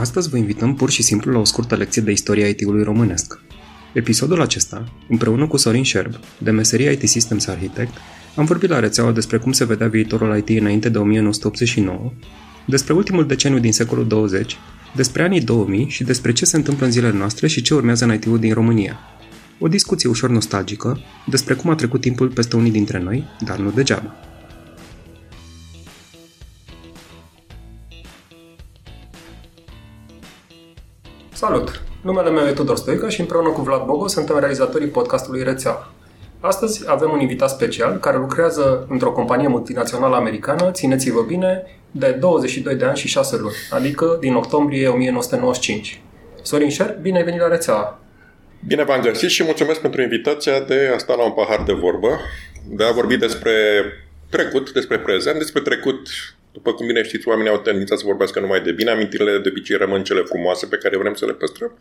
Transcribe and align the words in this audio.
Astăzi 0.00 0.28
vă 0.28 0.36
invităm 0.36 0.74
pur 0.74 0.90
și 0.90 1.02
simplu 1.02 1.32
la 1.32 1.38
o 1.38 1.44
scurtă 1.44 1.74
lecție 1.74 2.02
de 2.02 2.10
istoria 2.10 2.48
IT-ului 2.48 2.82
românesc. 2.82 3.40
Episodul 3.92 4.40
acesta, 4.40 4.92
împreună 5.08 5.46
cu 5.46 5.56
Sorin 5.56 5.82
Șerb, 5.82 6.14
de 6.38 6.50
meserie 6.50 6.90
IT 6.90 7.08
Systems 7.08 7.46
Architect, 7.46 7.92
am 8.36 8.44
vorbit 8.44 8.68
la 8.68 8.78
rețeaua 8.78 9.12
despre 9.12 9.36
cum 9.36 9.52
se 9.52 9.64
vedea 9.64 9.88
viitorul 9.88 10.36
IT 10.36 10.48
înainte 10.48 10.88
de 10.88 10.98
1989, 10.98 12.12
despre 12.66 12.92
ultimul 12.92 13.26
deceniu 13.26 13.58
din 13.58 13.72
secolul 13.72 14.06
20, 14.06 14.56
despre 14.94 15.22
anii 15.22 15.40
2000 15.40 15.88
și 15.88 16.04
despre 16.04 16.32
ce 16.32 16.44
se 16.44 16.56
întâmplă 16.56 16.86
în 16.86 16.92
zilele 16.92 17.16
noastre 17.16 17.46
și 17.46 17.62
ce 17.62 17.74
urmează 17.74 18.04
în 18.04 18.12
IT-ul 18.12 18.38
din 18.38 18.52
România. 18.52 18.98
O 19.58 19.68
discuție 19.68 20.08
ușor 20.08 20.30
nostalgică 20.30 21.00
despre 21.26 21.54
cum 21.54 21.70
a 21.70 21.74
trecut 21.74 22.00
timpul 22.00 22.28
peste 22.28 22.56
unii 22.56 22.70
dintre 22.70 22.98
noi, 22.98 23.24
dar 23.44 23.58
nu 23.58 23.70
degeaba. 23.70 24.29
Salut! 31.46 31.82
Numele 32.02 32.30
meu 32.30 32.46
e 32.46 32.52
Tudor 32.52 32.76
Stoica 32.76 33.08
și 33.08 33.20
împreună 33.20 33.48
cu 33.48 33.60
Vlad 33.60 33.84
Bogo 33.84 34.06
suntem 34.06 34.38
realizatorii 34.38 34.88
podcastului 34.88 35.42
Rețeaua. 35.42 35.92
Astăzi 36.40 36.84
avem 36.86 37.10
un 37.10 37.20
invitat 37.20 37.50
special 37.50 37.98
care 37.98 38.16
lucrează 38.16 38.86
într-o 38.88 39.12
companie 39.12 39.48
multinațională 39.48 40.16
americană, 40.16 40.70
țineți-vă 40.70 41.22
bine, 41.22 41.62
de 41.90 42.10
22 42.10 42.74
de 42.74 42.84
ani 42.84 42.96
și 42.96 43.08
6 43.08 43.36
luni, 43.36 43.54
adică 43.70 44.16
din 44.20 44.34
octombrie 44.34 44.88
1995. 44.88 46.02
Sorin 46.42 46.70
Șer, 46.70 46.98
bine 47.02 47.16
ai 47.16 47.24
venit 47.24 47.40
la 47.40 47.48
rețeaua! 47.48 48.00
Bine 48.66 48.84
v-am 48.84 49.00
găsit 49.00 49.30
și 49.30 49.44
mulțumesc 49.44 49.80
pentru 49.80 50.02
invitația 50.02 50.60
de 50.60 50.90
a 50.94 50.98
sta 50.98 51.14
la 51.14 51.24
un 51.24 51.32
pahar 51.32 51.62
de 51.62 51.72
vorbă, 51.72 52.18
de 52.68 52.84
a 52.84 52.92
vorbi 52.92 53.16
despre 53.16 53.52
trecut, 54.30 54.72
despre 54.72 54.98
prezent, 54.98 55.38
despre 55.38 55.60
trecut 55.60 56.08
după 56.52 56.72
cum 56.72 56.86
bine 56.86 57.02
știți, 57.02 57.28
oamenii 57.28 57.50
au 57.50 57.58
tendința 57.58 57.96
să 57.96 58.02
vorbească 58.04 58.40
numai 58.40 58.60
de 58.60 58.72
bine, 58.72 58.90
amintirile 58.90 59.38
de 59.38 59.48
obicei 59.48 59.76
rămân 59.76 60.02
cele 60.04 60.20
frumoase 60.20 60.66
pe 60.66 60.76
care 60.76 60.96
vrem 60.96 61.14
să 61.14 61.26
le 61.26 61.32
păstrăm. 61.32 61.78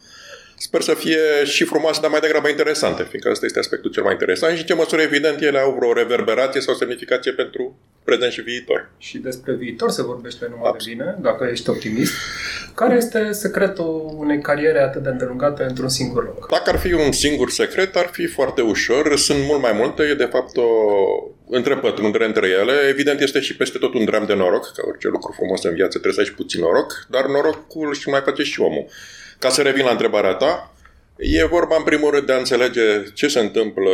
Sper 0.61 0.81
să 0.81 0.93
fie 0.93 1.19
și 1.43 1.63
frumoase, 1.63 1.99
dar 2.01 2.09
mai 2.09 2.19
degrabă 2.19 2.49
interesante, 2.49 3.03
fiindcă 3.09 3.29
ăsta 3.31 3.45
este 3.45 3.59
aspectul 3.59 3.91
cel 3.91 4.03
mai 4.03 4.11
interesant 4.11 4.53
și 4.53 4.61
în 4.61 4.67
ce 4.67 4.73
măsură, 4.73 5.01
evident, 5.01 5.41
ele 5.41 5.59
au 5.59 5.75
vreo 5.79 5.93
reverberație 5.93 6.61
sau 6.61 6.73
semnificație 6.73 7.31
pentru 7.31 7.79
prezent 8.03 8.31
și 8.31 8.41
viitor. 8.41 8.89
Și 8.97 9.17
despre 9.17 9.53
viitor 9.53 9.89
se 9.89 10.03
vorbește 10.03 10.47
numai 10.49 10.69
Absolut. 10.69 10.97
de 10.97 11.03
bine, 11.03 11.17
dacă 11.21 11.47
ești 11.51 11.69
optimist. 11.69 12.13
Care 12.75 12.95
este 12.95 13.31
secretul 13.31 14.13
unei 14.17 14.41
cariere 14.41 14.79
atât 14.79 15.03
de 15.03 15.09
îndelungate 15.09 15.63
într-un 15.63 15.89
singur 15.89 16.23
loc? 16.23 16.49
Dacă 16.49 16.69
ar 16.69 16.77
fi 16.77 16.93
un 16.93 17.11
singur 17.11 17.49
secret, 17.49 17.95
ar 17.95 18.09
fi 18.11 18.25
foarte 18.27 18.61
ușor. 18.61 19.17
Sunt 19.17 19.39
mult 19.43 19.61
mai 19.61 19.71
multe. 19.71 20.03
E 20.03 20.13
de 20.13 20.29
fapt 20.31 20.57
o 20.57 20.69
întrepătrundere 21.49 22.25
între 22.25 22.47
ele. 22.47 22.73
Evident, 22.89 23.19
este 23.21 23.39
și 23.39 23.55
peste 23.55 23.77
tot 23.77 23.93
un 23.93 24.05
dram 24.05 24.25
de 24.25 24.33
noroc, 24.33 24.71
ca 24.75 24.83
orice 24.87 25.07
lucru 25.07 25.33
frumos 25.35 25.63
în 25.63 25.73
viață 25.73 25.99
trebuie 25.99 26.13
să 26.13 26.19
ai 26.19 26.25
și 26.25 26.33
puțin 26.33 26.61
noroc, 26.61 27.05
dar 27.09 27.25
norocul 27.25 27.93
și 27.93 28.09
mai 28.09 28.21
face 28.21 28.43
și 28.43 28.61
omul. 28.61 28.85
Ca 29.39 29.49
să 29.49 29.61
revin 29.61 29.85
la 29.85 29.91
întrebarea 29.91 30.33
ta, 30.33 30.73
e 31.17 31.45
vorba 31.45 31.75
în 31.75 31.83
primul 31.83 32.11
rând 32.11 32.25
de 32.25 32.33
a 32.33 32.37
înțelege 32.37 33.03
ce 33.13 33.27
se 33.27 33.39
întâmplă 33.39 33.91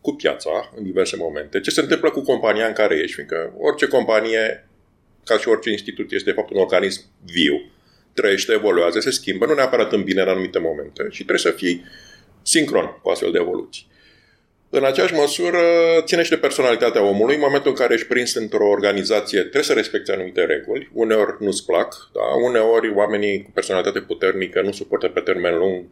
cu 0.00 0.12
piața 0.12 0.72
în 0.76 0.82
diverse 0.82 1.16
momente, 1.16 1.60
ce 1.60 1.70
se 1.70 1.80
întâmplă 1.80 2.10
cu 2.10 2.20
compania 2.20 2.66
în 2.66 2.72
care 2.72 2.94
ești, 2.94 3.14
fiindcă 3.14 3.54
orice 3.58 3.86
companie, 3.86 4.68
ca 5.24 5.38
și 5.38 5.48
orice 5.48 5.70
instituție, 5.70 6.16
este 6.16 6.30
de 6.30 6.36
fapt 6.36 6.50
un 6.50 6.60
organism 6.60 7.02
viu, 7.24 7.70
trăiește, 8.14 8.52
evoluează, 8.52 9.00
se 9.00 9.10
schimbă, 9.10 9.46
nu 9.46 9.54
neapărat 9.54 9.92
în 9.92 10.02
bine 10.02 10.22
în 10.22 10.28
anumite 10.28 10.58
momente 10.58 11.06
și 11.10 11.24
trebuie 11.24 11.38
să 11.38 11.50
fii 11.50 11.84
sincron 12.42 12.98
cu 13.02 13.08
astfel 13.08 13.30
de 13.32 13.38
evoluții. 13.38 13.86
În 14.74 14.84
aceeași 14.84 15.14
măsură, 15.14 15.60
ține 16.04 16.22
și 16.22 16.30
de 16.30 16.36
personalitatea 16.36 17.02
omului. 17.02 17.34
În 17.34 17.40
momentul 17.40 17.70
în 17.70 17.76
care 17.76 17.94
ești 17.94 18.06
prins 18.06 18.34
într-o 18.34 18.68
organizație, 18.68 19.40
trebuie 19.40 19.62
să 19.62 19.72
respecti 19.72 20.10
anumite 20.10 20.44
reguli. 20.44 20.90
Uneori 20.92 21.36
nu-ți 21.38 21.64
plac, 21.64 22.10
da? 22.14 22.20
uneori 22.44 22.92
oamenii 22.94 23.42
cu 23.42 23.50
personalitate 23.50 24.00
puternică 24.00 24.62
nu 24.62 24.72
suportă 24.72 25.08
pe 25.08 25.20
termen 25.20 25.58
lung 25.58 25.84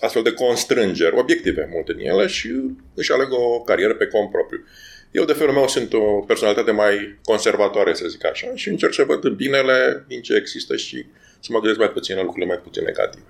astfel 0.00 0.22
de 0.22 0.32
constrângeri, 0.32 1.18
obiective 1.18 1.68
multe 1.72 1.92
din 1.92 2.08
ele 2.08 2.26
și 2.26 2.50
își 2.94 3.12
aleg 3.12 3.28
o 3.30 3.60
carieră 3.60 3.94
pe 3.94 4.06
cont 4.06 4.30
propriu. 4.30 4.64
Eu, 5.10 5.24
de 5.24 5.32
felul 5.32 5.54
meu, 5.54 5.68
sunt 5.68 5.92
o 5.92 6.20
personalitate 6.26 6.70
mai 6.70 7.18
conservatoare, 7.24 7.94
să 7.94 8.08
zic 8.08 8.26
așa, 8.26 8.46
și 8.54 8.68
încerc 8.68 8.92
să 8.94 9.04
văd 9.04 9.28
binele 9.28 10.04
din 10.08 10.20
ce 10.20 10.34
există 10.34 10.76
și 10.76 11.06
să 11.40 11.48
mă 11.52 11.58
gândesc 11.58 11.78
mai 11.78 11.90
puțin 11.90 12.16
la 12.16 12.22
lucrurile 12.22 12.52
mai 12.52 12.62
puțin 12.62 12.84
negative. 12.84 13.24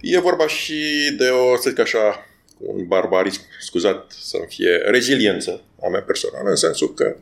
E 0.00 0.20
vorba 0.20 0.46
și 0.46 0.74
de 1.16 1.28
o, 1.28 1.56
să 1.56 1.68
zic 1.68 1.78
așa, 1.78 2.27
un 2.58 2.86
barbarism, 2.86 3.40
scuzat 3.60 4.10
să-mi 4.20 4.46
fie 4.48 4.76
reziliență 4.76 5.62
a 5.82 5.88
mea 5.88 6.02
personală, 6.02 6.48
în 6.48 6.56
sensul 6.56 6.94
că 6.94 7.16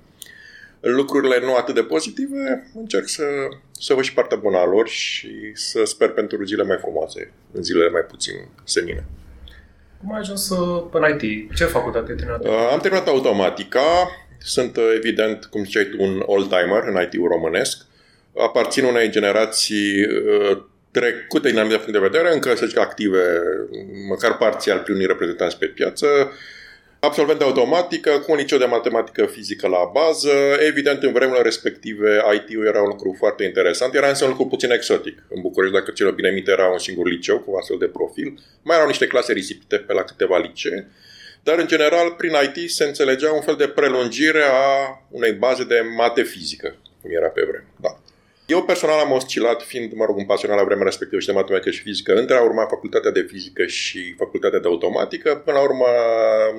lucrurile 0.80 1.40
nu 1.40 1.54
atât 1.54 1.74
de 1.74 1.82
pozitive, 1.82 2.70
încerc 2.74 3.08
să, 3.08 3.24
să 3.72 3.94
văd 3.94 4.04
și 4.04 4.14
partea 4.14 4.36
bună 4.36 4.56
a 4.56 4.64
lor 4.64 4.88
și 4.88 5.50
să 5.54 5.84
sper 5.84 6.10
pentru 6.10 6.44
zile 6.44 6.62
mai 6.62 6.76
frumoase, 6.80 7.32
în 7.52 7.62
zilele 7.62 7.90
mai 7.90 8.00
puțin 8.00 8.34
senine. 8.64 9.04
Cum 10.00 10.12
ai 10.12 10.20
ajuns 10.20 10.50
în 10.90 11.18
IT? 11.18 11.54
Ce 11.54 11.64
facultate 11.64 12.10
ai 12.10 12.16
terminat? 12.16 12.44
Uh, 12.44 12.68
am 12.72 12.80
terminat 12.80 13.08
automatica. 13.08 14.10
Sunt, 14.38 14.76
uh, 14.76 14.92
evident, 14.96 15.44
cum 15.44 15.64
ziceai 15.64 15.84
tu, 15.84 16.02
un 16.02 16.22
old-timer 16.26 16.82
în 16.86 17.02
IT-ul 17.02 17.28
românesc. 17.28 17.78
Aparțin 18.36 18.84
unei 18.84 19.10
generații 19.10 20.04
uh, 20.04 20.62
trecute 20.98 21.48
din 21.48 21.58
anumite 21.58 21.78
punct 21.78 21.92
de 21.92 22.08
vedere, 22.08 22.32
încă, 22.32 22.54
să 22.54 22.66
zic, 22.66 22.78
active, 22.78 23.42
măcar 24.08 24.36
parțial, 24.36 24.78
primii 24.78 25.06
reprezentanți 25.06 25.58
pe 25.58 25.66
piață, 25.66 26.06
absolvent 27.00 27.38
de 27.38 27.44
automatică, 27.44 28.10
cu 28.10 28.32
un 28.32 28.36
liceu 28.36 28.58
de 28.58 28.64
matematică 28.64 29.26
fizică 29.26 29.68
la 29.68 29.90
bază. 29.92 30.30
Evident, 30.66 31.02
în 31.02 31.12
vremurile 31.12 31.42
respective, 31.42 32.22
IT-ul 32.34 32.66
era 32.66 32.80
un 32.82 32.88
lucru 32.88 33.14
foarte 33.18 33.44
interesant. 33.44 33.94
Era 33.94 34.08
însă 34.08 34.24
un 34.24 34.30
lucru 34.30 34.46
puțin 34.46 34.70
exotic. 34.70 35.22
În 35.28 35.40
București, 35.40 35.76
dacă 35.76 35.90
cel 35.90 36.10
bine 36.10 36.30
minte, 36.30 36.50
era 36.50 36.66
un 36.66 36.78
singur 36.78 37.08
liceu 37.08 37.38
cu 37.38 37.56
astfel 37.56 37.78
de 37.78 37.86
profil. 37.86 38.38
Mai 38.62 38.76
erau 38.76 38.88
niște 38.88 39.06
clase 39.06 39.32
risipite 39.32 39.76
pe 39.76 39.92
la 39.92 40.02
câteva 40.02 40.38
licee. 40.38 40.88
Dar, 41.42 41.58
în 41.58 41.66
general, 41.66 42.10
prin 42.10 42.32
IT 42.44 42.70
se 42.70 42.84
înțelegea 42.84 43.32
un 43.32 43.40
fel 43.40 43.56
de 43.56 43.68
prelungire 43.68 44.42
a 44.42 45.00
unei 45.10 45.32
baze 45.32 45.64
de 45.64 45.80
mate 45.96 46.22
fizică, 46.22 46.76
cum 47.00 47.10
era 47.14 47.28
pe 47.28 47.42
vreme. 47.48 47.65
Da. 48.46 48.54
Eu 48.54 48.64
personal 48.64 48.98
am 48.98 49.10
oscilat, 49.12 49.62
fiind, 49.62 49.92
mă 49.92 50.04
rog, 50.04 50.16
un 50.16 50.24
pasionat 50.24 50.56
la 50.56 50.64
vremea 50.64 50.84
respectivă 50.84 51.20
și 51.20 51.26
de 51.26 51.32
matematică 51.32 51.70
și 51.70 51.82
fizică, 51.82 52.14
între 52.14 52.36
a 52.36 52.42
urma 52.42 52.66
facultatea 52.66 53.10
de 53.10 53.26
fizică 53.28 53.66
și 53.66 54.14
facultatea 54.18 54.58
de 54.58 54.68
automatică. 54.68 55.36
Până 55.44 55.56
la 55.56 55.62
urmă, 55.62 55.86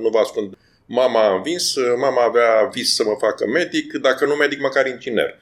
nu 0.01 0.09
vă 0.09 0.17
ascund, 0.19 0.57
mama 0.85 1.23
a 1.23 1.35
învins, 1.35 1.75
mama 1.97 2.23
avea 2.23 2.69
vis 2.73 2.95
să 2.95 3.03
mă 3.03 3.15
facă 3.19 3.47
medic, 3.47 3.93
dacă 3.93 4.25
nu 4.25 4.33
medic, 4.33 4.59
măcar 4.59 4.87
inginer. 4.87 5.35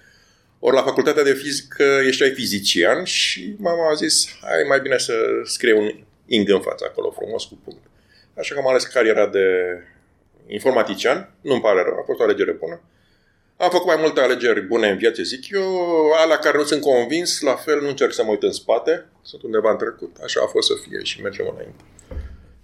Ori 0.59 0.75
la 0.75 0.81
facultatea 0.81 1.23
de 1.23 1.33
fizică 1.33 1.83
ai 2.22 2.31
fizician 2.33 3.03
și 3.03 3.56
mama 3.57 3.89
a 3.89 3.94
zis, 3.94 4.38
hai 4.41 4.63
mai 4.67 4.79
bine 4.79 4.97
să 4.97 5.13
scrie 5.44 5.73
un 5.73 5.91
ing 6.25 6.50
în 6.50 6.62
față 6.62 6.85
acolo, 6.89 7.12
frumos, 7.12 7.44
cu 7.44 7.57
punct. 7.63 7.83
Așa 8.38 8.53
că 8.53 8.59
am 8.59 8.67
ales 8.67 8.83
cariera 8.83 9.27
de 9.27 9.47
informatician, 10.47 11.33
nu-mi 11.41 11.62
pare 11.62 11.81
rău, 11.81 11.97
a 12.00 12.03
fost 12.06 12.19
o 12.19 12.23
alegere 12.23 12.51
bună. 12.51 12.81
Am 13.58 13.70
făcut 13.70 13.88
mai 13.88 13.98
multe 14.00 14.22
alegeri 14.22 14.62
bune 14.62 14.90
în 14.90 14.98
viață, 14.98 15.22
zic 15.22 15.50
eu, 15.50 16.12
alea 16.24 16.38
care 16.38 16.58
nu 16.58 16.64
sunt 16.64 16.82
convins, 16.82 17.42
la 17.42 17.54
fel 17.54 17.82
nu 17.82 17.88
încerc 17.88 18.14
să 18.14 18.24
mă 18.24 18.30
uit 18.32 18.44
în 18.44 18.52
spate, 18.52 19.06
sunt 19.22 19.42
undeva 19.44 19.72
în 19.72 19.78
trecut, 19.78 20.16
așa 20.24 20.42
a 20.44 20.48
fost 20.48 20.68
să 20.68 20.74
fie 20.88 21.04
și 21.04 21.22
mergem 21.22 21.46
înainte. 21.52 21.84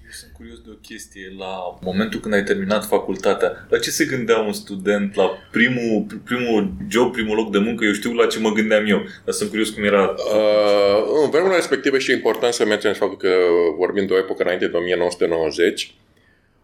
Eu 0.03 0.11
sunt 0.11 0.31
curios 0.31 0.59
de 0.59 0.69
o 0.71 0.77
chestie, 0.87 1.35
la 1.37 1.77
momentul 1.81 2.19
când 2.19 2.33
ai 2.33 2.43
terminat 2.43 2.85
facultatea, 2.85 3.65
la 3.69 3.79
ce 3.79 3.89
se 3.89 4.05
gândea 4.05 4.37
un 4.37 4.53
student 4.53 5.15
la 5.15 5.29
primul, 5.51 6.05
primul 6.23 6.71
job, 6.89 7.11
primul 7.11 7.35
loc 7.35 7.51
de 7.51 7.57
muncă? 7.57 7.85
Eu 7.85 7.93
știu 7.93 8.13
la 8.13 8.25
ce 8.25 8.39
mă 8.39 8.51
gândeam 8.51 8.85
eu, 8.85 9.01
dar 9.25 9.33
sunt 9.33 9.49
curios 9.49 9.69
cum 9.69 9.83
era. 9.83 10.15
Uh, 10.17 11.23
în 11.23 11.29
vremea 11.29 11.55
respectivă 11.55 11.97
și 11.97 12.11
e 12.11 12.13
important 12.13 12.53
să 12.53 12.65
menționez 12.65 12.97
faptul 12.97 13.17
că 13.17 13.29
vorbim 13.77 14.05
de 14.05 14.13
o 14.13 14.17
epocă 14.17 14.43
înainte 14.43 14.67
de 14.67 14.77
1990, 14.77 15.93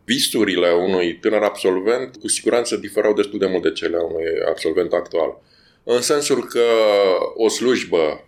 visurile 0.07 0.71
unui 0.71 1.17
tânăr 1.21 1.41
absolvent 1.41 2.15
cu 2.15 2.27
siguranță 2.27 2.75
diferau 2.75 3.13
destul 3.13 3.39
de 3.39 3.45
mult 3.45 3.63
de 3.63 3.71
cele 3.71 3.97
a 3.97 4.03
unui 4.03 4.25
absolvent 4.47 4.93
actual. 4.93 5.41
În 5.83 6.01
sensul 6.01 6.43
că 6.45 6.65
o 7.35 7.47
slujbă 7.47 8.27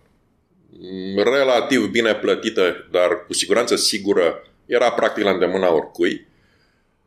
relativ 1.16 1.90
bine 1.90 2.16
plătită, 2.16 2.88
dar 2.92 3.26
cu 3.26 3.34
siguranță 3.34 3.76
sigură, 3.76 4.44
era 4.66 4.92
practic 4.92 5.24
la 5.24 5.31
îndemâna 5.31 5.74
oricui. 5.74 6.28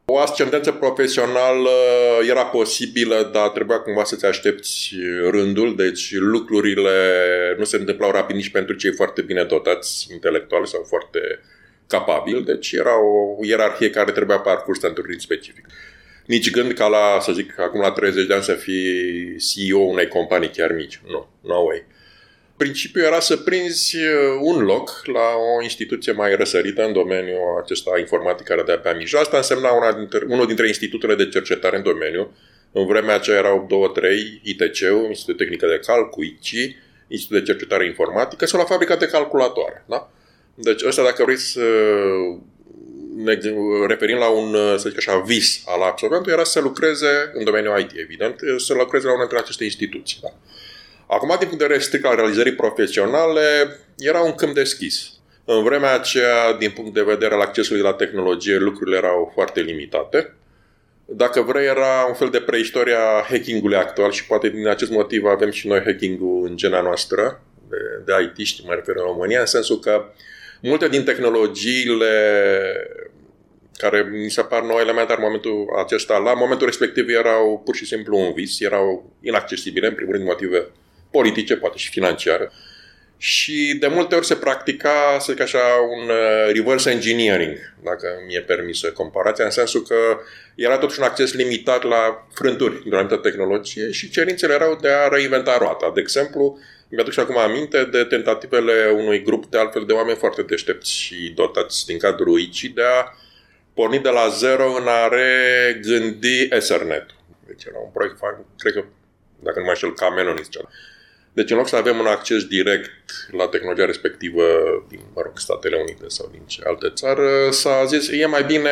O 0.04 0.18
ascendență 0.18 0.72
profesională 0.72 1.70
era 2.28 2.44
posibilă, 2.44 3.30
dar 3.32 3.48
trebuia 3.48 3.80
cumva 3.80 4.04
să-ți 4.04 4.26
aștepți 4.26 4.94
rândul, 5.30 5.76
deci 5.76 6.14
lucrurile 6.14 6.90
nu 7.58 7.64
se 7.64 7.76
întâmplau 7.76 8.10
rapid 8.10 8.36
nici 8.36 8.50
pentru 8.50 8.74
cei 8.74 8.92
foarte 8.92 9.22
bine 9.22 9.44
dotați 9.44 10.06
intelectual 10.12 10.66
sau 10.66 10.82
foarte 10.88 11.20
capabil, 11.86 12.42
deci 12.42 12.72
era 12.72 13.02
o 13.02 13.36
ierarhie 13.44 13.90
care 13.90 14.12
trebuia 14.12 14.38
parcursă 14.38 14.86
într-un 14.86 15.04
ritm 15.08 15.20
specific. 15.20 15.66
Nici 16.26 16.50
gând 16.50 16.72
ca 16.72 16.86
la, 16.86 17.18
să 17.20 17.32
zic, 17.32 17.58
acum 17.58 17.80
la 17.80 17.90
30 17.90 18.26
de 18.26 18.34
ani 18.34 18.42
să 18.42 18.52
fii 18.52 19.36
CEO 19.36 19.78
unei 19.78 20.08
companii 20.08 20.50
chiar 20.50 20.72
mici. 20.72 21.00
Nu, 21.04 21.28
no, 21.40 21.54
no 21.54 21.60
way. 21.60 21.84
Principiul 22.56 23.04
era 23.04 23.20
să 23.20 23.36
prinzi 23.36 23.96
uh, 23.96 24.38
un 24.40 24.62
loc 24.62 25.02
la 25.04 25.28
o 25.58 25.62
instituție 25.62 26.12
mai 26.12 26.36
răsărită 26.36 26.84
în 26.84 26.92
domeniul 26.92 27.60
acesta 27.62 27.98
informatic 27.98 28.46
care 28.46 28.62
de 28.62 28.72
pe 28.72 28.94
mijloc. 28.98 29.20
Asta 29.20 29.36
însemna 29.36 29.70
una 29.70 29.92
dintre, 29.92 30.24
unul 30.28 30.46
dintre 30.46 30.66
institutele 30.66 31.14
de 31.14 31.28
cercetare 31.28 31.76
în 31.76 31.82
domeniu. 31.82 32.34
În 32.72 32.86
vremea 32.86 33.14
aceea 33.14 33.36
erau 33.36 33.66
două, 33.68 33.88
trei, 33.88 34.40
ITC-ul, 34.42 35.04
Institutul 35.08 35.34
Tehnică 35.34 35.66
de 35.66 35.80
Calcul, 35.86 36.24
ICI, 36.24 36.76
institut 37.08 37.38
de 37.38 37.52
cercetare 37.52 37.86
informatică 37.86 38.46
sau 38.46 38.60
la 38.60 38.66
fabrica 38.66 38.96
de 38.96 39.06
calculatoare. 39.06 39.84
Da? 39.88 40.10
Deci 40.54 40.84
ăsta, 40.84 41.02
dacă 41.02 41.24
vrei 41.24 41.36
să 41.36 41.60
ne 43.16 43.38
referim 43.86 44.16
la 44.16 44.28
un, 44.28 44.56
să 44.78 44.88
zic 44.88 44.98
așa, 44.98 45.18
vis 45.18 45.62
al 45.66 45.82
absolventului, 45.82 46.34
era 46.34 46.44
să 46.44 46.60
lucreze 46.60 47.30
în 47.32 47.44
domeniul 47.44 47.78
IT, 47.78 47.90
evident, 47.94 48.40
să 48.56 48.74
lucreze 48.74 49.06
la 49.06 49.12
una 49.12 49.20
dintre 49.20 49.38
aceste 49.38 49.64
instituții. 49.64 50.18
Da? 50.22 50.28
Acum, 51.06 51.28
din 51.28 51.48
punct 51.48 51.58
de 51.58 51.64
vedere 51.64 51.78
strict 51.78 52.04
al 52.04 52.16
realizării 52.16 52.54
profesionale, 52.54 53.76
era 53.98 54.20
un 54.20 54.32
câmp 54.32 54.54
deschis. 54.54 55.10
În 55.44 55.62
vremea 55.62 55.94
aceea, 55.94 56.52
din 56.52 56.70
punct 56.70 56.94
de 56.94 57.02
vedere 57.02 57.34
al 57.34 57.40
accesului 57.40 57.82
la 57.82 57.92
tehnologie, 57.92 58.56
lucrurile 58.56 58.96
erau 58.96 59.30
foarte 59.34 59.60
limitate. 59.60 60.34
Dacă 61.04 61.40
vrei, 61.40 61.66
era 61.66 62.04
un 62.08 62.14
fel 62.14 62.28
de 62.28 62.40
preistoria 62.40 62.98
hackingului 63.28 63.76
actual 63.76 64.10
și 64.10 64.26
poate 64.26 64.48
din 64.48 64.68
acest 64.68 64.90
motiv 64.90 65.24
avem 65.24 65.50
și 65.50 65.66
noi 65.66 65.82
hacking-ul 65.84 66.46
în 66.46 66.56
gena 66.56 66.80
noastră 66.80 67.42
de, 67.68 67.76
de 68.04 68.32
IT, 68.36 68.66
mă 68.66 68.74
refer 68.74 68.94
în 68.96 69.02
România, 69.02 69.40
în 69.40 69.46
sensul 69.46 69.78
că 69.78 70.04
multe 70.62 70.88
din 70.88 71.04
tehnologiile 71.04 72.10
care 73.76 74.08
mi 74.12 74.30
se 74.30 74.42
par 74.42 74.62
nou 74.62 74.78
elementare 74.78 75.20
în 75.20 75.24
momentul 75.26 75.66
acesta, 75.84 76.16
la 76.16 76.34
momentul 76.34 76.66
respectiv 76.66 77.08
erau 77.08 77.62
pur 77.64 77.74
și 77.74 77.86
simplu 77.86 78.18
un 78.18 78.32
vis, 78.32 78.60
erau 78.60 79.12
inaccesibile, 79.20 79.86
în 79.86 79.94
primul 79.94 80.12
rând 80.12 80.26
motive 80.26 80.66
politice, 81.10 81.56
poate 81.56 81.76
și 81.78 81.90
financiare. 81.90 82.50
Și 83.16 83.76
de 83.80 83.86
multe 83.86 84.14
ori 84.14 84.26
se 84.26 84.34
practica, 84.34 85.16
să 85.18 85.32
zic 85.32 85.40
așa, 85.40 85.58
un 85.98 86.08
uh, 86.08 86.52
reverse 86.54 86.90
engineering, 86.90 87.56
dacă 87.84 88.06
mi-e 88.26 88.40
permisă 88.40 88.92
comparația, 88.92 89.44
în 89.44 89.50
sensul 89.50 89.82
că 89.82 89.94
era 90.54 90.78
totuși 90.78 90.98
un 90.98 91.04
acces 91.04 91.32
limitat 91.32 91.82
la 91.82 92.28
frânturi 92.34 92.88
de 92.88 92.96
anumită 92.96 93.16
tehnologie 93.16 93.90
și 93.90 94.10
cerințele 94.10 94.54
erau 94.54 94.78
de 94.80 94.88
a 94.88 95.08
reinventa 95.08 95.58
roata. 95.58 95.90
De 95.94 96.00
exemplu, 96.00 96.58
mi-aduc 96.94 97.12
și 97.12 97.20
acum 97.20 97.38
aminte 97.38 97.84
de 97.84 98.04
tentativele 98.04 98.94
unui 98.96 99.22
grup 99.22 99.46
de 99.46 99.58
altfel 99.58 99.84
de 99.84 99.92
oameni 99.92 100.18
foarte 100.18 100.42
deștepți 100.42 100.92
și 100.92 101.32
dotați 101.34 101.86
din 101.86 101.98
cadrul 101.98 102.38
ICI 102.38 102.68
de 102.68 102.82
a 102.82 103.12
porni 103.74 103.98
de 103.98 104.08
la 104.08 104.28
zero 104.28 104.72
în 104.72 104.86
a 104.86 105.08
regândi 105.08 106.42
Ethernet. 106.50 107.06
Deci 107.46 107.64
era 107.64 107.78
un 107.78 107.90
proiect, 107.92 108.18
cred 108.58 108.72
că, 108.72 108.84
dacă 109.40 109.58
nu 109.58 109.64
mai 109.64 109.74
știu, 109.74 109.90
Cameron 109.90 110.38
zicea. 110.42 110.68
Deci 111.32 111.50
în 111.50 111.56
loc 111.56 111.68
să 111.68 111.76
avem 111.76 111.98
un 111.98 112.06
acces 112.06 112.44
direct 112.44 112.90
la 113.30 113.48
tehnologia 113.48 113.84
respectivă 113.84 114.44
din, 114.88 115.00
mă 115.14 115.20
rog, 115.24 115.38
Statele 115.38 115.76
Unite 115.76 116.04
sau 116.08 116.28
din 116.32 116.42
ce 116.46 116.62
alte 116.64 116.90
țară, 116.94 117.50
s-a 117.50 117.84
zis, 117.84 118.08
e 118.10 118.26
mai 118.26 118.44
bine, 118.44 118.70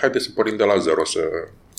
haideți 0.00 0.24
să 0.24 0.30
pornim 0.34 0.56
de 0.56 0.64
la 0.64 0.78
zero, 0.78 1.04
să, 1.04 1.20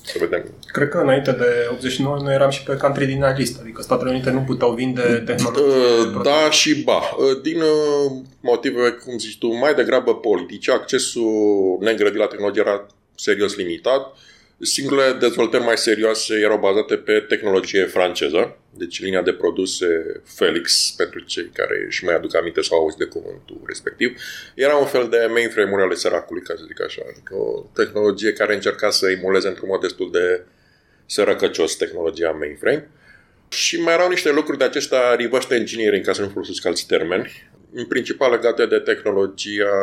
să 0.05 0.17
vedem. 0.19 0.43
Cred 0.71 0.89
că 0.89 0.97
înainte 0.97 1.31
de 1.31 1.67
89 1.71 2.17
noi 2.21 2.33
eram 2.33 2.49
și 2.49 2.63
pe 2.63 2.75
country 2.75 3.05
din 3.05 3.23
listă, 3.37 3.59
adică 3.61 3.81
Statele 3.81 4.09
Unite 4.09 4.29
nu 4.29 4.39
puteau 4.39 4.71
vinde 4.71 5.23
tehnologie. 5.25 5.63
Uh, 5.65 6.21
da 6.23 6.49
și 6.49 6.83
ba. 6.83 7.01
Uh, 7.17 7.41
din 7.41 7.61
uh, 7.61 8.11
motive, 8.41 8.89
cum 8.89 9.17
zici 9.17 9.37
tu, 9.37 9.47
mai 9.47 9.73
degrabă 9.73 10.15
politice, 10.15 10.71
accesul 10.71 11.77
neîngrădit 11.79 12.19
la 12.19 12.27
tehnologie 12.27 12.61
era 12.65 12.85
serios 13.15 13.55
limitat 13.55 14.17
Singurele 14.61 15.17
dezvoltări 15.17 15.63
mai 15.63 15.77
serioase 15.77 16.33
erau 16.39 16.57
bazate 16.57 16.95
pe 16.95 17.19
tehnologie 17.19 17.85
franceză, 17.85 18.57
deci 18.77 19.01
linia 19.01 19.21
de 19.21 19.33
produse 19.33 20.21
Felix, 20.23 20.93
pentru 20.97 21.19
cei 21.19 21.49
care 21.53 21.83
își 21.87 22.05
mai 22.05 22.15
aduc 22.15 22.35
aminte 22.35 22.61
sau 22.61 22.79
auzi 22.79 22.97
de 22.97 23.05
cuvântul 23.05 23.61
respectiv, 23.65 24.21
era 24.55 24.75
un 24.75 24.85
fel 24.85 25.07
de 25.09 25.27
mainframe-uri 25.29 25.81
ale 25.81 25.93
săracului, 25.93 26.41
ca 26.41 26.53
să 26.57 26.63
zic 26.67 26.81
așa, 26.81 27.01
adică 27.11 27.35
o 27.35 27.69
tehnologie 27.73 28.33
care 28.33 28.53
încerca 28.53 28.89
să 28.89 29.09
emuleze 29.09 29.47
într-un 29.47 29.67
mod 29.71 29.81
destul 29.81 30.11
de 30.11 30.43
sărăcăcios 31.05 31.75
tehnologia 31.75 32.31
mainframe. 32.31 32.89
Și 33.49 33.81
mai 33.81 33.93
erau 33.93 34.09
niște 34.09 34.31
lucruri 34.31 34.57
de 34.57 34.63
acesta 34.63 35.15
reverse 35.15 35.55
engineering, 35.55 36.05
ca 36.05 36.13
să 36.13 36.21
nu 36.21 36.29
folosesc 36.29 36.65
alți 36.65 36.87
termeni, 36.87 37.49
în 37.73 37.85
principal 37.85 38.31
legate 38.31 38.65
de 38.65 38.77
tehnologia 38.77 39.75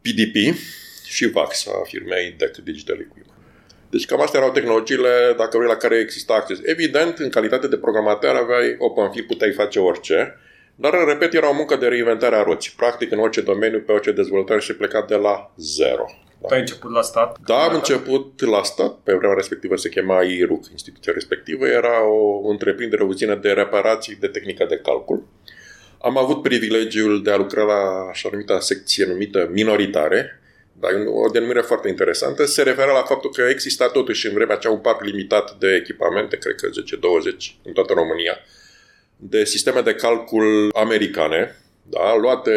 PDP, 0.00 0.58
și 1.08 1.30
VAX 1.30 1.66
a 1.66 1.82
firmei 1.84 2.34
DEC 2.38 2.56
Digital 2.56 2.96
Equipment. 2.96 3.38
Deci 3.90 4.06
cam 4.06 4.20
astea 4.20 4.40
erau 4.40 4.52
tehnologiile, 4.52 5.34
dacă 5.36 5.56
vrei, 5.56 5.68
la 5.68 5.76
care 5.76 5.96
exista 5.96 6.34
acces. 6.34 6.58
Evident, 6.62 7.18
în 7.18 7.28
calitate 7.28 7.68
de 7.68 7.76
programator 7.76 8.34
aveai 8.34 8.74
OpenFit, 8.78 9.26
puteai 9.26 9.52
face 9.52 9.78
orice, 9.78 10.36
dar, 10.74 10.92
repet, 11.06 11.34
era 11.34 11.50
o 11.50 11.54
muncă 11.54 11.76
de 11.76 11.86
reinventare 11.86 12.36
a 12.36 12.42
roții. 12.42 12.72
Practic, 12.76 13.12
în 13.12 13.18
orice 13.18 13.40
domeniu, 13.40 13.80
pe 13.80 13.92
orice 13.92 14.12
dezvoltare 14.12 14.60
și 14.60 14.74
plecat 14.74 15.08
de 15.08 15.14
la 15.14 15.54
zero. 15.56 16.04
Da. 16.40 16.48
Ai 16.54 16.60
început 16.60 16.90
la 16.90 17.02
stat? 17.02 17.38
Da, 17.46 17.62
am 17.62 17.74
început 17.74 18.40
la 18.40 18.62
stat. 18.62 18.98
Pe 19.02 19.12
vremea 19.12 19.36
respectivă 19.36 19.76
se 19.76 19.88
chema 19.88 20.22
IRUC, 20.22 20.70
instituția 20.70 21.12
respectivă. 21.12 21.66
Era 21.66 22.08
o 22.08 22.48
întreprindere, 22.48 23.02
o 23.02 23.06
uzină 23.06 23.34
de 23.34 23.50
reparații 23.50 24.16
de 24.20 24.26
tehnică 24.26 24.64
de 24.68 24.76
calcul. 24.76 25.26
Am 26.02 26.18
avut 26.18 26.42
privilegiul 26.42 27.22
de 27.22 27.30
a 27.30 27.36
lucra 27.36 27.62
la 27.62 28.08
așa 28.10 28.28
numită 28.32 28.58
secție 28.60 29.04
numită 29.06 29.48
minoritare, 29.52 30.40
dar 30.80 30.90
o 31.06 31.28
denumire 31.28 31.60
foarte 31.60 31.88
interesantă, 31.88 32.44
se 32.44 32.62
referă 32.62 32.92
la 32.92 33.02
faptul 33.02 33.30
că 33.30 33.42
exista 33.42 33.88
totuși 33.88 34.26
în 34.26 34.34
vremea 34.34 34.54
aceea 34.54 34.72
un 34.72 34.78
parc 34.78 35.04
limitat 35.04 35.58
de 35.58 35.74
echipamente, 35.74 36.36
cred 36.36 36.54
că 36.54 36.68
10-20 36.68 36.72
în 37.62 37.72
toată 37.72 37.92
România, 37.92 38.38
de 39.16 39.44
sisteme 39.44 39.80
de 39.80 39.94
calcul 39.94 40.70
americane, 40.74 41.56
da, 41.82 42.16
luate 42.16 42.52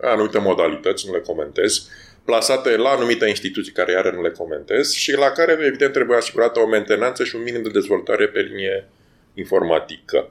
anumite 0.00 0.38
modalități, 0.38 1.06
nu 1.06 1.12
le 1.12 1.20
comentez, 1.20 1.88
plasate 2.24 2.76
la 2.76 2.88
anumite 2.88 3.28
instituții 3.28 3.72
care 3.72 3.92
iară 3.92 4.10
nu 4.10 4.22
le 4.22 4.30
comentez 4.30 4.92
și 4.92 5.12
la 5.12 5.30
care 5.30 5.58
evident 5.60 5.92
trebuie 5.92 6.16
asigurată 6.16 6.60
o 6.60 6.66
mentenanță 6.66 7.24
și 7.24 7.36
un 7.36 7.42
minim 7.42 7.62
de 7.62 7.68
dezvoltare 7.68 8.28
pe 8.28 8.40
linie 8.40 8.88
informatică. 9.34 10.28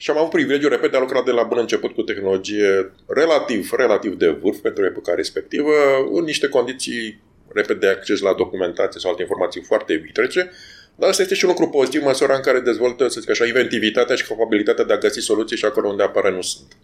Și 0.00 0.10
am 0.10 0.18
avut 0.18 0.30
privilegiul, 0.30 0.70
repet, 0.70 0.90
de 0.90 0.96
a 0.96 1.00
lucra 1.00 1.22
de 1.22 1.30
la 1.30 1.42
bun 1.42 1.58
început 1.58 1.94
cu 1.94 2.02
tehnologie 2.02 2.92
relativ, 3.06 3.70
relativ 3.76 4.14
de 4.14 4.28
vârf 4.28 4.58
pentru 4.58 4.84
epoca 4.84 5.14
respectivă, 5.14 5.72
în 6.12 6.24
niște 6.24 6.48
condiții, 6.48 7.22
repet, 7.52 7.80
de 7.80 7.88
acces 7.88 8.20
la 8.20 8.34
documentație 8.34 9.00
sau 9.00 9.10
alte 9.10 9.22
informații 9.22 9.62
foarte 9.62 9.94
vitrece, 9.94 10.50
dar 10.96 11.08
asta 11.08 11.22
este 11.22 11.34
și 11.34 11.44
un 11.44 11.50
lucru 11.50 11.68
pozitiv, 11.68 12.02
măsura 12.02 12.34
în 12.34 12.40
care 12.40 12.60
dezvoltă, 12.60 13.08
să 13.08 13.20
zic 13.20 13.30
așa, 13.30 13.46
inventivitatea 13.46 14.16
și 14.16 14.26
capabilitatea 14.26 14.84
de 14.84 14.92
a 14.92 14.98
găsi 14.98 15.20
soluții 15.20 15.56
și 15.56 15.64
acolo 15.64 15.88
unde 15.88 16.02
apare 16.02 16.30
nu 16.30 16.42
sunt 16.42 16.76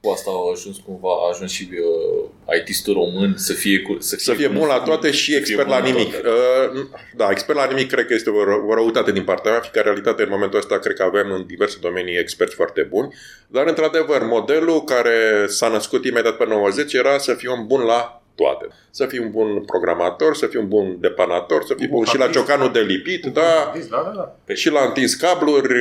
cu 0.00 0.10
asta 0.10 0.30
a 0.30 0.50
ajuns 0.52 0.76
cumva, 0.86 1.08
a 1.08 1.28
ajuns 1.32 1.50
și 1.50 1.68
uh, 1.72 2.56
IT-istul 2.58 2.94
român 2.94 3.34
să 3.36 3.52
fie, 3.52 3.80
cu, 3.80 3.96
să 3.98 4.16
fie, 4.16 4.24
să 4.24 4.32
fie 4.32 4.48
bun 4.48 4.66
la 4.66 4.80
toate 4.80 5.10
și 5.10 5.34
expert 5.34 5.68
la 5.68 5.78
nimic. 5.78 6.14
Uh, 6.14 6.86
da, 7.16 7.30
expert 7.30 7.58
la 7.58 7.66
nimic 7.66 7.90
cred 7.90 8.06
că 8.06 8.14
este 8.14 8.30
o, 8.30 8.40
o 8.68 8.74
răutate 8.74 9.12
din 9.12 9.24
partea 9.24 9.50
mea, 9.50 9.60
fiindcă 9.60 9.80
realitate 9.80 10.22
în 10.22 10.28
momentul 10.30 10.58
ăsta 10.58 10.78
cred 10.78 10.96
că 10.96 11.02
avem 11.02 11.30
în 11.30 11.46
diverse 11.46 11.78
domenii 11.80 12.18
experți 12.18 12.54
foarte 12.54 12.82
buni, 12.82 13.14
dar 13.46 13.66
într-adevăr 13.66 14.22
modelul 14.24 14.84
care 14.84 15.46
s-a 15.46 15.68
născut 15.68 16.04
imediat 16.04 16.36
pe 16.36 16.46
90 16.46 16.92
era 16.92 17.18
să 17.18 17.34
fie 17.34 17.50
un 17.50 17.66
bun 17.66 17.80
la 17.80 18.22
toate. 18.34 18.66
Să 18.90 19.06
fii 19.06 19.18
un 19.18 19.30
bun 19.30 19.64
programator, 19.64 20.36
să 20.36 20.46
fii 20.46 20.58
un 20.58 20.68
bun 20.68 20.96
depanator, 21.00 21.64
să 21.64 21.74
fii 21.74 21.88
bun 21.88 22.04
și 22.04 22.18
la 22.18 22.28
ciocanul 22.28 22.72
de 22.72 22.80
lipit, 22.80 23.24
da, 23.24 23.72
da, 23.90 24.12
da, 24.14 24.34
da. 24.46 24.54
și 24.54 24.70
la 24.70 24.80
întins 24.80 25.14
cabluri, 25.14 25.72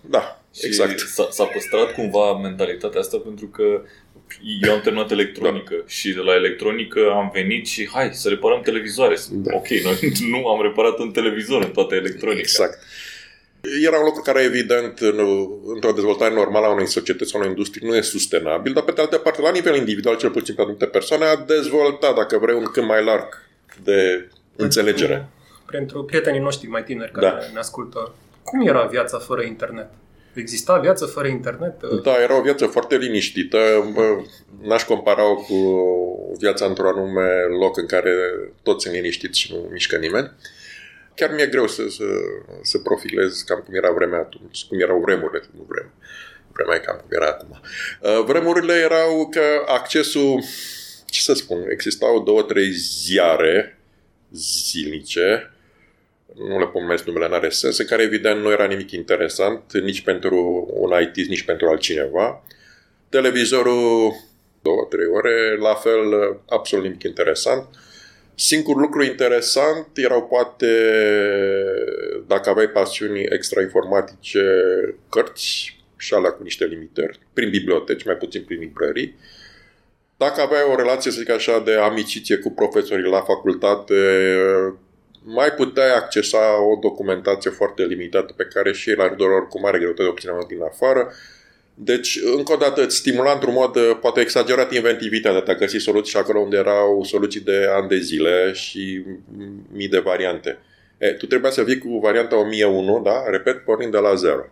da. 0.00 0.42
Și 0.54 0.66
exact. 0.66 0.98
S-a, 0.98 1.28
s-a 1.30 1.44
păstrat 1.44 1.92
cumva 1.92 2.38
mentalitatea 2.38 3.00
asta 3.00 3.18
pentru 3.18 3.46
că 3.46 3.82
eu 4.60 4.72
am 4.72 4.80
terminat 4.80 5.10
electronică 5.10 5.74
da. 5.78 5.84
și 5.86 6.12
de 6.12 6.20
la 6.20 6.34
electronică 6.34 7.00
am 7.14 7.30
venit 7.32 7.66
și 7.66 7.88
hai 7.88 8.10
să 8.12 8.28
reparăm 8.28 8.60
televizoare. 8.60 9.16
Da. 9.30 9.54
Ok, 9.54 9.68
noi 9.68 10.12
nu 10.32 10.46
am 10.46 10.62
reparat 10.62 10.98
un 10.98 11.10
televizor 11.10 11.62
în 11.62 11.70
toată 11.70 11.94
electronica. 11.94 12.40
Exact. 12.40 12.78
Era 13.84 13.98
un 13.98 14.04
lucru 14.04 14.22
care, 14.22 14.42
evident, 14.42 14.98
într-o 15.74 15.92
dezvoltare 15.92 16.34
normală 16.34 16.66
a 16.66 16.72
unei 16.72 16.86
societăți 16.86 17.30
sau 17.30 17.40
unei 17.40 17.52
industrii 17.52 17.88
nu 17.88 17.96
e 17.96 18.00
sustenabil, 18.00 18.72
dar, 18.72 18.82
pe 18.82 18.92
de 18.92 19.00
altă 19.00 19.18
parte, 19.18 19.40
la 19.40 19.50
nivel 19.50 19.76
individual, 19.76 20.16
cel 20.16 20.30
puțin 20.30 20.54
pe 20.54 20.60
anumite 20.62 20.86
persoane, 20.86 21.24
a 21.24 21.36
dezvoltat, 21.36 22.14
dacă 22.14 22.38
vrei, 22.38 22.54
un 22.54 22.64
câmp 22.64 22.86
mai 22.86 23.04
larg 23.04 23.46
de 23.82 24.28
înțelegere. 24.56 25.28
Pentru 25.66 26.04
prietenii 26.04 26.40
noștri 26.40 26.68
mai 26.68 26.84
tineri 26.84 27.12
care 27.12 27.26
da. 27.26 27.38
ne 27.52 27.58
ascultă, 27.58 28.14
cum 28.42 28.66
era 28.66 28.82
viața 28.82 29.18
fără 29.18 29.42
internet? 29.42 29.88
Exista 30.38 30.78
viață 30.78 31.04
fără 31.06 31.28
internet? 31.28 31.82
Da, 32.02 32.22
era 32.22 32.38
o 32.38 32.42
viață 32.42 32.66
foarte 32.66 32.96
liniștită. 32.96 33.58
N-aș 34.62 34.84
compara-o 34.84 35.34
cu 35.34 35.56
viața 36.38 36.64
într-un 36.64 36.86
anume 36.86 37.28
loc 37.60 37.76
în 37.76 37.86
care 37.86 38.12
toți 38.62 38.82
sunt 38.82 38.94
liniștiți 38.94 39.38
și 39.38 39.52
nu 39.52 39.68
mișcă 39.72 39.96
nimeni. 39.96 40.32
Chiar 41.14 41.30
mi-e 41.34 41.46
greu 41.46 41.66
să, 41.66 41.82
să, 41.88 42.04
să 42.62 42.78
profilez 42.78 43.40
cam 43.40 43.62
cum 43.66 43.74
era 43.74 43.90
vremea 43.90 44.18
atunci, 44.18 44.64
cum 44.68 44.80
erau 44.80 45.00
vremurile, 45.00 45.42
nu 45.56 45.66
vreme. 45.68 45.92
Vremea 46.52 46.76
e 46.76 46.78
cam 46.78 46.96
cum 46.96 47.08
era 47.10 47.26
acum. 47.26 47.60
Uh, 48.00 48.24
vremurile 48.26 48.74
erau 48.74 49.28
că 49.30 49.42
accesul, 49.66 50.42
ce 51.06 51.20
să 51.20 51.34
spun, 51.34 51.64
existau 51.70 52.22
două, 52.22 52.42
trei 52.42 52.72
ziare 52.72 53.78
zilnice, 54.32 55.52
nu 56.38 56.58
le 56.58 56.66
pomesc 56.66 57.04
numele, 57.04 57.28
n-are 57.28 57.48
sens, 57.48 57.78
în 57.78 57.86
care 57.86 58.02
evident 58.02 58.40
nu 58.40 58.50
era 58.50 58.64
nimic 58.64 58.90
interesant, 58.90 59.72
nici 59.72 60.00
pentru 60.00 60.68
un 60.72 60.90
IT, 61.00 61.28
nici 61.28 61.42
pentru 61.42 61.68
altcineva. 61.68 62.44
Televizorul, 63.08 64.14
două, 64.62 64.86
trei 64.90 65.06
ore, 65.06 65.56
la 65.60 65.74
fel, 65.74 66.38
absolut 66.48 66.84
nimic 66.84 67.02
interesant. 67.02 67.64
Singurul 68.34 68.80
lucru 68.80 69.02
interesant 69.02 69.86
erau 69.94 70.22
poate, 70.22 70.66
dacă 72.26 72.50
aveai 72.50 72.68
pasiuni 72.68 73.22
extrainformatice, 73.22 74.40
cărți 75.10 75.76
și 75.96 76.14
alea 76.14 76.30
cu 76.30 76.42
niște 76.42 76.64
limitări, 76.64 77.18
prin 77.32 77.50
biblioteci, 77.50 78.04
mai 78.04 78.14
puțin 78.14 78.42
prin 78.42 78.58
librării. 78.58 79.14
Dacă 80.16 80.40
aveai 80.40 80.62
o 80.72 80.76
relație, 80.76 81.10
să 81.10 81.18
zic 81.18 81.30
așa, 81.30 81.60
de 81.60 81.72
amiciție 81.72 82.36
cu 82.36 82.50
profesorii 82.50 83.10
la 83.10 83.20
facultate, 83.20 83.94
mai 85.34 85.50
puteai 85.50 85.94
accesa 85.94 86.62
o 86.62 86.78
documentație 86.80 87.50
foarte 87.50 87.84
limitată 87.84 88.32
pe 88.36 88.44
care 88.44 88.72
și 88.72 88.88
ei 88.88 88.96
la 88.96 89.08
rândul 89.08 89.28
lor 89.28 89.48
cu 89.48 89.60
mare 89.60 89.78
greutate 89.78 90.08
obțineau 90.08 90.44
din 90.48 90.62
afară. 90.62 91.12
Deci, 91.74 92.18
încă 92.36 92.52
o 92.52 92.56
dată, 92.56 92.82
îți 92.82 92.96
stimula 92.96 93.32
într-un 93.32 93.52
mod 93.52 93.76
uh, 93.76 93.98
poate 94.00 94.20
exagerat 94.20 94.72
inventivitatea 94.72 95.40
de 95.40 95.52
a 95.52 95.54
găsi 95.54 95.76
soluții 95.76 96.18
acolo 96.18 96.38
unde 96.38 96.56
erau 96.56 97.04
soluții 97.04 97.40
de 97.40 97.68
ani 97.70 97.88
de 97.88 97.98
zile 97.98 98.52
și 98.52 99.04
mii 99.72 99.88
de 99.88 99.98
variante. 99.98 100.58
E, 100.98 101.08
tu 101.12 101.26
trebuia 101.26 101.50
să 101.50 101.62
vii 101.62 101.78
cu 101.78 101.98
varianta 101.98 102.38
1001, 102.38 103.00
da? 103.04 103.24
Repet, 103.30 103.64
pornind 103.64 103.92
de 103.92 103.98
la 103.98 104.14
zero. 104.14 104.44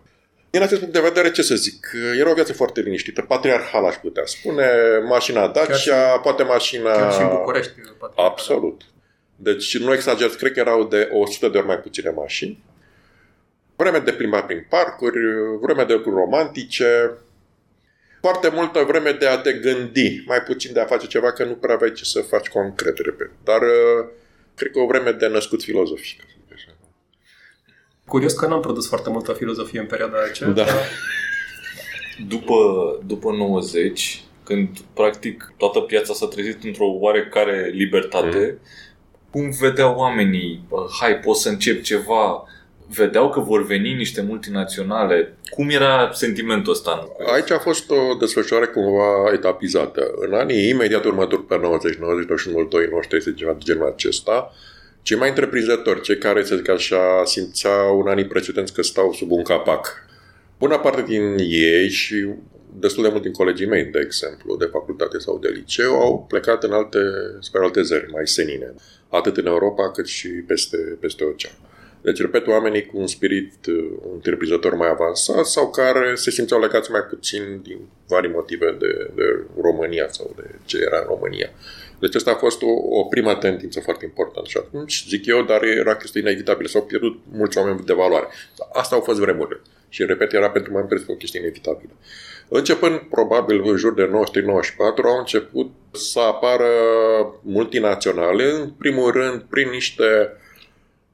Din 0.51 0.63
acest 0.63 0.81
punct 0.81 0.95
de 0.95 1.01
vedere, 1.01 1.31
ce 1.31 1.43
să 1.43 1.55
zic, 1.55 1.91
era 2.19 2.31
o 2.31 2.35
viață 2.35 2.53
foarte 2.53 2.81
liniștită, 2.81 3.23
patriarhală 3.23 3.87
aș 3.87 3.95
putea 3.95 4.23
spune, 4.27 4.69
mașina 5.09 5.49
Dacia, 5.49 5.75
și, 5.75 5.91
poate 6.23 6.43
mașina... 6.43 6.93
Chiar 6.93 7.13
și 7.13 7.21
în 7.21 7.29
București. 7.29 7.73
Absolut. 8.17 8.83
Deci 9.37 9.79
nu 9.79 9.93
exagerat, 9.93 10.35
cred 10.35 10.53
că 10.53 10.61
erau 10.61 10.85
de 10.85 11.09
100 11.13 11.49
de 11.49 11.59
ori 11.59 11.67
mai 11.67 11.79
puține 11.79 12.11
mașini. 12.11 12.65
Vreme 13.77 13.99
de 13.99 14.13
plimbat 14.13 14.47
prin 14.47 14.67
parcuri, 14.69 15.19
vreme 15.61 15.85
de 15.85 15.93
lucruri 15.93 16.17
romantice, 16.17 17.13
foarte 18.21 18.49
multă 18.49 18.85
vreme 18.89 19.11
de 19.11 19.27
a 19.27 19.39
te 19.39 19.53
gândi, 19.53 20.23
mai 20.27 20.43
puțin 20.43 20.73
de 20.73 20.81
a 20.81 20.85
face 20.85 21.07
ceva, 21.07 21.33
că 21.33 21.45
nu 21.45 21.55
prea 21.55 21.75
aveai 21.75 21.93
ce 21.93 22.05
să 22.05 22.21
faci 22.21 22.49
concret, 22.49 22.99
repet. 22.99 23.31
Dar 23.45 23.63
uh, 23.63 24.09
cred 24.55 24.71
că 24.71 24.79
o 24.79 24.87
vreme 24.87 25.11
de 25.11 25.27
născut 25.27 25.63
filozofic. 25.63 26.23
Curios 28.07 28.33
că 28.33 28.47
n-am 28.47 28.61
produs 28.61 28.89
foarte 28.89 29.11
multă 29.11 29.33
filozofie 29.33 29.81
în 29.81 29.87
perioada 29.87 30.17
aceea. 30.31 30.51
Da. 30.51 30.65
Dar... 30.65 30.75
După, 32.29 32.57
după 33.07 33.31
90, 33.31 34.25
când 34.45 34.79
practic 34.95 35.55
toată 35.57 35.81
piața 35.81 36.15
s-a 36.15 36.27
trezit 36.27 36.65
într-o 36.65 36.87
oarecare 36.87 37.71
libertate, 37.75 38.59
mm 38.61 38.69
cum 39.31 39.51
vedeau 39.61 39.95
oamenii, 39.97 40.65
hai, 41.01 41.19
pot 41.19 41.37
să 41.37 41.49
încep 41.49 41.83
ceva, 41.83 42.45
vedeau 42.95 43.31
că 43.31 43.41
vor 43.41 43.67
veni 43.67 43.95
niște 43.95 44.23
multinaționale. 44.23 45.37
Cum 45.51 45.69
era 45.69 46.11
sentimentul 46.13 46.73
ăsta? 46.73 47.09
Aici 47.35 47.51
a 47.51 47.59
fost 47.59 47.91
o 47.91 48.15
desfășurare 48.19 48.67
cumva 48.67 49.33
etapizată. 49.33 50.11
În 50.17 50.35
anii 50.35 50.69
imediat 50.69 51.05
următori 51.05 51.47
pe 51.47 51.59
90, 51.59 51.97
90, 51.97 52.29
91, 52.29 52.69
2, 52.69 52.87
93, 52.91 53.35
ceva 53.35 53.53
de 53.53 53.59
genul 53.65 53.87
acesta, 53.87 54.53
cei 55.03 55.17
mai 55.17 55.29
întreprinzători, 55.29 56.01
cei 56.01 56.19
care, 56.19 56.45
să 56.45 56.57
zic 56.57 56.69
așa, 56.69 57.23
simțeau 57.25 58.01
în 58.01 58.09
anii 58.09 58.27
precedenți 58.27 58.73
că 58.73 58.83
stau 58.83 59.13
sub 59.13 59.31
un 59.31 59.43
capac. 59.43 60.05
Bună 60.59 60.79
parte 60.79 61.03
din 61.03 61.37
ei 61.49 61.89
și 61.89 62.27
destul 62.81 63.03
de 63.03 63.09
mult 63.09 63.23
din 63.23 63.33
colegii 63.33 63.67
mei, 63.67 63.85
de 63.85 64.01
exemplu, 64.05 64.57
de 64.57 64.65
facultate 64.65 65.19
sau 65.19 65.39
de 65.39 65.49
liceu, 65.49 65.95
au 65.95 66.25
plecat 66.29 66.65
în 66.65 66.73
alte, 66.73 66.99
spre 67.41 67.61
alte 67.63 67.83
zări 67.83 68.11
mai 68.11 68.27
senine 68.27 68.75
atât 69.09 69.37
în 69.37 69.47
Europa 69.47 69.91
cât 69.91 70.07
și 70.07 70.29
peste, 70.29 70.77
peste 70.77 71.25
ocean. 71.25 71.55
Deci, 72.01 72.21
repet, 72.21 72.47
oamenii 72.47 72.87
cu 72.87 72.99
un 72.99 73.07
spirit 73.07 73.67
un 73.67 74.11
întreprinzător 74.15 74.75
mai 74.75 74.89
avansat 74.89 75.47
sau 75.47 75.71
care 75.71 76.15
se 76.15 76.31
simțeau 76.31 76.61
legați 76.61 76.91
mai 76.91 77.01
puțin 77.01 77.61
din 77.63 77.79
vari 78.07 78.29
motive 78.29 78.77
de, 78.79 79.11
de 79.15 79.45
România 79.61 80.09
sau 80.09 80.35
de 80.37 80.51
ce 80.65 80.79
era 80.79 80.99
în 80.99 81.07
România. 81.07 81.51
Deci 81.99 82.15
asta 82.15 82.31
a 82.31 82.35
fost 82.35 82.63
o, 82.63 82.99
o 82.99 83.05
prima 83.05 83.37
tendință 83.37 83.81
foarte 83.81 84.05
importantă 84.05 84.49
și 84.49 84.57
atunci, 84.57 85.05
zic 85.09 85.27
eu, 85.27 85.43
dar 85.43 85.63
era 85.63 85.97
chestie 85.97 86.21
inevitabilă. 86.21 86.69
S-au 86.69 86.83
pierdut 86.83 87.19
mulți 87.33 87.59
oameni 87.59 87.85
de 87.85 87.93
valoare. 87.93 88.27
Asta 88.73 88.95
au 88.95 89.01
fost 89.01 89.19
vremurile. 89.19 89.61
Și, 89.89 90.05
repet, 90.05 90.33
era 90.33 90.51
pentru 90.51 90.73
mai 90.73 90.87
o 91.07 91.15
chestie 91.15 91.41
inevitabilă. 91.41 91.93
Începând 92.49 92.99
probabil 92.99 93.63
în 93.65 93.77
jur 93.77 93.95
de 93.95 94.11
93-94 94.11 94.13
au 95.05 95.19
început 95.19 95.71
să 95.93 96.21
apară 96.21 96.69
multinaționale, 97.43 98.51
în 98.51 98.71
primul 98.79 99.11
rând 99.11 99.43
prin 99.51 99.69
niște 99.71 100.37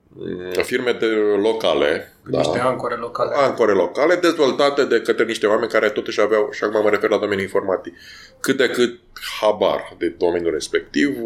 mm, 0.08 0.62
firme 0.62 0.92
de 0.92 1.06
locale. 1.42 2.12
Da, 2.24 2.38
niște 2.38 2.58
ancore 2.58 2.94
locale. 2.94 3.34
Ancore 3.34 3.72
locale, 3.72 4.14
dezvoltate 4.14 4.84
de 4.84 5.00
către 5.00 5.24
niște 5.24 5.46
oameni 5.46 5.70
care 5.70 5.88
totuși 5.88 6.20
aveau, 6.20 6.48
și 6.50 6.64
acum 6.64 6.82
mă 6.82 6.90
refer 6.90 7.10
la 7.10 7.18
domeniul 7.18 7.42
informatic, 7.42 7.94
cât 8.40 8.56
de 8.56 8.68
cât 8.68 9.00
habar 9.40 9.94
de 9.98 10.08
domeniul 10.08 10.52
respectiv, 10.52 11.16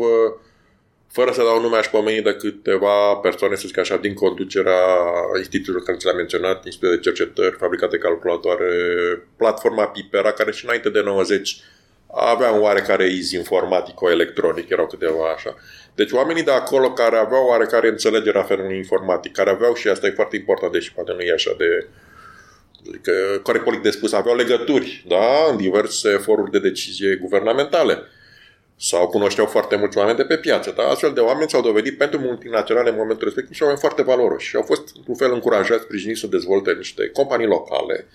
fără 1.17 1.33
să 1.33 1.43
dau 1.43 1.61
nume, 1.61 1.77
aș 1.77 1.87
pomeni 1.87 2.23
de 2.23 2.35
câteva 2.35 3.15
persoane, 3.15 3.55
să 3.55 3.67
zic 3.67 3.79
așa, 3.79 3.97
din 3.97 4.15
conducerea 4.15 4.83
instituțiilor 5.37 5.83
care 5.83 5.97
ți 5.97 6.05
le-am 6.05 6.17
menționat, 6.17 6.65
Institutul 6.65 6.97
de 6.97 7.03
Cercetări, 7.03 7.57
Fabricate 7.57 7.99
Calculatoare, 7.99 8.71
platforma 9.37 9.87
Pipera, 9.87 10.33
care 10.33 10.53
și 10.53 10.65
înainte 10.65 10.91
de 10.91 11.03
90 11.03 11.57
avea 12.07 12.51
un 12.51 12.61
oarecare 12.61 13.07
iz 13.11 13.33
informatico-electronic, 13.33 14.69
erau 14.69 14.87
câteva 14.87 15.33
așa. 15.35 15.55
Deci 15.95 16.13
oamenii 16.13 16.43
de 16.43 16.51
acolo 16.51 16.93
care 16.93 17.17
aveau 17.17 17.47
oarecare 17.47 17.89
înțelegere 17.89 18.39
a 18.39 18.43
fenomenului 18.43 18.79
informatic, 18.79 19.33
care 19.33 19.51
aveau 19.51 19.75
și 19.75 19.89
asta 19.89 20.07
e 20.07 20.21
foarte 20.21 20.37
important, 20.37 20.73
deși 20.73 20.93
poate 20.93 21.13
nu 21.13 21.21
e 21.21 21.33
așa 21.33 21.55
de 21.59 21.87
adică, 22.89 23.13
corect 23.43 23.65
politic 23.65 23.85
de 23.85 23.97
spus, 23.99 24.13
aveau 24.13 24.37
legături 24.37 25.05
da, 25.09 25.47
în 25.51 25.57
diverse 25.57 26.11
foruri 26.11 26.51
de 26.51 26.59
decizie 26.59 27.15
guvernamentale 27.15 28.03
sau 28.79 29.09
cunoșteau 29.09 29.47
foarte 29.47 29.77
mulți 29.77 29.99
oameni 29.99 30.17
de 30.17 30.25
pe 30.25 30.37
piață. 30.37 30.73
Dar 30.77 30.87
astfel 30.87 31.13
de 31.13 31.21
oameni 31.21 31.51
s-au 31.51 31.63
dovedit 31.63 31.99
pentru 31.99 32.21
multinaționale 32.21 32.91
în 32.91 32.97
momentul 32.97 33.25
respectiv 33.25 33.55
și 33.55 33.63
oameni 33.63 33.81
foarte 33.81 34.03
valoroși 34.03 34.49
și 34.49 34.57
au 34.57 34.63
fost, 34.63 34.97
într-un 34.97 35.15
fel, 35.15 35.33
încurajați, 35.33 35.83
sprijiniți 35.83 36.21
să 36.21 36.27
dezvolte 36.27 36.73
niște 36.73 37.09
companii 37.09 37.47
locale 37.47 38.07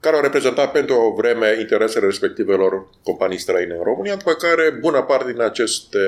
care 0.00 0.16
au 0.16 0.22
reprezentat 0.22 0.72
pentru 0.72 0.94
o 0.94 1.14
vreme 1.14 1.56
interesele 1.60 2.06
respectivelor 2.06 2.88
companii 3.02 3.38
străine 3.38 3.74
în 3.74 3.82
România, 3.82 4.16
după 4.16 4.32
care 4.32 4.70
bună 4.80 5.02
parte 5.02 5.32
din 5.32 5.40
aceste 5.40 5.98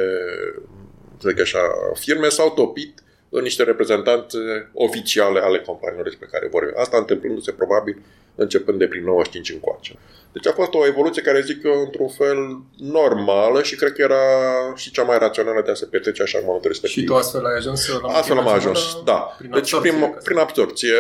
zic 1.28 1.40
așa, 1.40 1.60
firme 1.94 2.28
s-au 2.28 2.50
topit 2.50 3.02
în 3.28 3.42
niște 3.42 3.62
reprezentanți 3.62 4.36
oficiale 4.72 5.40
ale 5.40 5.60
companiilor 5.60 6.04
despre 6.04 6.28
care 6.30 6.48
vorbim. 6.50 6.74
Asta 6.76 6.96
întâmplându-se 6.96 7.52
probabil 7.52 8.02
începând 8.34 8.78
de 8.78 8.86
prin 8.86 9.04
95 9.04 9.50
încoace. 9.50 9.98
Deci 10.32 10.46
a 10.46 10.52
fost 10.52 10.74
o 10.74 10.86
evoluție 10.86 11.22
care 11.22 11.40
zic 11.40 11.64
eu 11.64 11.80
într-un 11.80 12.08
fel 12.08 12.60
normală 12.76 13.62
și 13.62 13.76
cred 13.76 13.92
că 13.92 14.02
era 14.02 14.22
și 14.74 14.90
cea 14.90 15.02
mai 15.02 15.18
rațională 15.18 15.62
de 15.64 15.70
a 15.70 15.74
se 15.74 15.84
petrece 15.84 16.22
așa 16.22 16.38
în 16.38 16.44
momentul 16.46 16.70
respectiv. 16.70 17.02
Și 17.02 17.08
tu 17.08 17.14
astfel 17.14 17.46
ai 17.46 17.56
ajuns 17.56 17.88
la 17.88 18.08
Astfel 18.08 18.38
am 18.38 18.48
ajuns, 18.48 18.96
da. 19.04 19.34
Prin 19.38 19.50
deci 19.50 19.74
absorție, 19.74 19.90
prin, 19.90 20.16
prin 20.24 20.38
absorție. 20.38 20.94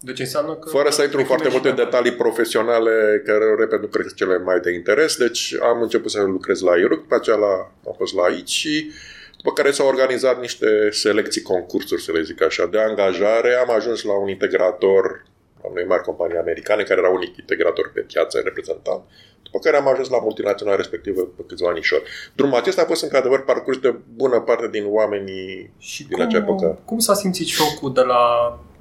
Deci 0.00 0.18
înseamnă 0.18 0.54
că... 0.54 0.68
Fără 0.68 0.90
să 0.90 1.02
intru 1.02 1.18
în 1.18 1.24
foarte 1.24 1.48
multe 1.48 1.70
detalii 1.70 2.12
profesionale, 2.12 3.22
care, 3.26 3.54
repet, 3.58 3.80
nu 3.80 3.86
cred 3.86 4.06
că 4.06 4.12
cele 4.14 4.38
mai 4.38 4.60
de 4.60 4.72
interes, 4.72 5.16
deci 5.16 5.54
am 5.62 5.82
început 5.82 6.10
să 6.10 6.20
lucrez 6.20 6.60
la 6.60 6.76
IRUC, 6.76 7.00
după 7.00 7.14
aceea 7.14 7.36
la, 7.36 7.72
am 7.86 7.94
fost 7.96 8.14
la 8.14 8.22
aici 8.22 8.50
și 8.50 8.90
după 9.36 9.52
care 9.52 9.70
s-au 9.70 9.86
organizat 9.86 10.40
niște 10.40 10.88
selecții, 10.90 11.42
concursuri, 11.42 12.02
să 12.02 12.12
le 12.12 12.22
zic 12.22 12.42
așa, 12.42 12.66
de 12.66 12.78
angajare. 12.78 13.54
Am 13.54 13.70
ajuns 13.70 14.02
la 14.02 14.12
un 14.12 14.28
integrator 14.28 15.04
a 15.04 15.37
unei 15.70 15.84
mari 15.84 16.02
companii 16.02 16.36
americane, 16.36 16.82
care 16.82 17.00
era 17.00 17.10
unic 17.10 17.36
integrator 17.36 17.90
pe 17.94 18.00
piață 18.00 18.40
reprezentant, 18.44 19.02
după 19.42 19.58
care 19.58 19.76
am 19.76 19.88
ajuns 19.88 20.08
la 20.08 20.18
multinațional 20.18 20.76
respectivă 20.76 21.22
pe 21.22 21.42
câțiva 21.46 21.68
anișori. 21.68 22.02
Drumul 22.34 22.56
acesta 22.56 22.82
a 22.82 22.84
fost 22.84 23.02
într-adevăr 23.02 23.44
parcurs 23.44 23.78
de 23.78 23.94
bună 24.14 24.40
parte 24.40 24.68
din 24.68 24.84
oamenii 24.86 25.70
și 25.78 26.06
din 26.06 26.16
cum, 26.16 26.26
acea 26.26 26.38
epocă. 26.38 26.78
Cum 26.84 26.98
s-a 26.98 27.14
simțit 27.14 27.46
șocul 27.46 27.92
de 27.92 28.00
la 28.00 28.22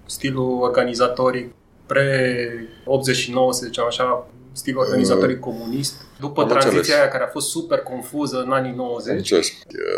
stilul 0.06 0.62
organizatorii 0.62 1.56
pre-89, 1.86 3.50
să 3.50 3.65
zicem 3.65 3.84
așa, 3.84 4.27
stilul 4.51 4.82
organizatorii 4.82 5.36
uh, 5.36 5.41
comunist, 5.41 5.94
după 6.20 6.41
Am 6.41 6.48
tranziția 6.48 6.77
înțeles. 6.77 7.00
aia 7.00 7.10
care 7.10 7.24
a 7.24 7.27
fost 7.27 7.50
super 7.50 7.79
confuză 7.79 8.41
în 8.46 8.51
anii 8.51 8.74
90? 8.75 9.34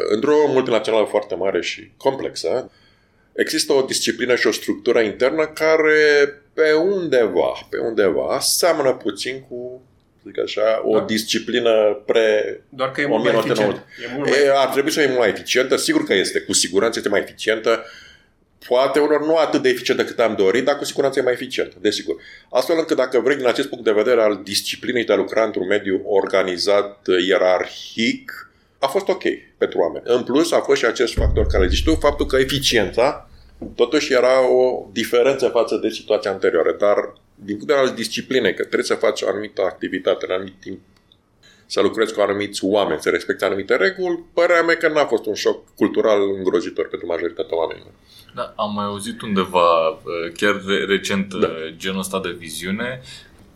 Într-o 0.09 0.35
multinațională 0.47 1.05
foarte 1.05 1.35
mare 1.35 1.61
și 1.61 1.91
complexă, 1.97 2.71
există 3.33 3.73
o 3.73 3.81
disciplină 3.81 4.35
și 4.35 4.47
o 4.47 4.51
structură 4.51 4.99
internă 4.99 5.45
care 5.45 6.29
pe 6.59 6.73
undeva, 6.73 7.67
pe 7.69 7.77
undeva, 7.77 8.39
seamănă 8.39 8.93
puțin 8.93 9.45
cu 9.49 9.81
zic 10.25 10.39
așa, 10.39 10.81
o 10.85 10.97
da. 10.97 11.05
disciplină 11.05 12.03
pre 12.05 12.59
Doar 12.69 12.91
că 12.91 13.01
e 13.01 13.05
mult 13.05 13.23
mai 13.23 13.33
eficient. 13.35 13.75
E 13.75 14.13
mult 14.15 14.29
mai... 14.29 14.39
E, 14.39 14.51
ar 14.55 14.67
trebui 14.67 14.91
să 14.91 14.99
fie 14.99 15.07
mult 15.07 15.19
mai 15.19 15.29
eficientă, 15.29 15.75
sigur 15.75 16.03
că 16.03 16.13
este, 16.13 16.39
cu 16.39 16.53
siguranță 16.53 16.97
este 16.97 17.09
mai 17.09 17.19
eficientă, 17.19 17.83
poate 18.67 18.99
unor 18.99 19.25
nu 19.25 19.35
atât 19.35 19.61
de 19.61 19.69
eficientă 19.69 20.03
cât 20.03 20.19
am 20.19 20.35
dorit, 20.35 20.65
dar 20.65 20.77
cu 20.77 20.85
siguranță 20.85 21.19
e 21.19 21.21
mai 21.21 21.33
eficientă, 21.33 21.75
desigur. 21.79 22.15
Astfel 22.49 22.77
încât 22.77 22.97
dacă 22.97 23.19
vrei 23.19 23.35
din 23.35 23.47
acest 23.47 23.67
punct 23.67 23.83
de 23.83 23.91
vedere 23.91 24.21
al 24.21 24.41
disciplinei 24.43 25.05
de 25.05 25.13
a 25.13 25.15
lucra 25.15 25.43
într-un 25.43 25.67
mediu 25.67 26.01
organizat, 26.05 27.07
ierarhic, 27.27 28.51
a 28.79 28.87
fost 28.87 29.07
ok 29.07 29.23
pentru 29.57 29.79
oameni. 29.79 30.03
În 30.07 30.23
plus, 30.23 30.51
a 30.51 30.59
fost 30.59 30.79
și 30.79 30.85
acest 30.85 31.13
factor 31.13 31.47
care 31.47 31.67
zici 31.67 31.83
tu, 31.83 31.95
faptul 31.95 32.25
că 32.25 32.37
eficiența 32.37 33.28
Totuși 33.75 34.13
era 34.13 34.49
o 34.49 34.87
diferență 34.91 35.47
față 35.47 35.75
de 35.75 35.89
situația 35.89 36.31
anterioară, 36.31 36.75
dar 36.79 36.95
din 37.35 37.55
punct 37.55 37.67
de 37.67 37.73
vedere 37.73 37.89
al 37.89 37.95
disciplinei, 37.95 38.53
că 38.53 38.61
trebuie 38.63 38.83
să 38.83 38.93
faci 38.93 39.21
o 39.21 39.27
anumită 39.27 39.61
activitate 39.61 40.25
în 40.27 40.33
anumit 40.33 40.59
timp 40.59 40.79
să 41.65 41.81
lucrezi 41.81 42.13
cu 42.13 42.21
anumiți 42.21 42.65
oameni, 42.65 43.01
să 43.01 43.09
respecti 43.09 43.43
anumite 43.43 43.75
reguli, 43.75 44.23
părea 44.33 44.61
mea 44.61 44.77
că 44.77 44.87
n-a 44.87 45.05
fost 45.05 45.25
un 45.25 45.33
șoc 45.33 45.75
cultural 45.75 46.21
îngrozitor 46.37 46.87
pentru 46.87 47.07
majoritatea 47.07 47.57
oamenilor. 47.57 47.91
Da, 48.35 48.53
am 48.55 48.73
mai 48.73 48.85
auzit 48.85 49.21
undeva, 49.21 49.89
uh, 49.89 50.31
chiar 50.37 50.61
recent, 50.87 51.33
Da. 51.33 51.39
da. 51.47 51.47
genul 51.77 51.99
ăsta 51.99 52.19
de 52.19 52.35
viziune, 52.37 53.01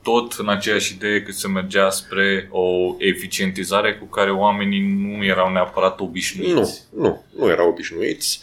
tot 0.03 0.33
în 0.37 0.49
aceeași 0.49 0.93
idee 0.93 1.21
că 1.21 1.31
se 1.31 1.47
mergea 1.47 1.89
spre 1.89 2.47
o 2.51 2.95
eficientizare 2.97 3.95
cu 3.95 4.05
care 4.05 4.31
oamenii 4.31 4.81
nu 4.81 5.25
erau 5.25 5.51
neapărat 5.51 5.99
obișnuiți. 5.99 6.87
Nu, 6.91 7.01
nu, 7.01 7.23
nu 7.37 7.49
erau 7.49 7.69
obișnuiți. 7.69 8.41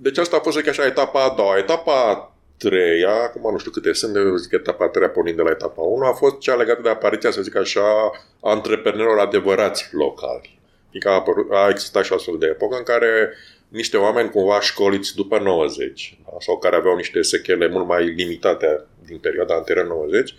Deci 0.00 0.18
asta 0.18 0.36
a 0.36 0.40
fost, 0.40 0.56
zic 0.56 0.68
așa, 0.68 0.86
etapa 0.86 1.24
a 1.24 1.34
doua. 1.36 1.58
Etapa 1.58 2.10
a 2.10 2.36
treia, 2.56 3.22
acum 3.22 3.52
nu 3.52 3.58
știu 3.58 3.70
câte 3.70 3.92
sunt, 3.92 4.16
eu 4.16 4.36
zic 4.36 4.52
etapa 4.52 4.84
a 4.84 4.88
treia 4.88 5.08
pornind 5.08 5.36
de 5.36 5.42
la 5.42 5.50
etapa 5.50 5.82
1, 5.82 6.04
a 6.04 6.12
fost 6.12 6.38
cea 6.38 6.54
legată 6.54 6.82
de 6.82 6.88
apariția, 6.88 7.30
să 7.30 7.42
zic 7.42 7.56
așa, 7.56 8.10
a 8.40 8.50
antreprenorilor 8.50 9.18
adevărați 9.18 9.88
locali. 9.92 10.58
Adică 10.88 11.08
a, 11.08 11.12
apărut, 11.12 11.50
a 11.52 11.68
existat 11.70 12.04
și 12.04 12.12
o 12.12 12.14
astfel 12.14 12.38
de 12.38 12.46
epocă 12.46 12.76
în 12.76 12.82
care 12.82 13.32
niște 13.68 13.96
oameni 13.96 14.30
cumva 14.30 14.60
școliți 14.60 15.14
după 15.14 15.38
90 15.38 16.18
da, 16.24 16.36
sau 16.38 16.58
care 16.58 16.76
aveau 16.76 16.96
niște 16.96 17.22
sechele 17.22 17.68
mult 17.68 17.86
mai 17.86 18.04
limitate 18.04 18.84
din 19.06 19.18
perioada 19.18 19.54
anterior 19.54 19.86
90 19.86 20.34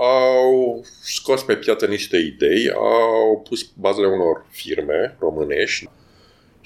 au 0.00 0.84
scos 1.02 1.42
pe 1.42 1.56
piață 1.56 1.86
niște 1.86 2.16
idei, 2.16 2.70
au 2.74 3.44
pus 3.48 3.70
bazele 3.74 4.06
unor 4.06 4.46
firme 4.50 5.16
românești 5.18 5.88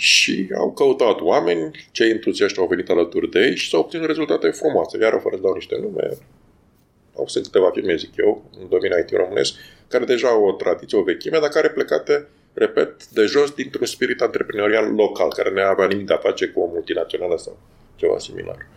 și 0.03 0.49
au 0.57 0.73
căutat 0.73 1.21
oameni, 1.21 1.71
cei 1.93 2.11
entuziaști 2.11 2.59
au 2.59 2.67
venit 2.67 2.89
alături 2.91 3.31
de 3.31 3.41
ei 3.41 3.57
și 3.57 3.69
s-au 3.69 3.81
obținut 3.81 4.07
rezultate 4.07 4.49
frumoase. 4.51 4.99
Iar 5.01 5.19
fără 5.23 5.37
să 5.37 5.43
dau 5.43 5.55
niște 5.55 5.79
nume, 5.81 6.09
au 7.17 7.27
sunt 7.27 7.45
câteva 7.45 7.71
firme, 7.75 7.97
zic 7.97 8.17
eu, 8.17 8.45
în 8.61 8.69
domeniul 8.69 9.01
IT 9.01 9.17
românesc, 9.17 9.55
care 9.89 10.05
deja 10.05 10.29
au 10.29 10.45
o 10.45 10.53
tradiție, 10.53 10.99
o 10.99 11.03
vechime, 11.03 11.39
dar 11.39 11.49
care 11.49 11.69
plecate, 11.69 12.29
repet, 12.53 13.07
de 13.09 13.25
jos 13.25 13.51
dintr-un 13.51 13.87
spirit 13.87 14.21
antreprenorial 14.21 14.95
local, 14.95 15.33
care 15.33 15.51
nu 15.55 15.61
avea 15.61 15.87
nimic 15.87 16.07
de 16.07 16.13
a 16.13 16.17
face 16.29 16.47
cu 16.47 16.61
o 16.61 16.71
multinațională 16.73 17.37
sau 17.37 17.59
ceva 17.97 18.19
similar. 18.19 18.69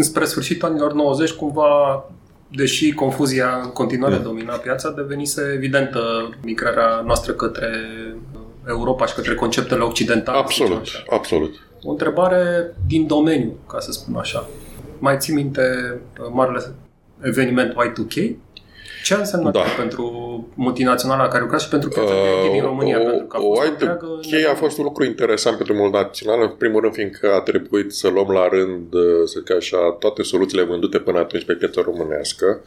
Spre 0.00 0.24
sfârșitul 0.24 0.68
anilor 0.68 0.92
90, 0.92 1.30
cumva, 1.30 2.10
deși 2.48 2.92
confuzia 2.92 3.60
în 3.62 3.70
continuare 3.70 4.16
Mm. 4.16 4.22
domina 4.22 4.56
piața, 4.56 4.90
devenise 4.90 5.52
evidentă 5.54 6.30
migrarea 6.42 7.00
noastră 7.00 7.32
către 7.32 7.70
Europa 8.68 9.06
și 9.06 9.14
către 9.14 9.34
conceptele 9.34 9.82
occidentale. 9.82 10.38
să 10.38 10.44
zicem 10.52 10.64
Absolut, 10.66 10.82
așa. 10.82 11.04
absolut. 11.16 11.54
O 11.84 11.90
întrebare 11.90 12.74
din 12.86 13.06
domeniu, 13.06 13.58
ca 13.68 13.80
să 13.80 13.92
spun 13.92 14.14
așa. 14.16 14.48
Mai 14.98 15.16
ții 15.18 15.34
minte 15.34 15.62
uh, 16.20 16.26
marele 16.32 16.64
eveniment 17.22 17.72
Y2K? 17.72 18.30
Ce 19.04 19.14
a 19.14 19.18
însemnat 19.18 19.52
Da. 19.52 19.60
pentru 19.76 20.04
multinaționala 20.54 21.28
care 21.28 21.42
lucra 21.42 21.58
și 21.58 21.68
pentru 21.68 21.88
piața 21.88 22.12
de 22.12 22.46
IT 22.46 22.52
din 22.52 22.62
România? 22.62 22.98
Uh, 22.98 23.04
pentru 23.06 23.26
că 23.26 23.36
a 23.36 23.40
o- 23.40 23.42
fost 23.42 23.58
o 23.58 23.58
o 23.58 23.60
altă 23.60 23.72
întreagă 23.72 24.18
cheie 24.20 24.46
a 24.46 24.54
fost 24.54 24.78
un 24.78 24.84
lucru 24.84 25.04
interesant 25.04 25.56
pentru 25.56 25.74
multinațional, 25.74 26.42
în 26.42 26.48
primul 26.58 26.80
rând 26.80 26.94
fiindcă 26.94 27.32
a 27.32 27.40
trebuit 27.40 27.92
să 27.92 28.08
luăm 28.08 28.28
la 28.30 28.48
rând, 28.48 28.94
uh, 28.94 29.02
să 29.24 29.38
zic 29.38 29.50
așa, 29.56 29.96
toate 29.98 30.22
soluțiile 30.22 30.64
vândute 30.64 30.98
până 30.98 31.18
atunci 31.18 31.44
pe 31.44 31.52
piața 31.52 31.82
românească, 31.84 32.60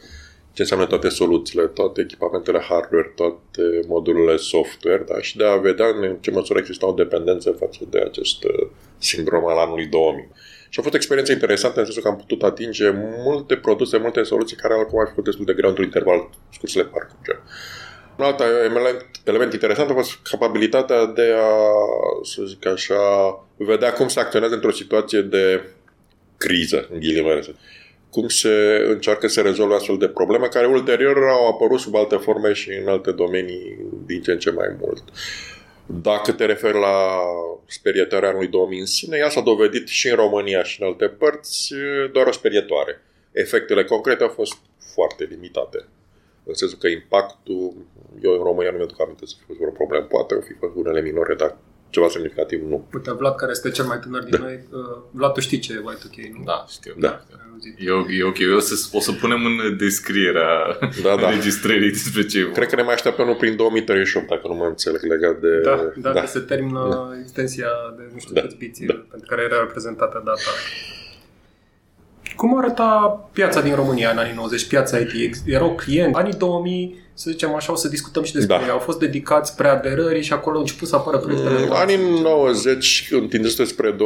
ce 0.56 0.62
înseamnă 0.62 0.86
toate 0.86 1.08
soluțiile, 1.08 1.66
toate 1.66 2.00
echipamentele 2.00 2.58
hardware, 2.58 3.12
toate 3.14 3.80
modulele 3.86 4.36
software, 4.36 5.04
da? 5.08 5.20
și 5.20 5.36
de 5.36 5.44
a 5.44 5.56
vedea 5.56 5.86
în 5.86 6.16
ce 6.20 6.30
măsură 6.30 6.58
există 6.58 6.86
o 6.86 6.92
dependență 6.92 7.50
față 7.50 7.78
de 7.90 7.98
acest 8.00 8.44
uh, 8.44 8.68
sindrom 8.98 9.46
al 9.46 9.58
anului 9.58 9.86
2000. 9.86 10.28
Și 10.68 10.78
a 10.78 10.82
fost 10.82 10.94
o 10.94 10.96
experiență 10.96 11.32
interesantă 11.32 11.78
în 11.78 11.84
sensul 11.84 12.02
că 12.02 12.08
am 12.08 12.16
putut 12.16 12.42
atinge 12.42 12.90
multe 13.24 13.56
produse, 13.56 13.96
multe 13.96 14.22
soluții 14.22 14.56
care 14.56 14.74
acum 14.74 15.00
ar 15.00 15.06
fi 15.06 15.12
fost 15.14 15.26
destul 15.26 15.44
de 15.44 15.52
greu 15.52 15.68
într-un 15.68 15.86
interval 15.86 16.30
scurs 16.52 16.72
să 16.72 16.78
le 16.78 16.84
parcurge. 16.84 17.32
Un 18.18 18.24
alt 18.24 18.40
element, 18.40 19.06
element 19.24 19.52
interesant 19.52 19.90
a 19.90 19.94
fost 19.94 20.18
capabilitatea 20.22 21.06
de 21.06 21.34
a, 21.36 21.50
să 22.22 22.42
zic 22.42 22.66
așa, 22.66 23.00
vedea 23.56 23.92
cum 23.92 24.08
se 24.08 24.20
acționează 24.20 24.54
într-o 24.54 24.70
situație 24.70 25.20
de 25.20 25.62
criză, 26.36 26.88
în 26.92 27.00
ghilimele. 27.00 27.42
Cum 28.10 28.28
se 28.28 28.84
încearcă 28.88 29.26
să 29.26 29.40
rezolve 29.40 29.74
astfel 29.74 29.98
de 29.98 30.08
probleme 30.08 30.46
care 30.46 30.66
ulterior 30.66 31.16
au 31.16 31.48
apărut 31.48 31.80
sub 31.80 31.94
alte 31.94 32.16
forme 32.16 32.52
și 32.52 32.70
în 32.70 32.88
alte 32.88 33.12
domenii 33.12 33.78
din 34.06 34.22
ce 34.22 34.30
în 34.30 34.38
ce 34.38 34.50
mai 34.50 34.76
mult. 34.80 35.02
Dacă 35.86 36.32
te 36.32 36.44
referi 36.44 36.78
la 36.78 37.20
sperietarea 37.66 38.28
anului 38.28 38.48
2000 38.48 38.78
în 38.78 38.86
sine, 38.86 39.16
ea 39.16 39.28
s-a 39.28 39.40
dovedit 39.40 39.86
și 39.88 40.08
în 40.08 40.16
România 40.16 40.62
și 40.62 40.80
în 40.82 40.86
alte 40.86 41.06
părți 41.06 41.74
doar 42.12 42.26
o 42.26 42.32
sperietoare. 42.32 43.02
Efectele 43.32 43.84
concrete 43.84 44.22
au 44.22 44.28
fost 44.28 44.56
foarte 44.94 45.24
limitate. 45.30 45.84
În 46.44 46.54
sensul 46.54 46.78
că 46.78 46.88
impactul, 46.88 47.74
eu 48.22 48.32
în 48.32 48.42
România 48.42 48.70
nu 48.70 48.76
mi-aduc 48.76 49.00
aminte 49.00 49.26
să 49.26 49.34
fi 49.38 49.44
fost 49.44 49.58
vreo 49.58 49.70
problemă. 49.70 50.04
Poate 50.04 50.34
au 50.34 50.40
fi 50.40 50.52
fost 50.52 50.72
unele 50.74 51.00
minore, 51.00 51.34
dar 51.34 51.56
ceva 51.90 52.08
semnificativ 52.08 52.60
nu. 52.68 52.88
Uite, 52.94 53.12
Vlad, 53.12 53.34
care 53.34 53.50
este 53.50 53.70
cel 53.70 53.84
mai 53.84 53.98
tânăr 53.98 54.22
din 54.22 54.38
noi, 54.40 54.60
uh, 54.70 54.78
Vlad, 55.10 55.32
tu 55.32 55.40
știi 55.40 55.58
ce 55.58 55.72
e 55.72 55.76
Y2K, 55.76 56.36
nu? 56.38 56.44
Da, 56.44 56.64
știu. 56.68 56.94
Da. 56.98 57.08
Ai 57.08 57.46
auzit? 57.52 57.74
E 57.78 57.90
ok, 57.90 58.08
e 58.08 58.22
ok. 58.22 58.56
O 58.56 58.58
să, 58.58 58.74
o 58.92 59.00
să 59.00 59.12
punem 59.12 59.44
în 59.44 59.76
descrierea 59.76 60.78
Da, 61.02 61.16
da. 61.16 61.28
înregistrării 61.28 61.90
despre 61.90 62.26
ce 62.26 62.38
e 62.38 62.42
vorba. 62.42 62.56
Cred 62.56 62.68
că 62.68 62.76
ne 62.76 62.82
mai 62.82 62.94
așteptăm 62.94 63.24
până 63.24 63.36
prin 63.36 63.56
2038, 63.56 64.28
dacă 64.28 64.48
nu 64.48 64.54
mă 64.54 64.64
înțeleg 64.66 65.02
legat 65.02 65.40
de... 65.40 65.60
Da, 65.60 65.92
dacă 66.12 66.26
se 66.26 66.38
termină 66.40 67.14
extensia 67.22 67.68
de 67.96 68.02
nu 68.12 68.18
știu 68.18 68.34
Da. 68.34 68.40
câți 68.40 68.56
biți 68.56 68.84
Da. 68.84 68.94
pentru 69.10 69.28
care 69.28 69.42
era 69.42 69.58
reprezentată 69.60 70.22
data. 70.24 70.50
Cum 72.36 72.58
arăta 72.58 73.20
piața 73.32 73.60
din 73.60 73.74
România 73.74 74.10
în 74.10 74.18
anii 74.18 74.32
90, 74.34 74.66
piața 74.66 74.98
IT? 74.98 75.36
Erau 75.46 75.74
clienți. 75.74 76.18
Anii 76.18 76.32
2000, 76.32 77.04
să 77.14 77.30
zicem 77.30 77.54
așa, 77.54 77.72
o 77.72 77.76
să 77.76 77.88
discutăm 77.88 78.22
și 78.22 78.32
despre 78.32 78.56
Da. 78.56 78.62
ei. 78.62 78.70
Au 78.70 78.78
fost 78.78 78.98
dedicați 78.98 79.56
preaderării 79.56 80.22
și 80.22 80.32
acolo 80.32 80.54
au 80.54 80.60
început 80.60 80.88
să 80.88 80.96
apară 80.96 81.18
proiectele. 81.18 81.58
În 81.64 81.70
anii 81.72 82.20
90, 82.22 83.08
întinzându-se 83.12 83.64
spre 83.64 83.96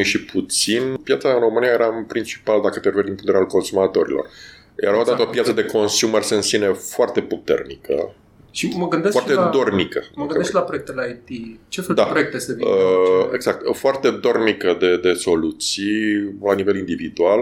2000-2000 0.00 0.02
și 0.02 0.24
puțin, 0.24 0.94
piața 1.02 1.28
în 1.28 1.40
România 1.40 1.68
era 1.70 1.86
în 1.96 2.04
principal, 2.04 2.60
dacă 2.62 2.78
te 2.78 2.88
referi 2.88 3.04
din 3.06 3.14
punct 3.14 3.24
de 3.24 3.32
vedere 3.32 3.38
al 3.44 3.50
consumatorilor. 3.50 4.26
Era 4.74 4.94
odată 4.94 5.10
Exact. 5.10 5.28
o 5.28 5.32
piață 5.32 5.52
de 5.52 5.64
consumers 5.64 6.30
în 6.30 6.42
sine 6.42 6.66
foarte 6.72 7.20
puternică, 7.20 8.14
Și 8.50 8.72
mă 8.76 8.88
gândesc 8.88 9.12
foarte 9.12 9.30
și 9.32 9.36
la, 9.38 9.48
dornică. 9.48 10.02
mă 10.14 10.26
gândesc 10.26 10.48
și 10.48 10.54
la 10.54 10.60
proiectele 10.60 11.22
IT. 11.28 11.58
Ce 11.68 11.80
fel 11.80 11.94
Da. 11.94 12.02
de 12.02 12.08
proiecte 12.10 12.38
se 12.38 12.54
vin? 12.54 12.66
Uh, 12.66 13.28
exact. 13.34 13.76
Foarte 13.76 14.10
dornică 14.10 14.76
de, 14.80 14.96
de 14.96 15.12
soluții 15.12 16.36
la 16.44 16.54
nivel 16.54 16.76
individual. 16.76 17.40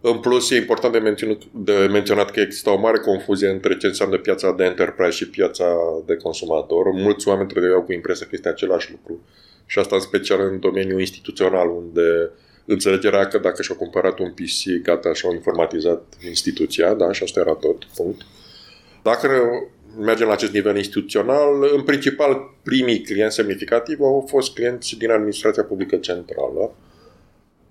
În 0.00 0.18
plus, 0.18 0.50
e 0.50 0.56
important 0.56 0.92
de 0.92 0.98
menționat, 0.98 1.38
de 1.52 1.72
menționat 1.72 2.30
că 2.30 2.40
există 2.40 2.70
o 2.70 2.78
mare 2.78 2.98
confuzie 2.98 3.48
între 3.48 3.76
ce 3.76 3.86
înseamnă 3.86 4.18
piața 4.18 4.52
de 4.52 4.64
enterprise 4.64 5.10
și 5.10 5.30
piața 5.30 5.64
de 6.06 6.16
consumator. 6.16 6.92
Mulți 6.92 7.28
oameni 7.28 7.48
trăiau 7.48 7.82
cu 7.82 7.92
impresia 7.92 8.26
că 8.26 8.32
este 8.34 8.48
același 8.48 8.90
lucru. 8.90 9.20
Și 9.66 9.78
asta 9.78 9.94
în 9.94 10.00
special 10.00 10.40
în 10.40 10.60
domeniul 10.60 11.00
instituțional, 11.00 11.68
unde 11.68 12.30
înțelegerea 12.64 13.26
că 13.26 13.38
dacă 13.38 13.62
și-au 13.62 13.76
cumpărat 13.76 14.18
un 14.18 14.30
PC, 14.30 14.82
gata, 14.82 15.12
și-au 15.12 15.32
informatizat 15.32 16.02
instituția, 16.28 16.94
da, 16.94 17.12
și 17.12 17.22
asta 17.22 17.40
era 17.40 17.54
tot, 17.54 17.84
punct. 17.96 18.20
Dacă 19.02 19.28
mergem 19.98 20.26
la 20.26 20.32
acest 20.32 20.52
nivel 20.52 20.76
instituțional, 20.76 21.70
în 21.74 21.82
principal 21.82 22.54
primii 22.62 23.00
clienți 23.00 23.34
semnificativi 23.34 24.02
au 24.02 24.26
fost 24.28 24.54
clienți 24.54 24.96
din 24.96 25.10
administrația 25.10 25.64
publică 25.64 25.96
centrală, 25.96 26.74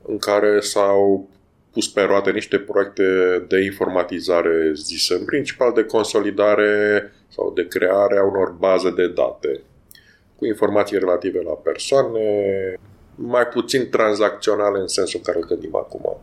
în 0.05 0.17
care 0.17 0.59
s-au 0.59 1.29
pus 1.71 1.89
pe 1.89 2.01
roate 2.01 2.31
niște 2.31 2.57
proiecte 2.59 3.03
de 3.47 3.63
informatizare 3.63 4.71
zise, 4.73 5.13
în 5.13 5.25
principal 5.25 5.73
de 5.73 5.83
consolidare 5.83 7.03
sau 7.27 7.51
de 7.55 7.67
creare 7.67 8.17
a 8.17 8.23
unor 8.23 8.49
baze 8.49 8.91
de 8.91 9.07
date 9.07 9.61
cu 10.35 10.45
informații 10.45 10.97
relative 10.97 11.41
la 11.41 11.51
persoane, 11.51 12.23
mai 13.15 13.47
puțin 13.47 13.89
tranzacționale 13.89 14.79
în 14.79 14.87
sensul 14.87 15.19
în 15.19 15.25
care 15.25 15.37
îl 15.37 15.47
gândim 15.47 15.75
acum. 15.75 16.21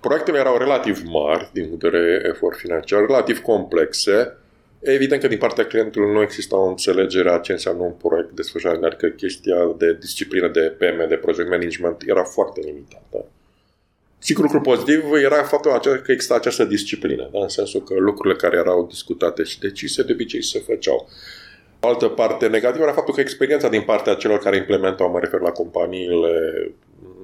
Proiectele 0.00 0.38
erau 0.38 0.56
relativ 0.56 1.02
mari 1.04 1.50
din 1.52 1.66
punct 1.66 1.80
de 1.80 1.88
vedere 1.88 2.28
efort 2.28 2.56
financiar, 2.56 3.00
relativ 3.00 3.40
complexe. 3.40 4.36
Evident 4.80 5.20
că 5.20 5.28
din 5.28 5.38
partea 5.38 5.66
clientului 5.66 6.12
nu 6.12 6.22
exista 6.22 6.56
o 6.56 6.68
înțelegere 6.68 7.30
a 7.30 7.38
ce 7.38 7.52
înseamnă 7.52 7.82
un 7.82 7.92
proiect 7.92 8.30
desfășurat, 8.30 8.82
adică 8.82 9.06
chestia 9.06 9.74
de 9.78 9.96
disciplină 10.00 10.48
de 10.48 10.60
PM, 10.78 11.08
de 11.08 11.16
project 11.16 11.48
management, 11.48 12.02
era 12.06 12.24
foarte 12.24 12.60
limitată. 12.64 13.24
Sigur, 14.22 14.42
lucru 14.44 14.60
pozitiv 14.60 15.12
era 15.24 15.42
faptul 15.42 15.70
acela 15.70 15.96
că 15.96 16.12
exista 16.12 16.34
această 16.34 16.64
disciplină, 16.64 17.28
da? 17.32 17.38
în 17.38 17.48
sensul 17.48 17.82
că 17.82 17.94
lucrurile 17.94 18.34
care 18.34 18.56
erau 18.56 18.86
discutate 18.86 19.42
și 19.42 19.58
decise 19.58 20.02
de 20.02 20.12
obicei 20.12 20.42
se 20.42 20.58
făceau. 20.58 21.08
O 21.80 21.88
altă 21.88 22.06
parte 22.08 22.46
negativă 22.46 22.82
era 22.82 22.92
faptul 22.92 23.14
că 23.14 23.20
experiența 23.20 23.68
din 23.68 23.82
partea 23.82 24.14
celor 24.14 24.38
care 24.38 24.56
implementau, 24.56 25.10
mă 25.10 25.18
refer 25.18 25.40
la 25.40 25.50
companiile, 25.50 26.72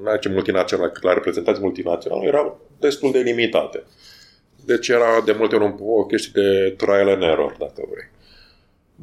nu 0.03 0.17
ce 0.17 0.29
multinaționale, 0.29 0.91
cât 0.91 1.03
la 1.03 1.13
reprezentanți 1.13 1.61
multinaționale, 1.61 2.27
erau 2.27 2.61
destul 2.81 3.13
de 3.13 3.19
limitate. 3.19 3.83
Deci 4.65 4.89
era 4.89 5.23
de 5.25 5.35
multe 5.39 5.55
ori 5.55 5.65
un- 5.65 5.77
o 5.81 6.05
chestie 6.05 6.43
de 6.43 6.75
trial 6.77 7.09
and 7.09 7.23
error, 7.23 7.57
dacă 7.59 7.83
vrei. 7.91 8.09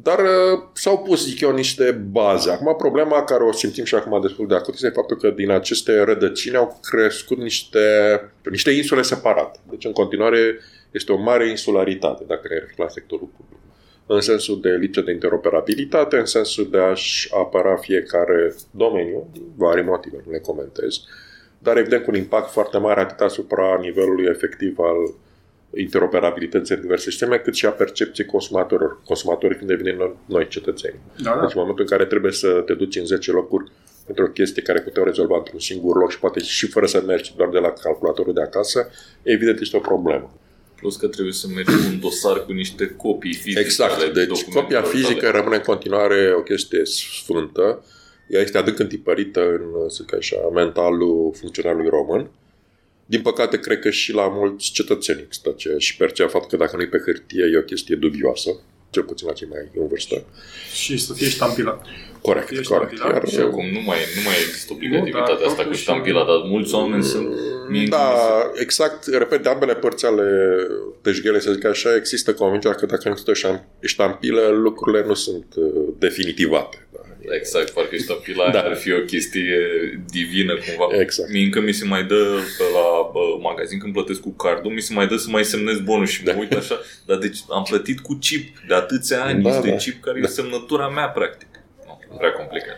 Dar 0.02 0.18
uh, 0.18 0.62
s-au 0.72 0.98
pus, 0.98 1.24
zic 1.24 1.40
eu, 1.40 1.54
niște 1.54 1.90
baze. 2.10 2.50
Acum, 2.50 2.74
problema 2.76 3.24
care 3.24 3.42
o 3.42 3.52
simțim 3.52 3.84
și 3.84 3.94
acum 3.94 4.20
destul 4.20 4.46
de 4.46 4.54
acut 4.54 4.74
este 4.74 4.88
faptul 4.88 5.16
că 5.16 5.30
din 5.30 5.50
aceste 5.50 6.02
rădăcini 6.02 6.56
au 6.56 6.80
crescut 6.82 7.38
niște, 7.38 7.80
niște 8.50 8.70
insule 8.70 9.02
separate. 9.02 9.58
Deci, 9.70 9.84
în 9.84 9.92
continuare, 9.92 10.58
este 10.90 11.12
o 11.12 11.16
mare 11.16 11.48
insularitate, 11.48 12.24
dacă 12.26 12.40
ne 12.48 12.54
referim 12.54 12.84
la 12.84 12.88
sectorul 12.88 13.28
public. 13.36 13.58
în 14.06 14.20
sensul 14.20 14.60
de 14.60 14.70
lipsă 14.70 15.00
de 15.00 15.12
interoperabilitate, 15.12 16.16
în 16.16 16.24
sensul 16.24 16.70
de 16.70 16.78
a-și 16.78 17.30
apăra 17.34 17.76
fiecare 17.76 18.54
domeniu, 18.70 19.28
din 19.32 19.42
vari 19.56 19.82
motive, 19.82 20.22
nu 20.24 20.32
le 20.32 20.38
comentez, 20.38 21.00
dar 21.58 21.76
evident 21.76 22.04
cu 22.04 22.10
un 22.10 22.16
impact 22.16 22.50
foarte 22.50 22.78
mare 22.78 23.00
atât 23.00 23.20
asupra 23.20 23.78
nivelului 23.80 24.26
efectiv 24.28 24.78
al 24.78 25.14
interoperabilității 25.76 26.74
în 26.74 26.80
diverse 26.80 27.10
sisteme, 27.10 27.36
cât 27.38 27.54
și 27.54 27.66
a 27.66 27.70
percepției 27.70 28.26
consumatorilor, 28.26 29.00
consumatorii 29.04 29.56
fiind 29.56 29.70
devenim 29.70 30.16
noi 30.26 30.48
cetățeni. 30.48 30.98
Da, 31.22 31.30
da. 31.30 31.40
Deci 31.40 31.54
în 31.54 31.60
momentul 31.60 31.84
în 31.84 31.96
care 31.96 32.04
trebuie 32.04 32.32
să 32.32 32.48
te 32.66 32.74
duci 32.74 32.96
în 32.96 33.06
10 33.06 33.30
locuri 33.30 33.72
pentru 34.06 34.24
o 34.24 34.28
chestie 34.28 34.62
care 34.62 34.80
puteau 34.80 35.04
rezolva 35.04 35.36
într-un 35.36 35.58
singur 35.58 35.96
loc 35.96 36.10
și 36.10 36.18
poate 36.18 36.40
și 36.40 36.66
fără 36.66 36.86
să 36.86 37.02
mergi 37.06 37.34
doar 37.36 37.48
de 37.48 37.58
la 37.58 37.70
calculatorul 37.70 38.34
de 38.34 38.42
acasă, 38.42 38.90
evident 39.22 39.60
este 39.60 39.76
o 39.76 39.80
problemă. 39.80 40.38
Plus 40.76 40.96
că 40.96 41.06
trebuie 41.06 41.32
să 41.32 41.46
mergi 41.54 41.74
cu 41.74 41.82
un 41.92 42.00
dosar 42.00 42.44
cu 42.44 42.52
niște 42.52 42.86
copii 42.96 43.34
fizice. 43.34 43.60
Exact, 43.60 43.92
ale 43.92 44.10
deci 44.12 44.26
documentelor 44.26 44.62
copia 44.62 44.82
fizică 44.82 45.26
tale. 45.26 45.36
rămâne 45.36 45.56
în 45.56 45.62
continuare 45.62 46.34
o 46.36 46.42
chestie 46.42 46.84
sfântă. 46.84 47.84
Ea 48.28 48.40
este 48.40 48.58
adânc 48.58 48.78
întipărită 48.78 49.40
în, 49.40 49.88
să 49.88 50.02
zic 50.02 50.14
așa, 50.14 50.36
mentalul 50.54 51.34
funcționarului 51.38 51.88
român. 51.88 52.30
Din 53.06 53.20
păcate, 53.22 53.58
cred 53.58 53.78
că 53.78 53.90
și 53.90 54.12
la 54.12 54.28
mulți 54.28 54.70
cetățeni 54.72 55.20
există 55.24 55.48
aceea 55.54 55.78
și 55.78 55.96
percea 55.96 56.28
faptul 56.28 56.50
că 56.58 56.64
dacă 56.64 56.76
nu 56.76 56.82
e 56.82 56.86
pe 56.86 57.02
hârtie, 57.04 57.44
e 57.52 57.58
o 57.58 57.62
chestie 57.62 57.96
dubioasă, 57.96 58.50
cel 58.90 59.02
puțin 59.02 59.26
la 59.26 59.32
cei 59.32 59.48
mai 59.50 59.68
în 59.80 59.86
vârstă. 59.88 60.24
Și 60.74 60.98
să 60.98 61.12
fie 61.12 61.28
ștampilat. 61.28 61.86
Corect, 62.20 62.50
Ești 62.50 62.62
corect. 62.72 62.92
ștampilat 62.94 63.22
Iar, 63.22 63.28
Și 63.32 63.38
acum 63.38 63.64
nu 63.66 63.80
mai, 63.80 63.98
nu 64.16 64.22
mai 64.24 64.34
există 64.46 64.72
obligativitatea 64.72 65.32
Nu, 65.34 65.38
dar 65.40 65.46
asta 65.48 65.56
cu 65.62 65.62
totuși- 65.68 65.82
ștampila, 65.82 66.24
dar 66.24 66.36
mulți 66.48 66.74
oameni 66.74 67.02
sunt... 67.02 67.28
mie 67.68 67.86
Da, 67.86 68.12
mi 68.12 68.56
se- 68.56 68.62
exact. 68.62 69.06
Repet, 69.06 69.42
de 69.42 69.48
ambele 69.48 69.74
părți 69.74 70.06
ale 70.06 70.26
teșghele, 71.02 71.40
să 71.40 71.52
zic 71.52 71.64
așa, 71.64 71.94
există 71.96 72.34
convingerea 72.34 72.76
că 72.76 72.86
dacă 72.86 73.02
nu 73.04 73.10
există 73.10 73.32
șam- 73.32 73.64
ștampilă, 73.82 74.48
lucrurile 74.48 75.04
nu 75.06 75.14
sunt 75.14 75.46
uh, 75.56 75.88
definitivate. 75.98 76.86
Da. 76.92 77.00
Exact, 77.28 77.70
parcă 77.70 77.96
ștampila 77.96 78.44
Da. 78.44 78.50
da. 78.50 78.60
ar 78.68 78.76
fi 78.76 78.92
o 78.92 79.00
chestie 79.00 79.56
divină 80.10 80.54
cumva. 80.54 81.00
Exact. 81.00 81.30
Mie 81.30 81.44
încă 81.44 81.60
mi 81.60 81.72
se 81.72 81.84
mai 81.84 82.04
dă 82.04 82.38
pe 82.58 82.62
la 82.72 83.10
bă, 83.12 83.20
magazin 83.40 83.78
când 83.78 83.92
plătesc 83.92 84.20
cu 84.20 84.30
cardul, 84.30 84.70
mi 84.72 84.80
se 84.80 84.92
mai 84.94 85.06
dă 85.06 85.16
să 85.16 85.26
mai 85.30 85.44
semnez 85.44 85.80
bonus 85.80 86.10
și 86.10 86.22
mă 86.24 86.30
Da. 86.32 86.38
uit 86.38 86.52
așa, 86.52 86.80
dar 87.06 87.16
deci 87.16 87.38
am 87.50 87.62
plătit 87.62 88.00
cu 88.00 88.14
chip 88.20 88.58
de 88.68 88.74
atâția 88.74 89.22
ani, 89.24 89.42
Da, 89.42 89.48
este 89.56 89.68
da. 89.68 89.76
chip 89.76 90.02
care 90.02 90.20
Da. 90.20 90.26
e 90.26 90.30
semnătura 90.30 90.88
mea 90.88 91.08
practic. 91.08 91.48
Nu, 92.10 92.16
prea 92.16 92.32
complicat. 92.32 92.76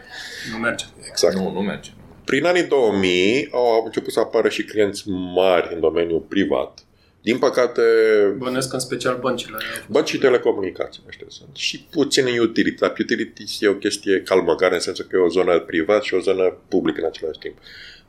Nu 0.52 0.58
merge. 0.58 0.84
exact. 1.08 1.34
Nu, 1.34 1.50
nu 1.52 1.60
merge. 1.60 1.90
Prin 2.24 2.44
anii 2.44 2.62
2000 2.64 3.48
au 3.52 3.82
început 3.84 4.12
să 4.12 4.20
apară 4.20 4.48
și 4.48 4.62
clienți 4.64 5.02
mari 5.34 5.74
în 5.74 5.80
domeniul 5.80 6.20
privat. 6.20 6.78
Din 7.26 7.38
păcate, 7.38 7.82
Bănesc 8.38 8.72
în 8.72 8.78
special 8.78 9.18
băncile. 9.20 9.56
bănci 9.88 10.08
și 10.08 10.18
telecomunicații 10.18 11.02
ăștia 11.06 11.26
sunt. 11.28 11.56
Și 11.56 11.86
puțin 11.90 12.26
în 12.26 12.38
utility. 12.38 12.78
Dar 12.80 12.94
utilities 13.00 13.60
e 13.60 13.68
o 13.68 13.74
chestie 13.74 14.20
calmăgare 14.20 14.74
în 14.74 14.80
sensul 14.80 15.04
că 15.04 15.16
e 15.16 15.20
o 15.20 15.28
zonă 15.28 15.60
privat 15.60 16.02
și 16.02 16.14
o 16.14 16.20
zonă 16.20 16.56
publică 16.68 17.00
în 17.00 17.06
același 17.06 17.38
timp. 17.38 17.56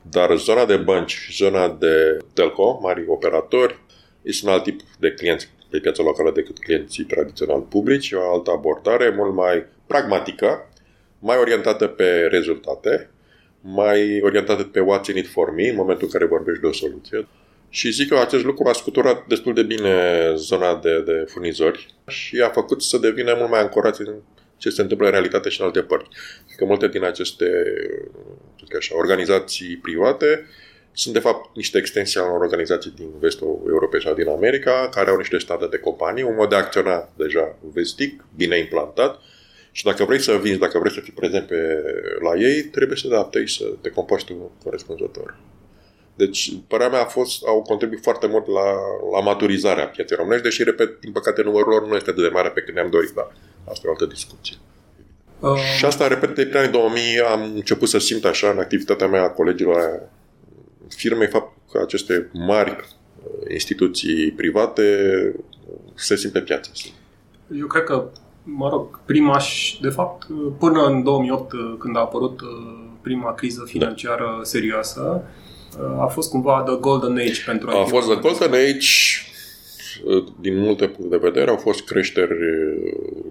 Dar 0.02 0.36
zona 0.36 0.64
de 0.64 0.76
bănci 0.76 1.10
și 1.10 1.36
zona 1.36 1.68
de 1.68 2.16
telco, 2.32 2.78
mari 2.82 3.04
operatori, 3.06 3.78
este 4.22 4.46
un 4.46 4.52
alt 4.52 4.62
tip 4.62 4.80
de 4.98 5.12
clienți 5.12 5.48
pe 5.70 5.78
piața 5.78 6.02
locală 6.02 6.30
decât 6.34 6.58
clienții 6.58 7.04
tradițional 7.04 7.60
publici, 7.60 8.10
e 8.10 8.16
o 8.16 8.32
altă 8.32 8.50
abordare 8.50 9.14
mult 9.16 9.34
mai 9.34 9.66
pragmatică, 9.86 10.70
mai 11.18 11.38
orientată 11.38 11.86
pe 11.86 12.28
rezultate, 12.30 13.10
mai 13.60 14.20
orientată 14.22 14.62
pe 14.62 14.80
what's 14.80 15.10
in 15.10 15.16
it 15.16 15.28
for 15.28 15.54
me, 15.54 15.68
în 15.68 15.76
momentul 15.76 16.04
în 16.04 16.12
care 16.12 16.24
vorbești 16.24 16.60
de 16.60 16.66
o 16.66 16.72
soluție. 16.72 17.26
Și 17.70 17.90
zic 17.90 18.08
că 18.08 18.18
acest 18.18 18.44
lucru 18.44 18.68
a 18.68 18.72
scuturat 18.72 19.26
destul 19.26 19.54
de 19.54 19.62
bine 19.62 20.32
zona 20.34 20.76
de, 20.76 21.00
de 21.00 21.24
furnizori 21.28 21.94
și 22.06 22.40
a 22.40 22.48
făcut 22.48 22.82
să 22.82 22.98
devină 22.98 23.34
mult 23.38 23.50
mai 23.50 23.60
ancorați 23.60 24.00
în 24.00 24.14
ce 24.56 24.70
se 24.70 24.82
întâmplă 24.82 25.06
în 25.06 25.12
realitate 25.12 25.48
și 25.48 25.60
în 25.60 25.66
alte 25.66 25.80
părți. 25.80 26.08
Că 26.56 26.64
multe 26.64 26.88
din 26.88 27.04
aceste 27.04 27.44
să 28.58 28.64
zic 28.64 28.76
așa, 28.76 28.96
organizații 28.96 29.76
private 29.76 30.46
sunt 30.92 31.14
de 31.14 31.20
fapt 31.20 31.56
niște 31.56 31.78
extensii 31.78 32.20
ale 32.20 32.28
unor 32.28 32.40
organizații 32.40 32.92
din 32.96 33.10
vestul 33.20 33.62
Europei 33.68 34.02
sau 34.02 34.14
din 34.14 34.28
America, 34.28 34.88
care 34.90 35.10
au 35.10 35.16
niște 35.16 35.38
state 35.38 35.66
de 35.66 35.78
companii, 35.78 36.22
un 36.22 36.34
mod 36.34 36.48
de 36.48 36.54
a 36.54 36.58
acționa 36.58 37.08
deja 37.16 37.58
vestic, 37.72 38.24
bine 38.36 38.58
implantat, 38.58 39.20
și 39.72 39.84
dacă 39.84 40.04
vrei 40.04 40.20
să 40.20 40.38
vinzi, 40.42 40.58
dacă 40.58 40.78
vrei 40.78 40.92
să 40.92 41.00
fii 41.00 41.12
prezent 41.12 41.46
pe, 41.46 41.82
la 42.20 42.40
ei, 42.40 42.62
trebuie 42.62 42.96
să 42.96 43.08
te 43.08 43.14
adaptezi, 43.14 43.54
să 43.54 43.64
te 43.80 43.90
comporți 43.90 44.24
tu 44.24 44.52
corespunzător. 44.64 45.36
Deci, 46.18 46.52
părerea 46.66 46.92
mea 46.92 47.00
a 47.00 47.14
fost, 47.18 47.46
au 47.46 47.62
contribuit 47.62 48.02
foarte 48.02 48.26
mult 48.26 48.46
la, 48.46 48.68
la 49.12 49.20
maturizarea 49.20 49.86
pieței 49.86 50.16
românești, 50.16 50.44
deși, 50.44 50.62
repet, 50.64 51.00
din 51.00 51.12
păcate, 51.12 51.42
numărul 51.42 51.72
lor 51.72 51.86
nu 51.86 51.94
este 51.94 52.10
atât 52.10 52.22
de 52.22 52.28
mare 52.32 52.48
pe 52.48 52.60
cât 52.60 52.74
ne-am 52.74 52.90
dorit, 52.90 53.10
dar 53.10 53.32
asta 53.68 53.82
e 53.84 53.88
o 53.88 53.90
altă 53.90 54.06
discuție. 54.06 54.56
Uh, 55.40 55.56
Și 55.76 55.84
asta, 55.84 56.06
repet, 56.06 56.34
de 56.34 56.44
prin 56.46 56.56
anii 56.56 56.70
2000 56.70 57.20
am 57.20 57.42
început 57.54 57.88
să 57.88 57.98
simt 57.98 58.24
așa 58.24 58.50
în 58.50 58.58
activitatea 58.58 59.06
mea 59.06 59.22
a 59.22 59.30
colegilor 59.30 60.08
firmei 60.88 61.26
faptul 61.26 61.62
că 61.72 61.78
aceste 61.82 62.30
mari 62.32 62.70
uh, 62.70 63.52
instituții 63.52 64.30
private 64.30 64.84
se 65.94 66.16
simt 66.16 66.32
pe 66.32 66.40
piață. 66.40 66.70
Eu 67.58 67.66
cred 67.66 67.84
că, 67.84 68.10
mă 68.42 68.68
rog, 68.68 69.00
prima 69.04 69.38
și, 69.38 69.80
de 69.80 69.88
fapt, 69.88 70.26
până 70.58 70.86
în 70.86 71.02
2008, 71.02 71.54
când 71.78 71.96
a 71.96 72.00
apărut 72.00 72.40
uh, 72.40 72.48
prima 73.00 73.34
criză 73.34 73.64
financiară 73.66 74.40
serioasă, 74.42 75.22
uh, 75.24 75.46
a 75.98 76.06
fost 76.06 76.30
cumva 76.30 76.62
the 76.66 76.76
golden 76.76 77.16
age 77.16 77.42
pentru 77.46 77.70
A 77.70 77.80
IT. 77.80 77.88
fost 77.88 78.08
the 78.08 78.20
golden 78.20 78.52
age, 78.52 78.88
uh, 80.04 80.24
din 80.40 80.58
multe 80.58 80.86
puncte 80.88 81.16
de 81.16 81.28
vedere, 81.30 81.50
au 81.50 81.56
fost 81.56 81.84
creșteri 81.84 82.32
uh, 82.32 83.24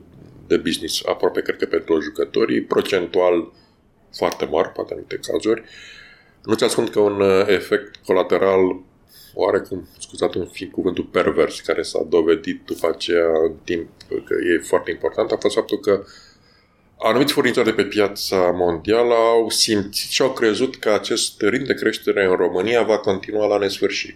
de 0.47 0.58
business 0.58 1.02
aproape, 1.06 1.41
cred 1.41 1.58
că, 1.58 1.65
pentru 1.65 2.00
jucătorii, 2.02 2.62
procentual 2.62 3.52
foarte 4.17 4.45
mari, 4.45 4.71
poate 4.71 4.93
în 4.93 5.00
anumite 5.00 5.32
cazuri. 5.32 5.63
Nu 6.43 6.54
ți 6.54 6.63
ascund 6.63 6.89
că 6.89 7.00
un 7.00 7.21
uh, 7.21 7.43
efect 7.47 7.95
colateral 8.06 8.82
oarecum, 9.34 9.88
scuzați 10.00 10.38
un 10.38 10.45
fi 10.45 10.67
cuvântul 10.69 11.04
pervers, 11.04 11.60
care 11.60 11.82
s-a 11.82 12.06
dovedit 12.10 12.62
după 12.65 12.88
aceea 12.88 13.28
în 13.47 13.54
timp 13.63 13.88
că 14.08 14.34
e 14.34 14.67
foarte 14.67 14.91
important, 14.91 15.32
a 15.32 15.38
fost 15.39 15.56
faptul 15.56 15.80
că 15.80 16.04
anumiți 16.99 17.33
furnizori 17.33 17.65
de 17.65 17.73
pe 17.73 17.83
piața 17.83 18.38
mondială 18.38 19.13
au 19.13 19.49
simțit 19.49 20.10
și 20.10 20.21
au 20.21 20.31
crezut 20.31 20.75
că 20.75 20.89
acest 20.89 21.41
ritm 21.41 21.63
de 21.63 21.73
creștere 21.73 22.25
în 22.25 22.36
România 22.36 22.83
va 22.83 22.97
continua 22.97 23.47
la 23.47 23.57
nesfârșit. 23.57 24.15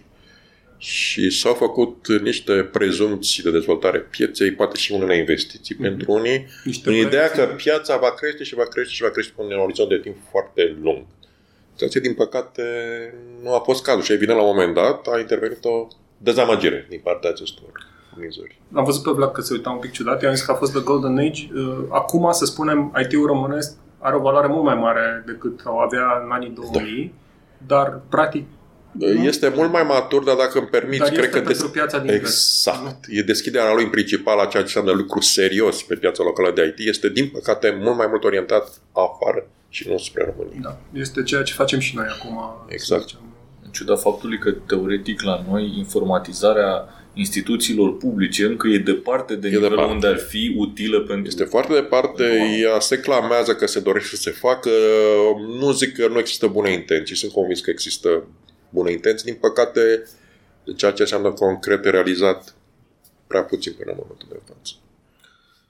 Și 0.77 1.29
s-au 1.29 1.53
făcut 1.53 2.07
niște 2.21 2.53
prezumții 2.53 3.43
de 3.43 3.51
dezvoltare 3.51 3.99
pieței, 3.99 4.51
poate 4.51 4.77
și 4.77 4.91
unele 4.91 5.17
investiții 5.17 5.75
mm-hmm. 5.75 5.81
pentru 5.81 6.11
unii, 6.11 6.47
Niște 6.63 6.89
în 6.89 6.95
ideea 6.95 7.27
proiecții. 7.27 7.55
că 7.55 7.63
piața 7.63 7.97
va 7.97 8.13
crește 8.13 8.43
și 8.43 8.55
va 8.55 8.63
crește 8.63 8.93
și 8.93 9.01
va 9.01 9.09
crește 9.09 9.33
pe 9.35 9.41
un 9.41 9.51
orizont 9.51 9.89
de 9.89 9.99
timp 9.99 10.15
foarte 10.29 10.77
lung. 10.81 11.05
Ceea 11.75 11.89
ce, 11.89 11.99
din 11.99 12.13
păcate, 12.13 12.63
nu 13.43 13.53
a 13.53 13.59
fost 13.59 13.83
cazul 13.83 14.01
și, 14.01 14.11
evident, 14.11 14.37
la 14.37 14.43
un 14.43 14.49
moment 14.49 14.73
dat 14.73 15.07
a 15.07 15.19
intervenit 15.19 15.65
o 15.65 15.87
dezamăgire 16.17 16.85
din 16.89 16.99
partea 17.03 17.29
acestor 17.29 17.71
furnizori. 18.13 18.61
Am 18.73 18.83
văzut 18.83 19.03
pe 19.03 19.11
Vlad 19.11 19.31
că 19.31 19.41
se 19.41 19.53
uita 19.53 19.69
un 19.69 19.79
pic 19.79 19.91
ciudat, 19.91 20.21
i-am 20.21 20.33
zis 20.33 20.45
că 20.45 20.51
a 20.51 20.55
fost 20.55 20.71
the 20.71 20.81
golden 20.81 21.17
age. 21.17 21.47
Uh, 21.53 21.77
Acum, 21.89 22.31
să 22.31 22.45
spunem, 22.45 22.93
IT-ul 23.01 23.25
românesc 23.25 23.75
are 23.97 24.15
o 24.15 24.19
valoare 24.19 24.47
mult 24.47 24.63
mai 24.63 24.75
mare 24.75 25.23
decât 25.25 25.61
o 25.65 25.79
avea 25.79 26.21
în 26.25 26.31
anii 26.31 26.49
2000, 26.49 27.13
dar, 27.67 28.01
practic, 28.09 28.45
Este 29.23 29.53
mult 29.55 29.71
mai 29.71 29.83
matur, 29.83 30.23
dar 30.23 30.35
dacă 30.35 30.57
îmi 30.59 30.67
permiți, 30.67 30.99
dar 30.99 31.09
cred 31.09 31.23
este 31.23 31.39
că... 31.39 31.45
pentru 31.45 31.69
piața 31.69 31.97
din 31.99 32.11
vest. 32.11 32.21
Exact. 32.23 33.05
E 33.07 33.21
deschiderea 33.21 33.73
lui 33.73 33.83
în 33.83 33.89
principal 33.89 34.39
a 34.39 34.45
ceea 34.45 34.51
ce 34.51 34.77
înseamnă 34.77 34.91
lucru 34.91 35.19
serios 35.19 35.83
pe 35.83 35.95
piața 35.95 36.23
locală 36.23 36.51
de 36.51 36.73
IT. 36.77 36.87
Este, 36.87 37.09
din 37.09 37.29
păcate, 37.29 37.79
mult 37.81 37.97
mai 37.97 38.07
mult 38.09 38.23
orientat 38.23 38.81
afară 38.91 39.47
și 39.69 39.87
nu 39.89 39.97
spre 39.97 40.33
România. 40.35 40.59
Da, 40.61 40.77
este 40.99 41.23
ceea 41.23 41.43
ce 41.43 41.53
facem 41.53 41.79
și 41.79 41.95
noi 41.95 42.05
acum. 42.19 42.65
Exact. 42.67 43.01
să 43.01 43.07
zicem. 43.07 43.19
În 43.63 43.71
ciuda 43.71 43.95
faptului 43.95 44.37
că, 44.37 44.51
teoretic, 44.51 45.21
la 45.21 45.45
noi, 45.49 45.73
informatizarea 45.77 46.89
instituțiilor 47.13 47.97
publice 47.97 48.45
încă 48.45 48.67
e 48.67 48.77
departe 48.77 49.35
de 49.35 49.47
E 49.47 49.51
nivelul 49.51 49.69
departe. 49.69 49.93
unde 49.93 50.07
ar 50.07 50.17
fi 50.17 50.53
utilă 50.57 50.99
pentru... 50.99 51.27
Este 51.27 51.43
foarte 51.43 51.73
departe, 51.73 52.23
Wow. 52.23 52.71
ea 52.73 52.79
se 52.79 52.99
clamează 52.99 53.55
că 53.55 53.67
se 53.67 53.79
dorește 53.79 54.15
să 54.15 54.21
se 54.21 54.31
facă. 54.31 54.69
Nu 55.59 55.71
zic 55.71 55.95
că 55.95 56.07
nu 56.07 56.19
există 56.19 56.47
bune 56.47 56.71
intenții, 56.71 57.15
sunt 57.15 57.31
convins 57.31 57.59
că 57.61 57.69
există 57.69 58.23
bune 58.69 58.91
intenții. 58.91 59.25
Din 59.25 59.37
păcate, 59.39 60.03
ceea 60.75 60.91
ce 60.91 61.01
înseamnă 61.01 61.31
concret 61.31 61.85
realizat 61.85 62.55
prea 63.27 63.41
puțin 63.43 63.73
până 63.77 63.91
în 63.91 63.97
momentul 64.01 64.27
de 64.31 64.39
față. 64.47 64.73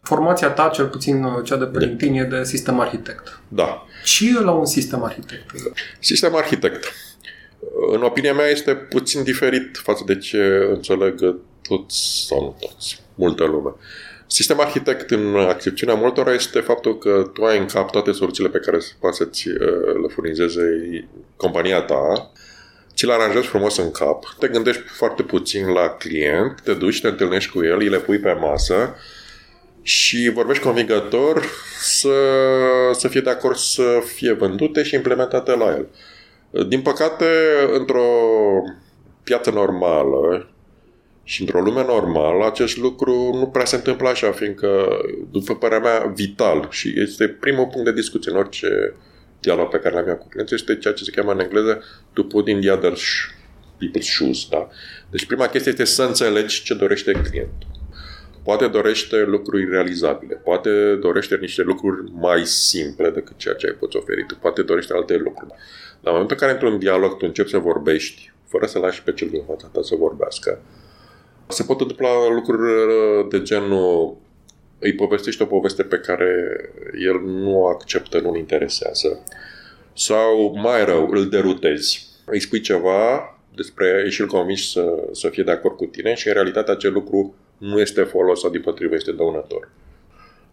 Formația 0.01 0.49
ta, 0.49 0.69
cel 0.73 0.87
puțin 0.87 1.23
uh, 1.23 1.43
cea 1.43 1.55
de 1.57 1.65
pe 1.65 1.79
LinkedIn, 1.85 2.15
e 2.15 2.23
de 2.23 2.43
sistem 2.43 2.79
arhitect. 2.79 3.39
Da. 3.47 3.85
Ce 4.03 4.27
e 4.27 4.39
la 4.39 4.51
un 4.51 4.65
sistem 4.65 5.03
arhitect? 5.03 5.45
Sistem 5.99 6.35
arhitect. 6.35 6.93
În 7.91 8.01
opinia 8.01 8.33
mea 8.33 8.47
este 8.47 8.75
puțin 8.75 9.23
diferit 9.23 9.77
față 9.83 10.03
de 10.05 10.17
ce 10.17 10.67
înțeleg 10.69 11.35
toți 11.61 12.25
sau 12.27 12.41
nu 12.41 12.67
toți, 12.67 13.01
multă 13.15 13.45
lume. 13.45 13.75
Sistem 14.27 14.59
arhitect 14.59 15.11
în 15.11 15.35
accepțiunea 15.35 15.95
multora 15.95 16.33
este 16.33 16.59
faptul 16.59 16.97
că 16.97 17.29
tu 17.33 17.43
ai 17.43 17.57
în 17.57 17.65
cap 17.65 17.91
toate 17.91 18.11
soluțiile 18.11 18.49
pe 18.49 18.59
care 18.59 18.77
poate 18.99 19.15
să-ți 19.15 19.47
uh, 19.47 19.57
le 20.01 20.07
furnizeze 20.13 20.61
compania 21.35 21.81
ta, 21.81 22.31
ți 22.95 23.05
le 23.05 23.13
aranjezi 23.13 23.47
frumos 23.47 23.77
în 23.77 23.91
cap, 23.91 24.23
te 24.39 24.47
gândești 24.47 24.81
foarte 24.81 25.23
puțin 25.23 25.67
la 25.67 25.89
client, 25.89 26.61
te 26.63 26.73
duci, 26.73 27.01
te 27.01 27.07
întâlnești 27.07 27.51
cu 27.51 27.63
el, 27.63 27.77
îi 27.79 27.89
le 27.89 27.99
pui 27.99 28.19
pe 28.19 28.31
masă, 28.33 28.95
și 29.81 30.29
vorbești 30.33 30.63
convingător 30.63 31.45
să, 31.81 32.13
să 32.91 33.07
fie 33.07 33.21
de 33.21 33.29
acord 33.29 33.55
să 33.55 34.01
fie 34.15 34.31
vândute 34.31 34.83
și 34.83 34.95
implementate 34.95 35.51
la 35.51 35.65
el. 35.65 35.87
Din 36.67 36.81
păcate, 36.81 37.25
într-o 37.71 38.03
piață 39.23 39.51
normală 39.51 40.49
și 41.23 41.41
într-o 41.41 41.61
lume 41.61 41.83
normală, 41.83 42.45
acest 42.45 42.77
lucru 42.77 43.13
nu 43.33 43.47
prea 43.47 43.65
se 43.65 43.75
întâmplă 43.75 44.07
așa, 44.07 44.31
fiindcă, 44.31 44.87
după 45.31 45.55
părerea 45.55 45.83
mea, 45.83 46.11
vital 46.15 46.67
și 46.69 46.93
este 46.95 47.27
primul 47.27 47.67
punct 47.67 47.85
de 47.85 47.93
discuție 47.93 48.31
în 48.31 48.37
orice 48.37 48.93
dialog 49.39 49.67
pe 49.67 49.77
care 49.77 49.95
l-am 49.95 50.15
cu 50.15 50.27
clienții, 50.27 50.55
este 50.55 50.75
ceea 50.75 50.93
ce 50.93 51.03
se 51.03 51.11
cheamă 51.11 51.31
în 51.31 51.39
engleză 51.39 51.83
to 52.13 52.23
put 52.23 52.47
in 52.47 52.59
the 52.61 52.71
other 52.71 52.93
people's 53.77 54.01
shoes. 54.01 54.47
Da? 54.49 54.67
Deci 55.09 55.25
prima 55.25 55.47
chestie 55.47 55.71
este 55.71 55.85
să 55.85 56.03
înțelegi 56.03 56.63
ce 56.63 56.73
dorește 56.73 57.11
clientul. 57.11 57.67
Poate 58.43 58.67
dorește 58.67 59.23
lucruri 59.23 59.69
realizabile, 59.69 60.35
poate 60.35 60.95
dorește 60.95 61.37
niște 61.41 61.61
lucruri 61.61 62.11
mai 62.11 62.45
simple 62.45 63.09
decât 63.09 63.37
ceea 63.37 63.53
ce 63.53 63.67
ai 63.67 63.73
poți 63.79 63.97
oferi 63.97 64.25
tu, 64.25 64.35
poate 64.35 64.61
dorește 64.61 64.93
alte 64.93 65.17
lucruri. 65.17 65.53
Dar 66.01 66.13
în 66.13 66.19
momentul 66.19 66.35
în 66.39 66.47
care 66.47 66.51
într-un 66.51 66.79
dialog 66.79 67.11
tu 67.11 67.25
începi 67.25 67.49
să 67.49 67.57
vorbești, 67.57 68.31
fără 68.47 68.65
să 68.65 68.79
lași 68.79 69.03
pe 69.03 69.13
cel 69.13 69.27
din 69.29 69.43
fața 69.47 69.69
ta 69.71 69.81
să 69.81 69.95
vorbească, 69.95 70.61
se 71.47 71.63
pot 71.63 71.81
întâmpla 71.81 72.29
lucruri 72.29 72.71
de 73.29 73.41
genul 73.41 74.17
îi 74.79 74.95
povestești 74.95 75.41
o 75.41 75.45
poveste 75.45 75.83
pe 75.83 75.97
care 75.97 76.59
el 77.05 77.21
nu 77.21 77.61
o 77.61 77.67
acceptă, 77.67 78.19
nu-l 78.19 78.37
interesează. 78.37 79.23
Sau, 79.93 80.53
mai 80.55 80.85
rău, 80.85 81.09
îl 81.09 81.29
derutezi. 81.29 82.09
Îi 82.25 82.39
spui 82.39 82.59
ceva 82.59 83.21
despre 83.55 84.05
și 84.09 84.21
îl 84.21 84.27
convingi 84.27 84.71
să, 84.71 85.07
să 85.11 85.29
fie 85.29 85.43
de 85.43 85.51
acord 85.51 85.75
cu 85.75 85.85
tine 85.85 86.13
și 86.13 86.27
în 86.27 86.33
realitate 86.33 86.71
acel 86.71 86.93
lucru 86.93 87.35
nu 87.57 87.79
este 87.79 88.01
folos 88.01 88.39
sau 88.39 88.49
din 88.49 88.61
potrivă 88.61 88.95
este 88.95 89.11
dăunător. 89.11 89.69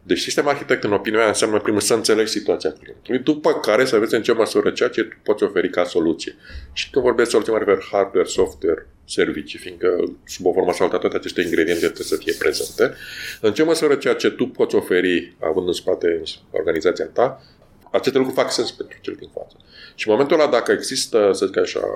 Deci 0.08 0.18
sistem 0.18 0.48
arhitect, 0.48 0.84
în 0.84 0.92
opinia 0.92 1.18
mea, 1.18 1.28
înseamnă 1.28 1.60
primul 1.60 1.80
să 1.80 1.94
înțelegi 1.94 2.30
situația 2.30 2.72
clientului, 2.72 3.18
după 3.18 3.54
care 3.54 3.84
să 3.84 3.98
vezi 3.98 4.14
în 4.14 4.22
ce 4.22 4.32
măsură 4.32 4.70
ceea 4.70 4.88
ce 4.88 5.02
tu 5.02 5.16
poți 5.22 5.42
oferi 5.42 5.70
ca 5.70 5.84
soluție. 5.84 6.36
Și 6.72 6.90
când 6.90 7.04
vorbesc 7.04 7.30
soluție, 7.30 7.52
mă 7.52 7.58
refer 7.58 7.88
hardware, 7.90 8.26
software, 8.28 8.86
servicii, 9.04 9.58
fiindcă 9.58 10.16
sub 10.24 10.46
o 10.46 10.52
formă 10.52 10.72
sau 10.72 10.86
alta 10.86 10.98
toate 10.98 11.16
aceste 11.16 11.40
ingrediente 11.40 11.80
trebuie 11.80 12.06
să 12.06 12.16
fie 12.16 12.34
prezente. 12.38 12.94
În 13.40 13.52
ce 13.52 13.62
măsură 13.62 13.94
ceea 13.94 14.14
ce 14.14 14.30
tu 14.30 14.46
poți 14.46 14.74
oferi, 14.74 15.36
având 15.40 15.66
în 15.66 15.72
spate 15.72 16.22
organizația 16.50 17.06
ta, 17.06 17.42
aceste 17.92 18.18
lucruri 18.18 18.40
fac 18.40 18.52
sens 18.52 18.70
pentru 18.70 18.98
cel 19.00 19.16
din 19.18 19.28
față. 19.34 19.56
Și 19.94 20.08
în 20.08 20.12
momentul 20.12 20.40
ăla, 20.40 20.50
dacă 20.50 20.72
există, 20.72 21.30
să 21.32 21.46
zic 21.46 21.56
așa, 21.56 21.86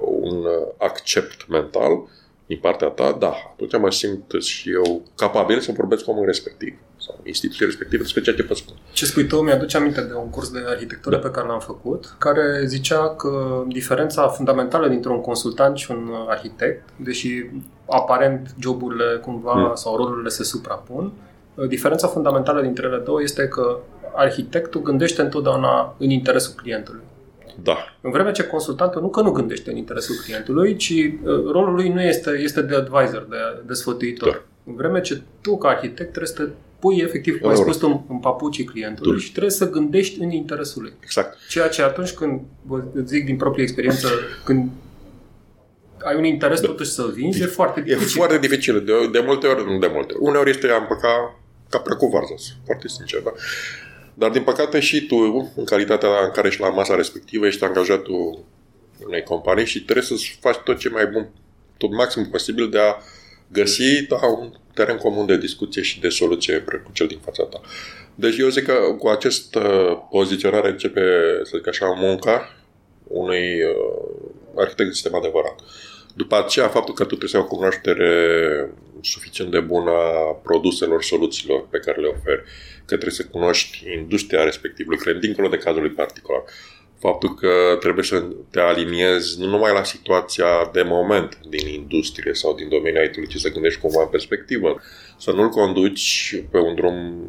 un 0.00 0.46
accept 0.78 1.48
mental, 1.48 2.08
din 2.46 2.58
partea 2.60 2.88
ta, 2.88 3.16
da, 3.18 3.32
atunci 3.52 3.78
mă 3.78 3.90
simt 3.90 4.32
și 4.40 4.70
eu 4.70 5.02
capabil 5.16 5.60
să 5.60 5.72
vorbesc 5.76 6.04
cu 6.04 6.10
omul 6.10 6.24
respectiv 6.24 6.78
sau 6.96 7.20
instituția 7.22 7.66
respectivă 7.66 8.02
despre 8.02 8.20
ceea 8.20 8.36
ce 8.36 8.42
pot 8.42 8.56
spune. 8.56 8.78
Ce 8.92 9.04
spui 9.04 9.26
tu 9.26 9.40
mi-aduce 9.40 9.76
aminte 9.76 10.00
de 10.00 10.14
un 10.14 10.30
curs 10.30 10.50
de 10.50 10.64
arhitectură 10.66 11.16
da. 11.16 11.22
pe 11.22 11.30
care 11.30 11.46
l-am 11.46 11.60
făcut, 11.60 12.14
care 12.18 12.62
zicea 12.66 13.08
că 13.08 13.64
diferența 13.66 14.28
fundamentală 14.28 14.88
dintre 14.88 15.10
un 15.10 15.20
consultant 15.20 15.76
și 15.76 15.90
un 15.90 16.10
arhitect, 16.28 16.88
deși 16.96 17.46
aparent 17.86 18.54
joburile 18.60 19.18
cumva 19.22 19.54
mm. 19.54 19.74
sau 19.74 19.96
rolurile 19.96 20.28
se 20.28 20.44
suprapun, 20.44 21.12
diferența 21.68 22.06
fundamentală 22.06 22.62
dintre 22.62 22.86
ele 22.86 22.98
două 22.98 23.22
este 23.22 23.48
că 23.48 23.78
arhitectul 24.14 24.82
gândește 24.82 25.22
întotdeauna 25.22 25.94
în 25.98 26.10
interesul 26.10 26.54
clientului. 26.56 27.00
Da. 27.62 27.76
În 28.00 28.10
vreme 28.10 28.32
ce 28.32 28.44
consultantul 28.44 29.00
nu 29.00 29.08
că 29.08 29.20
nu 29.20 29.30
gândește 29.30 29.70
în 29.70 29.76
interesul 29.76 30.14
clientului, 30.24 30.76
ci 30.76 30.90
uh, 30.90 31.20
rolul 31.50 31.74
lui 31.74 31.88
nu 31.88 32.02
este, 32.02 32.30
este 32.30 32.62
de 32.62 32.74
advisor, 32.74 33.26
de, 33.30 33.36
de 33.66 33.72
sfătuitor. 33.72 34.28
Da. 34.28 34.42
În 34.64 34.74
vreme 34.74 35.00
ce 35.00 35.22
tu, 35.40 35.58
ca 35.58 35.68
arhitect, 35.68 36.10
trebuie 36.10 36.26
să 36.26 36.42
te 36.42 36.50
pui 36.78 36.96
efectiv, 36.96 37.40
cum 37.40 37.50
ai 37.50 37.56
spus 37.56 37.76
tu, 37.76 37.86
în, 37.86 38.00
în 38.08 38.18
papucii 38.18 38.64
clientului 38.64 39.20
și 39.20 39.30
trebuie 39.30 39.52
să 39.52 39.70
gândești 39.70 40.20
în 40.20 40.30
interesul 40.30 40.82
lui. 40.82 40.92
Exact. 41.00 41.38
Ceea 41.48 41.68
ce 41.68 41.82
atunci 41.82 42.12
când, 42.12 42.40
vă 42.62 42.82
zic 43.04 43.24
din 43.24 43.36
proprie 43.36 43.62
experiență, 43.62 44.08
când 44.44 44.70
ai 46.04 46.16
un 46.16 46.24
interes 46.24 46.60
da. 46.60 46.66
totuși 46.66 46.90
să 46.90 47.10
vinzi, 47.14 47.42
e 47.42 47.46
foarte 47.46 47.80
dificil. 47.80 48.06
E 48.06 48.10
foarte 48.10 48.38
dificil. 48.38 48.84
De, 48.84 48.92
de 49.12 49.22
multe 49.26 49.46
ori, 49.46 49.64
nu 49.64 49.78
de 49.78 49.90
multe 49.92 50.14
ori. 50.14 50.22
Uneori 50.22 50.50
este 50.50 50.68
am 50.68 50.86
păca 50.86 51.40
ca 51.68 51.78
prea 51.78 51.96
cu 51.96 52.06
varză, 52.06 52.34
foarte 52.64 52.88
sincer. 52.88 53.20
Da? 53.20 53.32
Dar, 54.14 54.30
din 54.30 54.42
păcate, 54.42 54.80
și 54.80 55.06
tu, 55.06 55.16
în 55.56 55.64
calitatea 55.64 56.24
în 56.24 56.30
care 56.30 56.48
ești 56.48 56.60
la 56.60 56.68
masa 56.68 56.94
respectivă, 56.94 57.46
ești 57.46 57.64
angajatul 57.64 58.44
unei 59.06 59.22
companii 59.22 59.66
și 59.66 59.82
trebuie 59.82 60.04
să 60.04 60.14
faci 60.40 60.56
tot 60.56 60.78
ce 60.78 60.88
mai 60.88 61.06
bun, 61.06 61.28
tot 61.76 61.92
maxim 61.92 62.28
posibil 62.30 62.68
de 62.68 62.78
a 62.78 62.96
găsi 63.52 64.06
da, 64.08 64.26
un 64.26 64.52
teren 64.74 64.96
comun 64.96 65.26
de 65.26 65.38
discuție 65.38 65.82
și 65.82 66.00
de 66.00 66.08
soluție 66.08 66.58
cu 66.84 66.90
cel 66.92 67.06
din 67.06 67.18
fața 67.24 67.44
ta. 67.44 67.60
Deci 68.14 68.38
eu 68.38 68.48
zic 68.48 68.64
că 68.64 68.72
cu 68.98 69.08
acest 69.08 69.54
uh, 69.54 69.98
poziționare 70.10 70.68
începe, 70.68 71.00
să 71.42 71.56
zic 71.56 71.68
așa, 71.68 71.86
munca 71.86 72.56
unui 73.06 73.62
uh, 73.62 74.54
arhitect 74.56 74.88
de 74.88 74.94
sistem 74.94 75.14
adevărat. 75.14 75.60
După 76.14 76.36
aceea, 76.36 76.68
faptul 76.68 76.94
că 76.94 77.02
tu 77.02 77.08
trebuie 77.08 77.28
să 77.28 77.36
ai 77.36 77.42
o 77.42 77.46
cunoaștere 77.46 78.70
suficient 79.00 79.50
de 79.50 79.60
bună 79.60 79.90
a 79.90 80.40
produselor, 80.42 81.02
soluțiilor 81.02 81.66
pe 81.70 81.78
care 81.78 82.00
le 82.00 82.06
oferi, 82.06 82.42
că 82.84 82.96
trebuie 82.96 83.10
să 83.10 83.24
cunoști 83.24 83.84
industria 83.98 84.44
respectivă, 84.44 84.94
cred, 84.94 85.16
dincolo 85.16 85.48
de 85.48 85.56
cazul 85.56 85.80
lui 85.80 85.90
particular. 85.90 86.42
Faptul 86.98 87.34
că 87.34 87.76
trebuie 87.80 88.04
să 88.04 88.24
te 88.50 88.60
aliniezi 88.60 89.40
nu 89.40 89.46
numai 89.46 89.72
la 89.72 89.82
situația 89.82 90.70
de 90.72 90.82
moment 90.82 91.38
din 91.48 91.68
industrie 91.68 92.34
sau 92.34 92.54
din 92.54 92.68
domeniul 92.68 93.04
IT, 93.04 93.28
ci 93.28 93.40
să 93.40 93.48
gândești 93.48 93.80
cumva 93.80 94.02
în 94.02 94.08
perspectivă. 94.08 94.80
Să 95.18 95.30
nu-l 95.30 95.48
conduci 95.48 96.42
pe 96.50 96.58
un 96.58 96.74
drum 96.74 97.26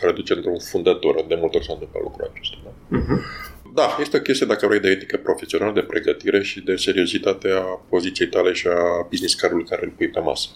care 0.00 0.12
duce 0.12 0.32
într-un 0.32 0.58
fundător. 0.58 1.24
De 1.28 1.34
multe 1.34 1.56
ori 1.56 1.66
s-a 1.66 1.72
întâmplat 1.72 2.02
lucrul 2.02 2.30
acesta. 2.32 2.56
Da? 2.64 2.98
Uh-huh. 2.98 3.54
Da, 3.74 3.96
este 4.00 4.16
o 4.16 4.20
chestie, 4.20 4.46
dacă 4.46 4.66
vrei, 4.66 4.80
de 4.80 4.90
etică 4.90 5.16
profesională, 5.16 5.72
de 5.72 5.80
pregătire 5.80 6.42
și 6.42 6.60
de 6.60 6.76
seriozitate 6.76 7.48
a 7.48 7.60
poziției 7.88 8.28
tale 8.28 8.52
și 8.52 8.66
a 8.66 9.06
business 9.08 9.34
cardului 9.34 9.64
care 9.64 9.84
îl 9.84 9.92
pui 9.96 10.08
pe 10.08 10.20
masă. 10.20 10.48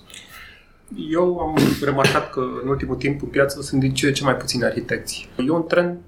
Eu 1.11 1.39
am 1.39 1.59
remarcat 1.85 2.31
că 2.31 2.41
în 2.63 2.69
ultimul 2.69 2.97
timp 2.97 3.23
în 3.23 3.29
piață 3.29 3.63
sunt 3.63 3.81
din 3.81 3.95
ce 3.95 4.13
ce 4.13 4.25
mai 4.25 4.37
puțini 4.37 4.65
arhitecți. 4.65 5.29
E 5.47 5.51
un 5.51 5.67
trend, 5.67 5.99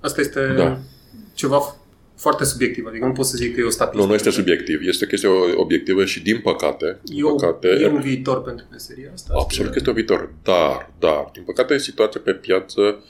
asta 0.00 0.20
este 0.20 0.54
da. 0.56 0.78
ceva 1.34 1.76
foarte 2.16 2.44
subiectiv, 2.44 2.86
adică 2.86 3.06
nu 3.06 3.12
pot 3.12 3.24
să 3.24 3.36
zic 3.36 3.54
că 3.54 3.60
e 3.60 3.64
o 3.64 3.70
statistică. 3.70 4.02
Nu, 4.02 4.08
nu 4.08 4.14
este 4.14 4.30
subiectiv, 4.30 4.80
este 4.82 5.04
o 5.04 5.08
chestie 5.08 5.28
obiectivă 5.56 6.04
și 6.04 6.22
din 6.22 6.40
păcate... 6.40 6.98
Din 7.02 7.18
eu, 7.18 7.34
păcate 7.34 7.68
e 7.68 7.86
un 7.86 8.00
viitor 8.00 8.42
pentru 8.42 8.66
meseria 8.70 9.10
asta. 9.14 9.34
Absolut 9.36 9.70
că 9.70 9.76
este 9.78 9.88
un 9.88 9.94
viitor, 9.94 10.32
dar, 10.42 10.90
dar, 10.98 11.30
din 11.32 11.42
păcate 11.42 11.78
situația 11.78 12.20
pe 12.24 12.32
piață 12.32 13.04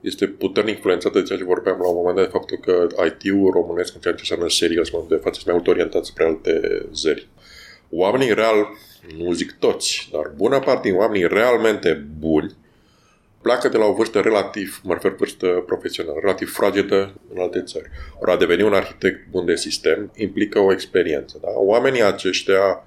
este 0.00 0.26
puternic 0.26 0.74
influențată 0.74 1.18
de 1.18 1.24
ceea 1.24 1.38
ce 1.38 1.44
vorbeam 1.44 1.78
la 1.80 1.88
un 1.88 1.96
moment 1.96 2.16
dat, 2.16 2.24
de 2.24 2.30
faptul 2.30 2.58
că 2.64 2.86
IT-ul 3.06 3.50
românesc, 3.50 3.94
în 3.94 4.00
ceea 4.00 4.14
ce 4.14 4.20
înseamnă 4.20 4.48
serios, 4.48 4.90
în 4.92 5.08
de 5.08 5.14
față, 5.14 5.36
este 5.38 5.50
mai 5.50 5.54
mult 5.58 5.68
orientat 5.68 6.04
spre 6.04 6.24
alte 6.24 6.82
zări. 6.94 7.28
Oamenii 7.90 8.34
real, 8.34 8.68
nu 9.16 9.32
zic 9.32 9.52
toți, 9.58 10.08
dar 10.12 10.32
bună 10.36 10.58
parte 10.58 10.88
din 10.88 10.98
oamenii 10.98 11.28
realmente 11.28 12.06
buni 12.18 12.56
pleacă 13.46 13.68
de 13.68 13.76
la 13.76 13.84
o 13.84 13.92
vârstă 13.92 14.20
relativ, 14.20 14.80
mă 14.82 14.92
refer 14.92 15.14
vârstă 15.14 15.46
profesională, 15.66 16.18
relativ 16.20 16.52
fragedă 16.52 17.14
în 17.34 17.40
alte 17.40 17.62
țări. 17.62 17.90
Ori 18.18 18.30
a 18.30 18.36
deveni 18.36 18.62
un 18.62 18.72
arhitect 18.72 19.26
bun 19.30 19.44
de 19.44 19.56
sistem 19.56 20.12
implică 20.16 20.58
o 20.58 20.72
experiență. 20.72 21.38
Da? 21.42 21.48
Oamenii 21.54 22.02
aceștia 22.02 22.84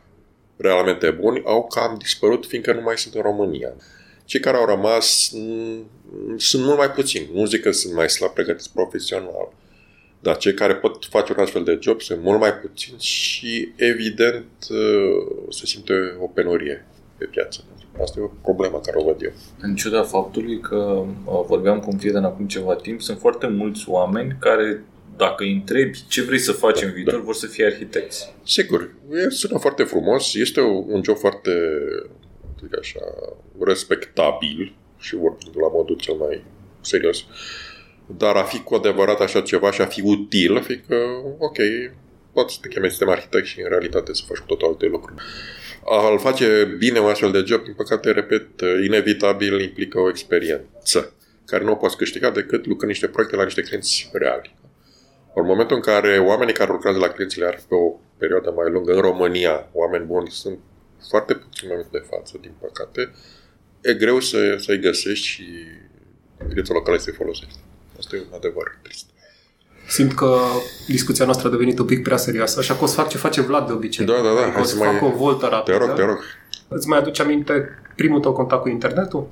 realmente 0.57 1.11
buni 1.11 1.41
au 1.45 1.67
cam 1.67 1.95
dispărut 1.99 2.45
fiindcă 2.45 2.73
nu 2.73 2.81
mai 2.81 2.97
sunt 2.97 3.13
în 3.13 3.21
România. 3.21 3.73
Cei 4.25 4.39
care 4.39 4.57
au 4.57 4.65
rămas 4.65 5.31
m- 5.33 5.85
sunt 6.37 6.63
mult 6.63 6.77
mai 6.77 6.91
puțini. 6.91 7.29
Nu 7.33 7.45
zic 7.45 7.61
că 7.61 7.71
sunt 7.71 7.93
mai 7.93 8.09
slab 8.09 8.31
pregătiți 8.31 8.73
profesional, 8.73 9.53
dar 10.19 10.37
cei 10.37 10.53
care 10.53 10.75
pot 10.75 11.05
face 11.05 11.33
un 11.33 11.43
astfel 11.43 11.63
de 11.63 11.77
job 11.81 12.01
sunt 12.01 12.21
mult 12.21 12.39
mai 12.39 12.53
puțini 12.53 12.99
și, 12.99 13.71
evident, 13.75 14.45
uh, 14.69 15.45
se 15.49 15.65
simte 15.65 15.93
o 16.19 16.27
penurie 16.27 16.85
pe 17.17 17.25
piață. 17.25 17.63
Asta 18.01 18.19
e 18.19 18.23
o 18.23 18.27
problemă 18.41 18.79
care 18.79 18.97
o 18.99 19.03
văd 19.03 19.21
eu. 19.21 19.31
În 19.59 19.75
ciuda 19.75 20.03
faptului 20.03 20.59
că 20.59 20.75
uh, 20.75 21.43
vorbeam 21.47 21.79
cu 21.79 21.89
un 21.89 21.97
prieten 21.97 22.23
acum 22.23 22.47
ceva 22.47 22.75
timp, 22.75 23.01
sunt 23.01 23.19
foarte 23.19 23.47
mulți 23.47 23.89
oameni 23.89 24.35
care 24.39 24.83
dacă 25.17 25.43
îi 25.43 25.53
întrebi 25.53 25.99
ce 26.07 26.21
vrei 26.21 26.39
să 26.39 26.51
faci 26.51 26.79
da, 26.79 26.87
în 26.87 26.93
viitor, 26.93 27.13
da. 27.13 27.19
vor 27.19 27.33
să 27.33 27.47
fie 27.47 27.65
arhitecți. 27.65 28.33
Sigur, 28.43 28.93
e, 29.11 29.29
sună 29.29 29.57
foarte 29.57 29.83
frumos, 29.83 30.33
este 30.35 30.61
un 30.61 31.01
job 31.03 31.17
foarte 31.17 31.51
zic 32.61 32.77
așa, 32.79 32.99
respectabil 33.59 34.75
și 34.97 35.15
vorbind 35.15 35.55
la 35.55 35.67
modul 35.71 35.95
cel 35.95 36.13
mai 36.13 36.43
serios. 36.81 37.25
Dar 38.17 38.35
a 38.35 38.43
fi 38.43 38.59
cu 38.59 38.75
adevărat 38.75 39.19
așa 39.19 39.41
ceva 39.41 39.71
și 39.71 39.81
a 39.81 39.85
fi 39.85 40.01
util, 40.01 40.61
fi 40.61 40.79
că, 40.79 40.95
ok, 41.37 41.57
poți 42.33 42.53
să 42.53 42.59
te 42.61 42.67
chemi 42.67 42.89
sistem 42.89 43.09
arhitect 43.09 43.45
și 43.45 43.61
în 43.61 43.69
realitate 43.69 44.13
să 44.13 44.23
faci 44.27 44.37
cu 44.37 44.45
totul 44.45 44.67
alte 44.67 44.85
lucruri. 44.85 45.21
Al 45.85 46.19
face 46.19 46.75
bine 46.77 46.99
un 46.99 47.09
astfel 47.09 47.31
de 47.31 47.43
job, 47.45 47.63
din 47.63 47.73
păcate, 47.73 48.11
repet, 48.11 48.47
inevitabil 48.85 49.61
implică 49.61 49.99
o 49.99 50.09
experiență 50.09 51.13
care 51.45 51.63
nu 51.63 51.71
o 51.71 51.75
poți 51.75 51.97
câștiga 51.97 52.29
decât 52.29 52.65
lucrând 52.65 52.91
niște 52.91 53.07
proiecte 53.07 53.35
la 53.35 53.43
niște 53.43 53.61
clienți 53.61 54.09
reali. 54.13 54.55
În 55.35 55.45
momentul 55.45 55.75
în 55.75 55.81
care 55.81 56.17
oamenii 56.17 56.53
care 56.53 56.71
lucrează 56.71 56.99
la 56.99 57.07
clienții 57.07 57.41
reali 57.41 57.65
pe 57.67 57.75
o 57.75 57.99
perioadă 58.17 58.53
mai 58.55 58.71
lungă 58.71 58.93
în 58.93 59.01
România, 59.01 59.69
oameni 59.73 60.05
buni, 60.05 60.29
sunt 60.29 60.59
foarte 61.09 61.33
puțin 61.33 61.67
momentul 61.67 61.99
de 61.99 62.07
față, 62.09 62.37
din 62.41 62.51
păcate, 62.59 63.11
e 63.81 63.93
greu 63.93 64.19
să, 64.19 64.55
să-i 64.57 64.79
găsești 64.79 65.25
și 65.25 65.43
viața 66.47 66.73
locală 66.73 66.97
să-i 66.97 67.13
folosești. 67.13 67.59
Asta 67.99 68.15
e 68.15 68.19
un 68.19 68.33
adevăr 68.35 68.77
trist. 68.81 69.05
Simt 69.87 70.13
că 70.13 70.37
discuția 70.87 71.25
noastră 71.25 71.47
a 71.47 71.51
devenit 71.51 71.79
un 71.79 71.85
pic 71.85 72.03
prea 72.03 72.17
serioasă, 72.17 72.59
așa 72.59 72.75
că 72.75 72.83
o 72.83 72.87
să 72.87 72.95
fac 72.95 73.09
ce 73.09 73.17
face 73.17 73.41
Vlad 73.41 73.67
de 73.67 73.73
obicei. 73.73 74.05
Da, 74.05 74.13
da, 74.13 74.33
da. 74.33 74.41
Adică 74.41 74.59
o 74.59 74.63
să 74.63 74.75
fac 74.75 75.01
mai... 75.01 75.11
o 75.11 75.15
voltă 75.15 75.47
rapidă. 75.47 75.77
Te 75.77 75.85
rog, 75.85 75.95
te 75.95 76.05
rog. 76.05 76.19
Îți 76.67 76.87
mai 76.87 76.97
aduce 76.97 77.21
aminte 77.21 77.69
primul 77.95 78.19
tău 78.19 78.33
contact 78.33 78.61
cu 78.61 78.69
internetul? 78.69 79.29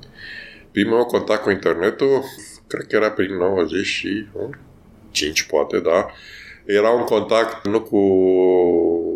Primul 0.70 0.94
meu 0.94 1.04
contact 1.04 1.42
cu 1.42 1.50
internetul, 1.50 2.22
cred 2.66 2.86
că 2.86 2.96
era 2.96 3.10
prin 3.10 3.36
95, 3.36 5.42
poate, 5.42 5.80
da. 5.80 6.06
Era 6.64 6.90
un 6.90 7.04
contact 7.04 7.66
nu 7.66 7.80
cu 7.80 7.96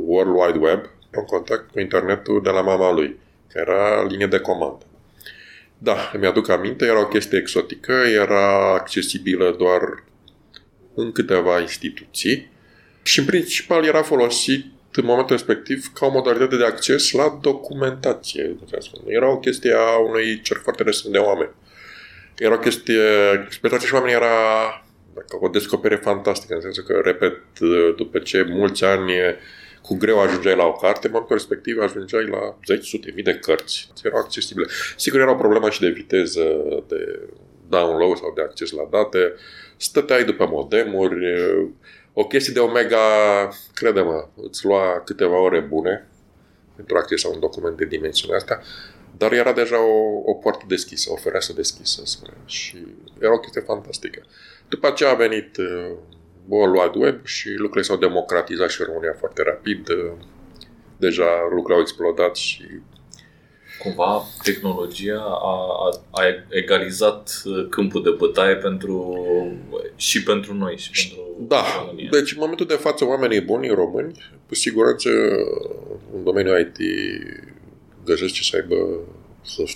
World 0.06 0.34
Wide 0.34 0.58
Web, 0.58 0.80
un 1.16 1.24
contact 1.24 1.70
cu 1.70 1.80
internetul 1.80 2.42
de 2.42 2.50
la 2.50 2.60
mama 2.60 2.92
lui, 2.92 3.18
care 3.52 3.70
era 3.70 4.02
linie 4.02 4.26
de 4.26 4.38
comandă. 4.38 4.84
Da, 5.83 6.12
mi-aduc 6.18 6.49
aminte, 6.49 6.85
era 6.85 7.01
o 7.01 7.07
chestie 7.07 7.38
exotică, 7.38 7.92
era 7.92 8.73
accesibilă 8.75 9.55
doar 9.59 10.05
în 10.95 11.12
câteva 11.12 11.61
instituții 11.61 12.51
și 13.03 13.18
în 13.18 13.25
principal 13.25 13.85
era 13.85 14.03
folosit 14.03 14.64
în 14.92 15.05
momentul 15.05 15.37
respectiv 15.37 15.92
ca 15.95 16.07
o 16.07 16.11
modalitate 16.11 16.57
de 16.57 16.64
acces 16.64 17.11
la 17.11 17.38
documentație. 17.40 18.57
Era 19.07 19.31
o 19.31 19.38
chestie 19.38 19.73
a 19.73 19.99
unui 19.99 20.40
cer 20.40 20.57
foarte 20.62 20.83
recent 20.83 21.12
de 21.12 21.18
oameni. 21.18 21.51
Era 22.38 22.55
o 22.55 22.59
chestie, 22.59 23.01
pentru 23.61 23.75
acești 23.75 23.95
oameni 23.95 24.12
era 24.12 24.29
dacă 25.14 25.38
o 25.40 25.49
descoperire 25.49 26.01
fantastică, 26.01 26.55
în 26.55 26.61
sensul 26.61 26.85
că, 26.85 27.01
repet, 27.05 27.40
după 27.97 28.18
ce 28.18 28.42
mulți 28.42 28.85
ani 28.85 29.12
cu 29.83 29.95
greu 29.95 30.21
ajungeai 30.21 30.57
la 30.57 30.64
o 30.64 30.73
carte, 30.73 31.07
în 31.07 31.12
momentul 31.12 31.37
respectiv 31.37 31.79
ajungeai 31.81 32.27
la 32.27 32.59
zeci, 32.66 32.87
sute 32.87 33.12
mii 33.14 33.25
de 33.25 33.35
cărți. 33.35 33.92
Erau 34.03 34.18
accesibile. 34.18 34.66
Sigur, 34.97 35.21
era 35.21 35.31
o 35.31 35.37
problemă 35.37 35.71
și 35.71 35.81
de 35.81 35.88
viteză, 35.88 36.45
de 36.88 37.29
download 37.68 38.16
sau 38.16 38.33
de 38.35 38.42
acces 38.42 38.71
la 38.71 38.88
date. 38.90 39.35
Stăteai 39.77 40.25
după 40.25 40.47
modemuri. 40.47 41.16
O 42.12 42.25
chestie 42.25 42.53
de 42.53 42.61
Omega, 42.61 42.99
crede-mă, 43.75 44.29
îți 44.37 44.64
lua 44.64 45.03
câteva 45.05 45.40
ore 45.40 45.61
bune 45.61 46.09
pentru 46.77 46.97
a 46.97 46.99
accesa 46.99 47.29
un 47.29 47.40
document 47.40 47.77
de 47.77 47.85
dimensiunea 47.85 48.37
asta, 48.37 48.61
dar 49.16 49.33
era 49.33 49.53
deja 49.53 49.85
o, 49.85 50.23
o 50.25 50.35
poartă 50.35 50.64
deschisă, 50.68 51.12
o 51.12 51.16
fereastră 51.16 51.55
deschisă 51.55 52.03
și 52.45 52.87
era 53.21 53.33
o 53.33 53.38
chestie 53.38 53.61
fantastică. 53.61 54.23
După 54.68 54.87
aceea 54.87 55.11
a 55.11 55.14
venit 55.14 55.57
uh, 56.48 56.57
World 56.59 56.74
Wide 56.74 57.05
Web 57.05 57.26
și 57.26 57.48
lucrurile 57.48 57.83
s-au 57.83 57.96
democratizat 57.96 58.70
și 58.70 58.81
în 58.81 58.87
România 58.87 59.14
foarte 59.18 59.42
rapid. 59.42 59.88
Uh, 59.88 60.12
deja 60.96 61.24
lucrurile 61.42 61.74
au 61.74 61.81
explodat 61.81 62.37
și 62.37 62.64
cumva 63.78 64.22
tehnologia 64.42 65.20
a, 65.20 65.55
a, 65.87 66.00
a 66.11 66.22
egalizat 66.48 67.42
uh, 67.44 67.66
câmpul 67.70 68.02
de 68.02 68.11
bătaie 68.11 68.55
pentru, 68.57 69.16
și 69.96 70.22
pentru 70.22 70.55
noi 70.55 70.76
și 70.76 71.09
pentru 71.09 71.46
Da, 71.48 71.64
România. 71.85 72.09
deci 72.11 72.33
în 72.33 72.38
momentul 72.40 72.66
de 72.66 72.74
față 72.74 73.05
oamenii 73.05 73.40
buni 73.40 73.68
români, 73.68 74.12
cu 74.48 74.55
siguranță 74.55 75.09
în 76.14 76.24
domeniul 76.24 76.59
IT 76.61 76.76
găsesc 78.05 78.33
ce 78.33 78.42
să 78.42 78.57
aibă, 78.57 78.98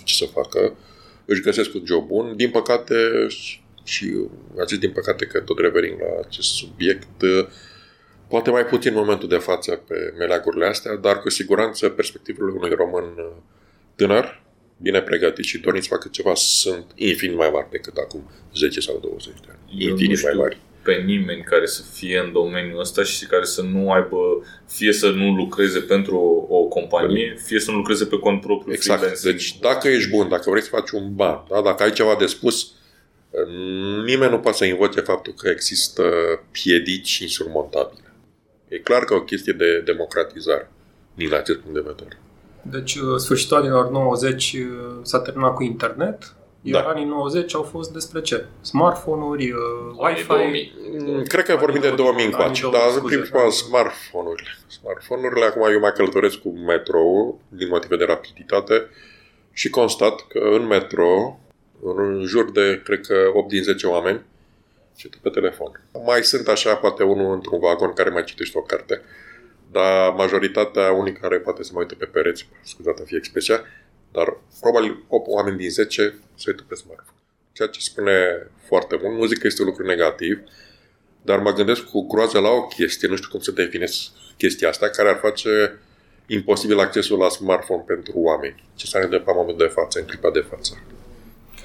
ce 0.03 0.13
să 0.15 0.25
facă, 0.25 0.75
își 1.25 1.41
găsesc 1.41 1.73
un 1.73 1.81
job 1.85 2.07
bun. 2.07 2.33
Din 2.35 2.49
păcate, 2.49 2.95
și 3.87 4.13
a 4.59 4.63
zis 4.63 4.77
din 4.77 4.91
păcate 4.91 5.25
că 5.25 5.39
tot 5.39 5.59
revenim 5.59 5.97
la 5.99 6.21
acest 6.27 6.47
subiect, 6.47 7.07
poate 8.27 8.49
mai 8.49 8.65
puțin 8.65 8.91
în 8.91 8.99
momentul 8.99 9.27
de 9.27 9.37
față 9.37 9.71
pe 9.87 10.13
meleagurile 10.17 10.65
astea, 10.65 10.95
dar 10.95 11.19
cu 11.19 11.29
siguranță 11.29 11.89
perspectivele 11.89 12.51
unui 12.51 12.69
român 12.69 13.05
tânăr, 13.95 14.41
bine 14.81 15.01
pregătit 15.01 15.45
și 15.45 15.57
dorniți 15.59 15.87
să 15.87 15.93
facă 15.93 16.07
ceva 16.11 16.33
sunt 16.35 16.85
infinit 16.95 17.37
mai 17.37 17.49
mari 17.53 17.67
decât 17.71 17.97
acum 17.97 18.31
10 18.55 18.79
sau 18.79 18.99
20 19.01 19.33
de 19.33 19.47
ani. 19.49 19.83
Eu 19.83 19.89
infinit 19.89 20.23
mai 20.23 20.33
mari 20.35 20.57
pe 20.87 21.03
nimeni 21.05 21.41
care 21.41 21.65
să 21.65 21.81
fie 21.93 22.19
în 22.25 22.31
domeniul 22.31 22.79
ăsta 22.79 23.03
și 23.03 23.25
care 23.25 23.45
să 23.45 23.61
nu 23.61 23.91
aibă, 23.91 24.17
fie 24.67 24.93
să 24.93 25.09
nu 25.09 25.35
lucreze 25.35 25.79
pentru 25.79 26.15
o, 26.49 26.55
o 26.57 26.63
companie, 26.63 27.37
fie 27.45 27.59
să 27.59 27.71
nu 27.71 27.77
lucreze 27.77 28.05
pe 28.05 28.19
cont 28.19 28.41
propriu. 28.41 28.73
Exact. 28.73 29.21
Deci 29.21 29.59
dacă 29.59 29.87
ești 29.87 30.09
bun, 30.09 30.29
dacă 30.29 30.49
vrei 30.49 30.61
să 30.61 30.69
faci 30.69 30.89
un 30.89 31.15
ban, 31.15 31.45
da? 31.49 31.61
dacă 31.61 31.83
ai 31.83 31.91
ceva 31.91 32.15
de 32.19 32.25
spus, 32.25 32.71
nimeni 34.05 34.31
nu 34.31 34.39
poate 34.39 34.57
să 34.57 34.65
învățe 34.65 35.01
faptul 35.01 35.33
că 35.33 35.49
există 35.49 36.03
piedici 36.51 37.17
insurmontabile. 37.17 38.13
E 38.67 38.77
clar 38.77 39.03
că 39.03 39.13
e 39.13 39.17
o 39.17 39.21
chestie 39.21 39.53
de 39.53 39.79
democratizare 39.79 40.71
din 41.15 41.33
acest 41.33 41.59
punct 41.59 41.73
de 41.73 41.83
vedere. 41.85 42.19
Deci, 42.61 42.95
uh, 42.95 43.17
sfârșitul 43.17 43.57
anilor 43.57 43.89
90 43.89 44.53
uh, 44.53 44.59
s-a 45.01 45.19
terminat 45.19 45.53
cu 45.53 45.63
internet, 45.63 46.35
iar 46.61 46.83
da. 46.83 46.89
anii 46.89 47.05
90 47.05 47.55
au 47.55 47.61
fost 47.61 47.91
despre 47.91 48.21
ce? 48.21 48.45
Smartphone-uri, 48.61 49.51
uh, 49.51 49.59
Wi-Fi? 49.97 50.73
Mm, 50.99 51.23
cred 51.23 51.45
că 51.45 51.55
vorbim 51.55 51.81
de 51.81 51.93
2000 51.95 52.25
încoace, 52.25 52.69
dar 52.71 52.81
în 52.95 53.03
principal 53.05 53.51
smartphone-urile. 53.51 54.49
Smartphone-urile, 54.67 55.45
acum 55.45 55.71
eu 55.71 55.79
mai 55.79 55.91
călătoresc 55.91 56.37
cu 56.37 56.49
metro 56.49 57.01
din 57.47 57.67
motive 57.67 57.95
de 57.95 58.03
rapiditate 58.03 58.87
și 59.51 59.69
constat 59.69 60.25
că 60.27 60.39
în 60.39 60.65
metro 60.65 61.39
în 61.81 62.23
jur 62.25 62.51
de, 62.51 62.81
cred 62.83 63.05
că, 63.05 63.29
8 63.33 63.49
din 63.49 63.63
10 63.63 63.87
oameni 63.87 64.25
și 64.95 65.07
tu 65.07 65.17
pe 65.21 65.29
telefon. 65.29 65.81
Mai 66.05 66.23
sunt 66.23 66.47
așa, 66.47 66.75
poate 66.75 67.03
unul 67.03 67.33
într-un 67.33 67.59
vagon 67.59 67.93
care 67.93 68.09
mai 68.09 68.23
citește 68.23 68.57
o 68.57 68.61
carte, 68.61 69.01
dar 69.71 70.13
majoritatea, 70.13 70.91
unii 70.91 71.13
care 71.13 71.39
poate 71.39 71.63
să 71.63 71.69
mai 71.73 71.81
uite 71.81 71.95
pe 71.95 72.05
pereți, 72.05 72.47
scuzată 72.63 73.03
fie 73.03 73.17
expresia, 73.17 73.63
dar 74.11 74.37
probabil 74.61 75.03
8 75.07 75.27
oameni 75.27 75.57
din 75.57 75.69
10 75.69 76.19
se 76.35 76.49
uită 76.49 76.63
pe 76.67 76.75
smartphone. 76.75 77.17
Ceea 77.51 77.67
ce 77.67 77.79
spune 77.79 78.47
foarte 78.67 78.99
mult. 79.01 79.17
Nu 79.17 79.25
zic 79.25 79.37
că 79.37 79.47
este 79.47 79.61
un 79.61 79.67
lucru 79.67 79.85
negativ, 79.85 80.39
dar 81.21 81.39
mă 81.39 81.53
gândesc 81.53 81.83
cu 81.83 82.07
groază 82.07 82.39
la 82.39 82.49
o 82.49 82.67
chestie, 82.67 83.07
nu 83.07 83.15
știu 83.15 83.29
cum 83.29 83.39
să 83.39 83.51
definesc 83.51 84.09
chestia 84.37 84.69
asta, 84.69 84.89
care 84.89 85.09
ar 85.09 85.17
face 85.17 85.79
imposibil 86.27 86.79
accesul 86.79 87.17
la 87.17 87.29
smartphone 87.29 87.83
pentru 87.87 88.13
oameni. 88.15 88.63
Ce 88.75 88.85
s-ar 88.85 89.03
întâmpla 89.03 89.31
în 89.31 89.37
momentul 89.37 89.67
de 89.67 89.73
față, 89.73 89.99
în 89.99 90.05
clipa 90.05 90.31
de 90.31 90.45
față? 90.49 90.83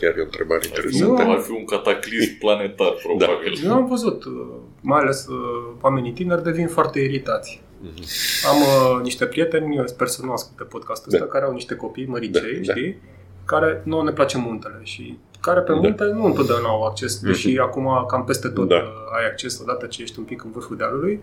Chiar 0.03 0.17
e 0.19 0.21
o 0.21 0.29
întrebare 0.31 0.61
interesantă. 0.67 1.23
Ar 1.23 1.38
fi 1.38 1.51
un 1.51 1.65
cataclism 1.65 2.38
planetar, 2.43 2.93
probabil. 3.03 3.53
Da. 3.62 3.69
Eu 3.69 3.75
am 3.75 3.87
văzut, 3.87 4.25
uh, 4.25 4.33
mai 4.81 5.01
ales 5.01 5.27
uh, 5.27 5.75
oamenii 5.81 6.12
tineri 6.12 6.43
devin 6.43 6.69
foarte 6.69 6.99
iritați. 7.01 7.62
Mm-hmm. 7.83 8.47
Am 8.51 8.59
uh, 8.61 9.03
niște 9.03 9.25
prieteni, 9.25 9.77
eu 9.77 9.87
sper 9.87 10.07
să 10.07 10.25
nu 10.25 10.33
asculte 10.33 10.65
podcastul 10.65 11.11
da. 11.11 11.17
ăsta, 11.17 11.29
care 11.29 11.45
au 11.45 11.53
niște 11.53 11.75
copii 11.75 12.07
măricei, 12.07 12.61
da. 12.62 12.73
știi? 12.73 12.91
Da. 12.91 12.99
Care 13.45 13.83
nu 13.85 14.03
ne 14.03 14.12
place 14.12 14.38
muntele 14.38 14.81
și 14.83 15.19
care 15.41 15.61
pe 15.61 15.73
da. 15.73 15.79
munte 15.79 16.05
nu 16.05 16.25
întotdeauna 16.25 16.69
au 16.69 16.83
acces, 16.83 17.19
mm-hmm. 17.19 17.27
deși 17.27 17.59
acum 17.59 18.05
cam 18.09 18.25
peste 18.25 18.49
tot 18.49 18.69
da. 18.69 18.75
Uh, 18.77 19.19
ai 19.19 19.25
acces 19.31 19.61
odată 19.61 19.87
ce 19.87 20.03
ești 20.03 20.19
un 20.19 20.25
pic 20.25 20.45
în 20.45 20.51
vârful 20.51 20.77
dealului. 20.77 21.21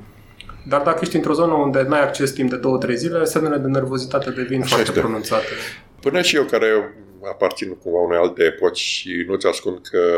Dar 0.67 0.81
dacă 0.81 0.99
ești 1.01 1.15
într-o 1.15 1.33
zonă 1.33 1.53
unde 1.53 1.81
n-ai 1.81 2.03
acces 2.03 2.31
timp 2.31 2.49
de 2.49 2.59
2-3 2.91 2.93
zile, 2.93 3.23
semnele 3.23 3.57
de 3.57 3.67
nervozitate 3.67 4.29
devin 4.29 4.61
Așa 4.61 4.75
foarte 4.75 4.89
este. 4.89 5.01
pronunțate. 5.01 5.45
Până 6.01 6.21
și 6.21 6.35
eu 6.35 6.43
care 6.43 6.93
aparțin 7.23 7.75
cumva 7.75 7.99
unei 7.99 8.17
alte 8.17 8.43
epoci 8.43 8.77
și 8.77 9.23
nu-ți 9.27 9.47
ascund 9.47 9.79
că 9.91 10.13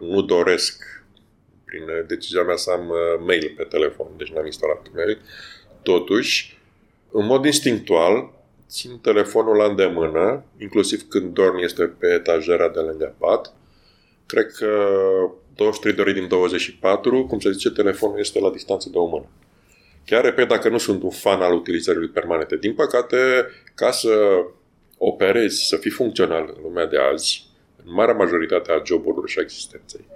nu 0.00 0.22
doresc 0.22 0.82
prin 1.64 1.82
decizia 2.06 2.42
mea 2.42 2.56
să 2.56 2.70
am 2.70 2.88
uh, 2.88 3.24
mail 3.26 3.54
pe 3.56 3.62
telefon, 3.62 4.06
deci 4.16 4.32
n-am 4.32 4.44
instalat 4.44 4.86
mail. 4.94 5.20
Totuși, 5.82 6.58
în 7.10 7.26
mod 7.26 7.44
instinctual, 7.44 8.32
țin 8.68 8.98
telefonul 8.98 9.56
la 9.56 9.64
îndemână, 9.64 10.44
inclusiv 10.58 11.08
când 11.08 11.34
dorm 11.34 11.56
este 11.56 11.84
pe 11.84 12.06
etajera 12.06 12.68
de 12.68 12.80
lângă 12.80 13.14
pat. 13.18 13.54
Cred 14.26 14.46
că 14.52 14.88
23 15.54 15.94
de 15.94 16.00
ore 16.00 16.12
din 16.12 16.28
24, 16.28 17.26
cum 17.26 17.40
se 17.40 17.50
zice, 17.50 17.70
telefonul 17.70 18.18
este 18.18 18.40
la 18.40 18.50
distanță 18.50 18.88
de 18.90 18.98
o 18.98 19.06
mână. 19.06 19.28
Chiar 20.04 20.24
repet, 20.24 20.48
dacă 20.48 20.68
nu 20.68 20.78
sunt 20.78 21.02
un 21.02 21.10
fan 21.10 21.40
al 21.40 21.52
utilizării 21.52 22.08
permanente. 22.08 22.56
Din 22.56 22.74
păcate, 22.74 23.46
ca 23.74 23.90
să 23.90 24.44
operezi, 24.98 25.66
să 25.66 25.76
fii 25.76 25.90
funcțional 25.90 26.52
în 26.56 26.62
lumea 26.62 26.86
de 26.86 26.98
azi, 27.12 27.46
în 27.84 27.92
marea 27.92 28.14
majoritate 28.14 28.72
a 28.72 28.82
joburilor 28.84 29.28
și 29.28 29.38
a 29.38 29.42
existenței, 29.42 30.06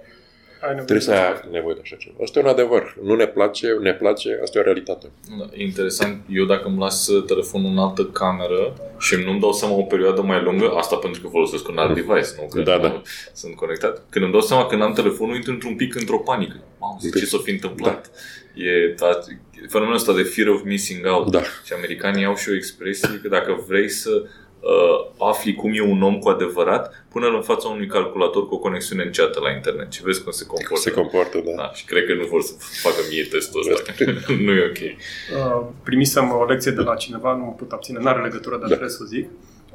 Trebuie 0.71 0.99
să 0.99 1.11
ai 1.11 1.47
nevoie 1.51 1.73
de 1.73 1.79
așa 1.83 1.95
ceva. 1.95 2.15
Asta 2.23 2.39
e 2.39 2.41
un 2.41 2.47
adevăr. 2.47 2.97
Nu 3.01 3.15
ne 3.15 3.27
place, 3.27 3.67
ne 3.81 3.93
place, 3.93 4.39
asta 4.41 4.57
e 4.57 4.61
o 4.61 4.63
realitate. 4.63 5.11
Da, 5.39 5.45
interesant. 5.53 6.21
Eu 6.29 6.45
dacă 6.45 6.67
îmi 6.67 6.77
las 6.77 7.09
telefonul 7.27 7.71
în 7.71 7.77
altă 7.77 8.05
cameră 8.05 8.73
și 8.99 9.15
nu-mi 9.25 9.39
dau 9.39 9.53
seama 9.53 9.75
o 9.75 9.81
perioadă 9.81 10.21
mai 10.21 10.41
lungă, 10.43 10.73
asta 10.75 10.95
pentru 10.95 11.21
că 11.21 11.27
folosesc 11.27 11.67
un 11.67 11.77
alt 11.77 11.89
mm. 11.89 11.95
device, 11.95 12.29
nu? 12.37 12.47
Că 12.47 12.61
da, 12.61 12.77
da. 12.77 13.01
sunt 13.33 13.55
conectat. 13.55 14.03
Când 14.09 14.23
îmi 14.23 14.33
dau 14.33 14.41
seama 14.41 14.65
că 14.65 14.75
n-am 14.75 14.93
telefonul, 14.93 15.35
intru 15.35 15.51
într-un 15.51 15.75
pic 15.75 15.95
într-o 15.95 16.17
panică. 16.17 16.63
Mamă, 16.79 16.97
ce 17.01 17.09
deci, 17.09 17.27
s-a 17.27 17.37
fi 17.43 17.51
întâmplat? 17.51 18.11
Da. 18.55 18.63
E 18.63 18.93
da, 18.97 19.19
fenomenul 19.67 19.95
ăsta 19.95 20.13
de 20.13 20.23
fear 20.23 20.47
of 20.47 20.63
missing 20.63 21.05
out. 21.05 21.31
Da. 21.31 21.41
Și 21.41 21.73
americanii 21.75 22.25
au 22.25 22.35
și 22.35 22.49
o 22.49 22.55
expresie 22.55 23.19
că 23.21 23.27
dacă 23.27 23.63
vrei 23.67 23.89
să 23.89 24.23
uh, 24.63 25.27
afli 25.29 25.55
cum 25.55 25.71
e 25.73 25.81
un 25.81 26.01
om 26.01 26.19
cu 26.19 26.29
adevărat, 26.29 27.05
pune 27.11 27.27
în 27.27 27.41
fața 27.41 27.67
unui 27.67 27.87
calculator 27.87 28.47
cu 28.47 28.53
o 28.55 28.57
conexiune 28.57 29.03
înceată 29.03 29.39
la 29.39 29.51
internet 29.51 29.91
și 29.91 30.03
vezi 30.03 30.23
cum 30.23 30.31
se 30.31 30.45
comportă. 30.45 30.89
Se 30.89 30.91
comportă, 30.91 31.37
da. 31.45 31.51
da. 31.55 31.71
Și 31.73 31.85
cred 31.85 32.05
că 32.05 32.13
nu 32.13 32.25
vor 32.25 32.41
să 32.41 32.53
facă 32.81 33.01
mie 33.09 33.23
testul 33.23 33.61
ăsta. 33.73 33.93
nu 34.45 34.51
e 34.51 34.65
ok. 34.71 34.81
Uh, 34.81 35.65
primisem 35.83 36.31
o 36.31 36.45
lecție 36.45 36.71
de 36.71 36.81
la 36.81 36.95
cineva, 36.95 37.35
nu 37.35 37.43
mă 37.43 37.51
pot 37.51 37.71
abține, 37.71 37.99
n-are 37.99 38.21
legătură, 38.21 38.55
dar 38.55 38.67
da. 38.67 38.75
trebuie 38.75 38.89
să 38.89 39.03
zic. 39.05 39.29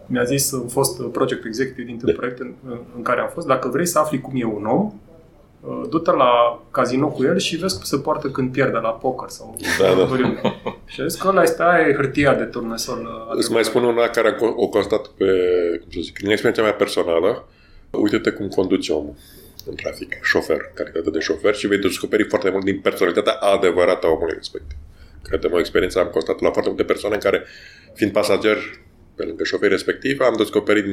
mi-a 0.06 0.24
zis 0.24 0.50
un 0.50 0.68
fost 0.68 1.02
project 1.02 1.44
executive 1.44 1.86
dintr-un 1.86 2.10
da. 2.10 2.16
proiect 2.16 2.38
în, 2.38 2.54
în 2.96 3.02
care 3.02 3.20
am 3.20 3.30
fost, 3.32 3.46
dacă 3.46 3.68
vrei 3.68 3.86
să 3.86 3.98
afli 3.98 4.20
cum 4.20 4.32
e 4.36 4.44
un 4.44 4.64
om, 4.66 4.84
uh, 4.84 4.92
du-te 5.88 6.10
la 6.10 6.62
casino 6.70 7.08
cu 7.08 7.24
el 7.24 7.38
și 7.38 7.56
vezi 7.56 7.74
cum 7.74 7.84
se 7.84 7.98
poartă 7.98 8.28
când 8.28 8.52
pierde 8.52 8.78
la 8.78 8.88
poker 8.88 9.28
sau 9.28 9.56
da, 9.80 9.94
da. 9.94 10.56
Și 10.92 11.00
a 11.00 11.06
zis 11.06 11.20
că 11.20 11.28
ăla 11.28 11.42
este 11.42 11.62
aia 11.62 11.86
e 11.86 11.94
hârtia 11.94 12.34
de 12.34 12.44
turnesol. 12.44 13.26
Uh, 13.28 13.36
Îți 13.36 13.52
mai 13.52 13.64
spun 13.64 13.84
una 13.84 14.08
care 14.08 14.36
o 14.56 14.68
constat 14.68 15.06
pe, 15.06 15.24
cum 15.80 15.90
să 15.90 16.00
zic, 16.00 16.18
din 16.18 16.30
experiența 16.30 16.62
mea 16.62 16.74
personală. 16.74 17.48
Uite-te 17.90 18.30
cum 18.30 18.48
conduce 18.48 18.92
omul 18.92 19.14
în 19.66 19.74
trafic, 19.74 20.18
șofer, 20.22 20.70
calitate 20.74 21.10
de 21.10 21.18
șofer 21.18 21.54
și 21.54 21.66
vei 21.66 21.78
descoperi 21.78 22.28
foarte 22.28 22.50
mult 22.50 22.64
din 22.64 22.80
personalitatea 22.80 23.32
adevărată 23.32 24.06
a 24.06 24.10
omului 24.10 24.34
respectiv. 24.34 24.76
Cred 25.22 25.40
că 25.40 25.48
o 25.52 25.58
experiență 25.58 25.98
am 25.98 26.06
constatat 26.06 26.40
la 26.40 26.50
foarte 26.50 26.68
multe 26.68 26.84
persoane 26.84 27.14
în 27.14 27.20
care, 27.20 27.44
fiind 27.94 28.12
pasager 28.12 28.56
pe 29.18 29.24
lângă 29.24 29.44
șoferii 29.44 29.76
respectiv, 29.76 30.20
am 30.20 30.34
descoperit 30.36 30.84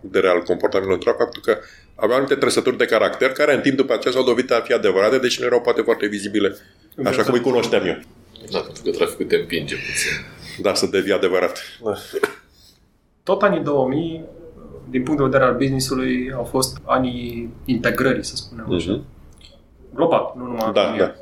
de 0.00 0.18
real 0.18 0.42
comportamentul 0.42 0.98
în 1.06 1.14
faptul 1.18 1.42
că 1.42 1.58
aveau 1.94 2.16
anumite 2.18 2.40
trăsături 2.40 2.76
de 2.76 2.84
caracter 2.84 3.30
care 3.32 3.54
în 3.54 3.60
timp 3.60 3.76
după 3.76 3.92
aceea 3.92 4.14
s-au 4.14 4.24
dovedit 4.24 4.50
a 4.50 4.60
fi 4.60 4.72
adevărate, 4.72 5.18
deși 5.18 5.40
nu 5.40 5.46
erau 5.46 5.60
poate 5.60 5.80
foarte 5.82 6.06
vizibile, 6.06 6.56
așa 7.04 7.22
cum 7.22 7.34
îi 7.34 7.40
cunoșteam 7.40 7.86
eu. 7.86 7.98
Da, 8.50 8.58
pentru 8.58 8.82
că 8.82 8.90
traficul 8.90 9.24
te 9.24 9.36
împinge 9.36 9.74
puțin. 9.74 10.10
Da, 10.62 10.74
să 10.74 10.86
devii 10.86 11.12
adevărat. 11.12 11.58
Da. 11.84 11.94
Tot 13.22 13.42
anii 13.42 13.60
2000, 13.60 14.24
din 14.90 15.02
punct 15.02 15.18
de 15.18 15.24
vedere 15.24 15.44
al 15.44 15.56
businessului, 15.56 16.32
au 16.34 16.44
fost 16.44 16.76
anii 16.84 17.54
integrării, 17.64 18.24
să 18.24 18.36
spunem 18.36 18.64
uh-huh. 18.64 18.76
așa. 18.76 19.00
Global, 19.94 20.32
nu 20.36 20.44
numai 20.44 20.72
da, 20.72 20.94
da. 20.98 21.14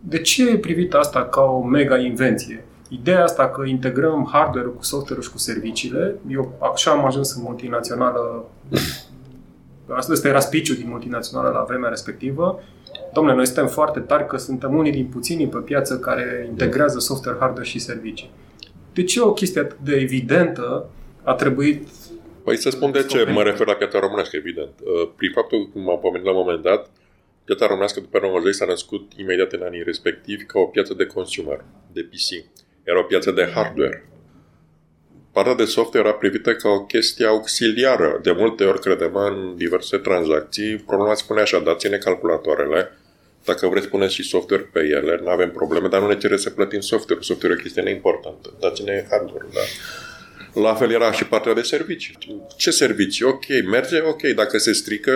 De 0.00 0.20
ce 0.20 0.48
e 0.48 0.58
privit 0.58 0.94
asta 0.94 1.24
ca 1.24 1.40
o 1.40 1.62
mega 1.62 1.98
invenție? 1.98 2.64
Ideea 2.92 3.22
asta 3.22 3.48
că 3.48 3.66
integrăm 3.66 4.28
hardware-ul 4.32 4.74
cu 4.74 4.84
software-ul 4.84 5.22
și 5.22 5.30
cu 5.30 5.38
serviciile, 5.38 6.16
eu 6.28 6.70
așa 6.74 6.90
am 6.90 7.04
ajuns 7.04 7.34
în 7.34 7.42
multinațională, 7.42 8.44
asta 9.88 10.28
era 10.28 10.40
speech 10.40 10.68
din 10.68 10.88
multinațională 10.88 11.48
la 11.48 11.64
vremea 11.68 11.88
respectivă, 11.88 12.60
Domnule, 13.12 13.36
noi 13.36 13.46
suntem 13.46 13.66
foarte 13.66 14.00
tari 14.00 14.26
că 14.26 14.36
suntem 14.36 14.76
unii 14.76 14.92
din 14.92 15.06
puținii 15.06 15.48
pe 15.48 15.58
piață 15.58 15.98
care 15.98 16.46
integrează 16.48 16.98
software, 16.98 17.38
hardware 17.40 17.68
și 17.68 17.78
servicii. 17.78 18.30
De 18.92 19.04
ce 19.04 19.20
o 19.20 19.32
chestie 19.32 19.60
atât 19.60 19.78
de 19.78 19.94
evidentă 19.94 20.90
a 21.22 21.34
trebuit 21.34 21.88
Păi 22.44 22.56
să 22.56 22.70
spun 22.70 22.90
de 22.90 23.04
ce 23.04 23.24
mă 23.24 23.42
refer 23.42 23.66
la 23.66 23.72
piața 23.72 23.98
românească, 23.98 24.36
evident. 24.36 24.72
Uh, 24.82 25.08
prin 25.16 25.30
faptul, 25.34 25.68
cum 25.72 25.90
am 25.90 25.98
pomenit 25.98 26.26
la 26.26 26.32
un 26.32 26.38
moment 26.38 26.62
dat, 26.62 26.90
piața 27.44 27.66
românească 27.66 28.00
după 28.00 28.18
90 28.22 28.54
s-a 28.54 28.64
născut 28.64 29.12
imediat 29.16 29.52
în 29.52 29.62
anii 29.62 29.82
respectivi 29.82 30.44
ca 30.44 30.58
o 30.58 30.64
piață 30.64 30.94
de 30.94 31.06
consumer, 31.06 31.64
de 31.92 32.00
PC. 32.00 32.28
Era 32.84 32.98
o 32.98 33.02
piață 33.02 33.30
de 33.30 33.50
hardware. 33.54 34.04
Partea 35.32 35.54
de 35.54 35.64
software 35.64 36.08
era 36.08 36.16
privită 36.16 36.54
ca 36.54 36.68
o 36.68 36.84
chestie 36.84 37.26
auxiliară. 37.26 38.18
De 38.22 38.32
multe 38.32 38.64
ori, 38.64 38.80
credem, 38.80 39.14
în 39.14 39.56
diverse 39.56 39.96
tranzacții, 39.96 40.76
problema 40.76 41.14
spune 41.14 41.40
așa, 41.40 41.58
dați-ne 41.58 41.96
calculatoarele, 41.96 42.90
dacă 43.44 43.66
vreți, 43.66 43.88
puneți 43.88 44.14
și 44.14 44.22
software 44.22 44.68
pe 44.72 44.80
ele, 44.80 45.20
nu 45.22 45.28
avem 45.28 45.50
probleme, 45.50 45.88
dar 45.88 46.00
nu 46.00 46.06
ne 46.06 46.16
cere 46.16 46.36
să 46.36 46.50
plătim 46.50 46.80
software. 46.80 47.22
Software 47.22 47.54
e 47.54 47.56
o 47.58 47.62
chestie 47.62 47.82
neimportantă. 47.82 48.56
Dați-ne 48.60 49.06
hardware, 49.10 49.46
da. 49.54 49.60
La 50.60 50.74
fel 50.74 50.90
era 50.90 51.12
și 51.12 51.24
partea 51.26 51.54
de 51.54 51.62
servicii. 51.62 52.18
Ce 52.56 52.70
servicii? 52.70 53.24
Ok, 53.24 53.44
merge? 53.70 54.00
Ok, 54.00 54.22
dacă 54.22 54.58
se 54.58 54.72
strică, 54.72 55.12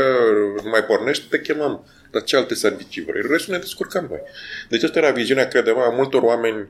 nu 0.62 0.68
mai 0.70 0.84
pornește, 0.84 1.24
te 1.30 1.40
chemăm. 1.40 1.86
Dar 2.10 2.22
ce 2.22 2.36
alte 2.36 2.54
servicii 2.54 3.02
vrei? 3.02 3.22
Restul 3.28 3.52
ne 3.54 3.60
descurcăm 3.60 4.06
noi. 4.10 4.20
Deci 4.68 4.82
asta 4.82 4.98
era 4.98 5.10
viziunea, 5.10 5.48
credem, 5.48 5.78
a 5.78 5.88
multor 5.88 6.22
oameni 6.22 6.68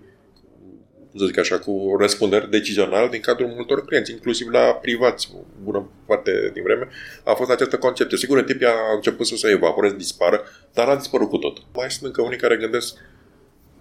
să 1.17 1.25
zic 1.25 1.39
așa, 1.39 1.59
cu 1.59 1.97
răspundere 1.99 2.47
decizional 2.47 3.09
din 3.09 3.21
cadrul 3.21 3.49
multor 3.49 3.85
clienți, 3.85 4.13
inclusiv 4.13 4.49
la 4.49 4.61
privați, 4.61 5.33
bună 5.63 5.91
parte 6.07 6.51
din 6.53 6.63
vreme, 6.63 6.89
a 7.25 7.33
fost 7.33 7.51
această 7.51 7.79
concepție. 7.79 8.19
Sigur, 8.19 8.39
în 8.39 8.45
timp 8.45 8.63
a 8.65 8.95
început 8.95 9.27
să 9.27 9.37
se 9.37 9.51
evaporeze, 9.51 9.97
dispară, 9.97 10.43
dar 10.73 10.89
a 10.89 10.97
dispărut 10.97 11.29
cu 11.29 11.37
tot. 11.37 11.59
Mai 11.75 11.91
sunt 11.91 12.05
încă 12.05 12.23
unii 12.23 12.39
care 12.39 12.57
gândesc 12.57 12.97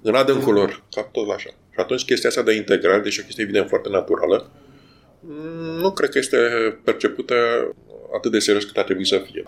în 0.01 0.15
adâncul 0.15 0.53
lor, 0.53 0.84
ca 0.91 1.01
tot 1.01 1.29
așa. 1.29 1.49
Și 1.49 1.79
atunci 1.79 2.05
chestia 2.05 2.29
asta 2.29 2.41
de 2.41 2.53
integrare, 2.53 3.01
deși 3.01 3.19
o 3.19 3.23
chestie 3.23 3.43
evident 3.43 3.67
foarte 3.69 3.89
naturală, 3.89 4.51
nu 5.79 5.91
cred 5.91 6.09
că 6.09 6.17
este 6.17 6.38
percepută 6.84 7.36
atât 8.15 8.31
de 8.31 8.39
serios 8.39 8.63
cât 8.63 8.77
ar 8.77 8.84
trebui 8.84 9.05
să 9.05 9.21
fie. 9.31 9.43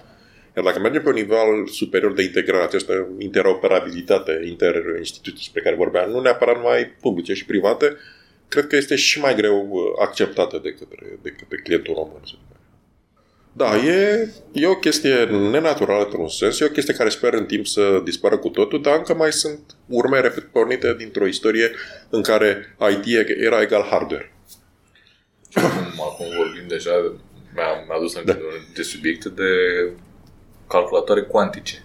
Iar 0.56 0.66
dacă 0.66 0.80
mergem 0.80 1.01
pe 1.01 1.08
un 1.08 1.14
nivel 1.14 1.68
superior 1.68 2.14
de 2.14 2.24
integrare, 2.24 2.64
această 2.64 3.08
interoperabilitate 3.18 4.41
inter-instituții 4.45 5.51
pe 5.53 5.60
care 5.60 5.76
vorbeam, 5.76 6.10
nu 6.10 6.22
neapărat 6.22 6.56
numai 6.56 6.95
publice 7.01 7.34
și 7.34 7.45
private, 7.45 7.97
cred 8.47 8.68
că 8.68 8.76
este 8.76 8.95
și 8.95 9.20
mai 9.20 9.36
greu 9.36 9.68
uh, 9.70 9.82
acceptată 10.01 10.60
de 10.64 10.70
către, 10.70 11.20
de 11.22 11.30
către 11.30 11.58
clientul 11.58 11.93
român. 11.93 12.22
Da, 13.53 13.76
e, 13.76 14.30
e 14.51 14.68
o 14.68 14.76
chestie 14.76 15.26
nenaturală 15.26 16.03
într-un 16.03 16.28
sens, 16.28 16.60
e 16.60 16.66
o 16.66 16.70
chestie 16.70 16.93
care 16.93 17.10
sper 17.10 17.34
în 17.34 17.45
timp 17.45 17.68
să 17.68 18.01
dispară 18.03 18.38
cu 18.38 18.49
totul, 18.49 18.82
dar 18.82 18.97
încă 18.97 19.14
mai 19.14 19.32
sunt 19.32 19.76
urme, 19.88 20.20
repet, 20.20 20.43
pornite 20.43 20.95
dintr-o 20.97 21.28
istorie 21.28 21.72
în 22.10 22.22
care 22.22 22.76
IT 22.91 23.28
era 23.28 23.62
egal 23.62 23.88
hardware. 23.89 24.34
Acum, 25.53 26.01
acum 26.01 26.26
vorbim 26.38 26.68
deja, 26.68 26.91
mi-a, 27.53 27.84
mi-a 27.88 27.95
adus 27.95 28.14
da. 28.24 28.38
de 28.74 28.82
subiecte 28.82 29.30
de 29.30 29.51
calculatoare 30.68 31.22
cuantice. 31.22 31.84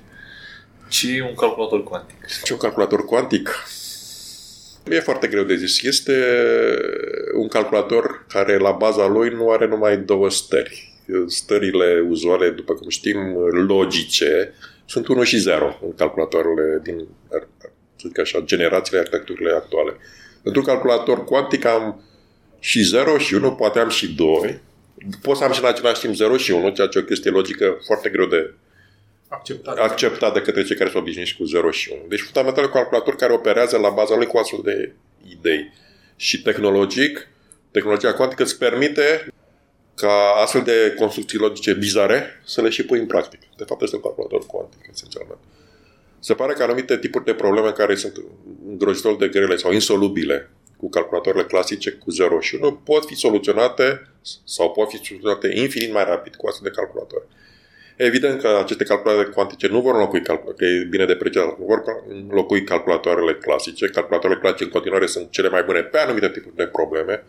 Ce 0.88 1.16
e 1.16 1.22
un 1.22 1.34
calculator 1.34 1.82
cuantic? 1.82 2.16
Ce 2.44 2.52
e 2.52 2.54
un 2.54 2.60
calculator 2.60 3.04
cuantic? 3.04 3.64
E 4.90 5.00
foarte 5.00 5.26
greu 5.26 5.44
de 5.44 5.56
zis. 5.56 5.82
Este 5.82 6.24
un 7.34 7.48
calculator 7.48 8.24
care 8.28 8.58
la 8.58 8.70
baza 8.70 9.06
lui 9.06 9.28
nu 9.28 9.50
are 9.50 9.66
numai 9.66 9.96
două 9.96 10.30
stări. 10.30 10.92
Stările 11.26 12.04
uzuale, 12.08 12.50
după 12.50 12.74
cum 12.74 12.88
știm, 12.88 13.36
logice, 13.66 14.54
sunt 14.86 15.08
1 15.08 15.22
și 15.22 15.38
0 15.38 15.78
în 15.82 15.94
calculatoarele 15.94 16.80
din, 16.82 17.08
să 17.96 18.06
zic 18.06 18.18
așa, 18.18 18.40
generațiile 18.40 18.98
arhitecturile 18.98 19.52
actuale. 19.52 19.96
Pentru 20.42 20.62
calculator 20.62 21.24
cuantic 21.24 21.64
am 21.64 22.02
și 22.58 22.82
0 22.82 23.18
și 23.18 23.34
1, 23.34 23.54
poate 23.54 23.78
am 23.78 23.88
și 23.88 24.14
2. 24.14 24.60
Pot 25.22 25.36
să 25.36 25.44
am 25.44 25.52
și 25.52 25.60
în 25.60 25.66
același 25.66 26.00
timp 26.00 26.14
0 26.14 26.36
și 26.36 26.50
1, 26.50 26.68
ceea 26.70 26.86
ce 26.86 26.98
e 26.98 27.00
o 27.00 27.04
chestie 27.04 27.30
logică 27.30 27.78
foarte 27.86 28.08
greu 28.08 28.26
de 28.26 28.54
acceptat, 29.30 29.78
acceptat 29.78 30.32
de 30.32 30.40
către 30.40 30.64
cei 30.64 30.76
care 30.76 30.90
sunt 30.90 31.02
obișnuiți 31.02 31.36
cu 31.36 31.44
0 31.44 31.70
și 31.70 31.90
1. 31.92 32.02
Deci 32.08 32.20
fundamental 32.20 32.64
un 32.64 32.70
calculator 32.70 33.16
care 33.16 33.32
operează 33.32 33.78
la 33.78 33.90
baza 33.90 34.16
lui 34.16 34.26
cu 34.26 34.38
astfel 34.38 34.60
de 34.64 34.92
idei. 35.28 35.72
Și 36.16 36.42
tehnologic, 36.42 37.28
tehnologia 37.70 38.12
cuantică 38.12 38.42
îți 38.42 38.58
permite 38.58 39.32
ca 39.94 40.34
astfel 40.42 40.62
de 40.62 40.94
construcții 40.98 41.38
logice 41.38 41.72
bizare 41.72 42.40
să 42.44 42.62
le 42.62 42.68
și 42.68 42.84
pui 42.84 42.98
în 42.98 43.06
practică. 43.06 43.46
De 43.56 43.64
fapt, 43.64 43.82
este 43.82 43.96
un 43.96 44.02
calculator 44.02 44.46
cuantic, 44.46 44.80
esențialmente. 44.92 45.44
Se 46.18 46.34
pare 46.34 46.52
că 46.52 46.62
anumite 46.62 46.98
tipuri 46.98 47.24
de 47.24 47.34
probleme 47.34 47.72
care 47.72 47.94
sunt 47.94 48.22
îngrozitor 48.68 49.16
de 49.16 49.28
grele 49.28 49.56
sau 49.56 49.72
insolubile 49.72 50.50
cu 50.76 50.88
calculatoarele 50.88 51.44
clasice 51.44 51.90
cu 51.90 52.10
0 52.10 52.40
și 52.40 52.54
1 52.54 52.72
pot 52.72 53.04
fi 53.04 53.14
soluționate 53.14 54.12
sau 54.44 54.70
pot 54.70 54.88
fi 54.88 55.04
soluționate 55.04 55.52
infinit 55.54 55.92
mai 55.92 56.04
rapid 56.04 56.34
cu 56.34 56.46
astfel 56.46 56.70
de 56.70 56.76
calculatoare. 56.76 57.24
Evident 58.02 58.40
că 58.40 58.48
aceste 58.62 58.84
calculatoare 58.84 59.28
cuantice 59.28 59.68
nu 59.68 59.80
vor 59.80 59.94
înlocui, 59.94 60.22
că 60.22 60.64
e 60.64 60.86
bine 60.90 61.04
de 61.04 61.14
precizat, 61.14 61.58
nu 61.58 61.64
vor 61.64 61.82
înlocui 62.08 62.64
calculatoarele 62.64 63.34
clasice. 63.34 63.86
Calculatoarele 63.86 64.40
clasice 64.40 64.64
în 64.64 64.70
continuare 64.70 65.06
sunt 65.06 65.30
cele 65.30 65.48
mai 65.48 65.62
bune 65.62 65.80
pe 65.80 65.98
anumite 65.98 66.28
tipuri 66.28 66.56
de 66.56 66.66
probleme. 66.66 67.24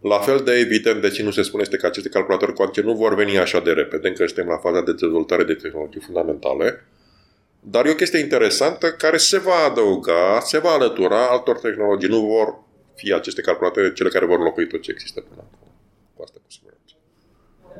La 0.00 0.18
fel 0.18 0.40
de 0.44 0.52
evident, 0.52 1.00
de 1.00 1.08
ce 1.08 1.22
nu 1.22 1.30
se 1.30 1.42
spune 1.42 1.62
este 1.62 1.76
că 1.76 1.86
aceste 1.86 2.08
calculatoare 2.08 2.52
cuantice 2.52 2.86
nu 2.86 2.94
vor 2.94 3.14
veni 3.14 3.38
așa 3.38 3.60
de 3.60 3.72
repede, 3.72 4.08
încă 4.08 4.26
suntem 4.26 4.46
la 4.46 4.56
faza 4.56 4.82
de 4.82 4.92
dezvoltare 4.92 5.44
de 5.44 5.54
tehnologii 5.54 6.00
fundamentale. 6.00 6.86
Dar 7.60 7.86
e 7.86 7.90
o 7.90 7.94
chestie 7.94 8.18
interesantă 8.18 8.92
care 8.92 9.16
se 9.16 9.38
va 9.38 9.56
adăuga, 9.70 10.40
se 10.40 10.58
va 10.58 10.70
alătura 10.70 11.28
altor 11.28 11.58
tehnologii. 11.58 12.08
Nu 12.08 12.20
vor 12.20 12.58
fi 12.94 13.12
aceste 13.12 13.40
calculatoare 13.40 13.92
cele 13.92 14.08
care 14.08 14.26
vor 14.26 14.38
înlocui 14.38 14.66
tot 14.66 14.80
ce 14.80 14.90
există 14.90 15.20
până 15.20 15.40
acum. 15.52 15.68
Cu 16.14 16.22
asta 16.22 16.38
cu 16.42 16.75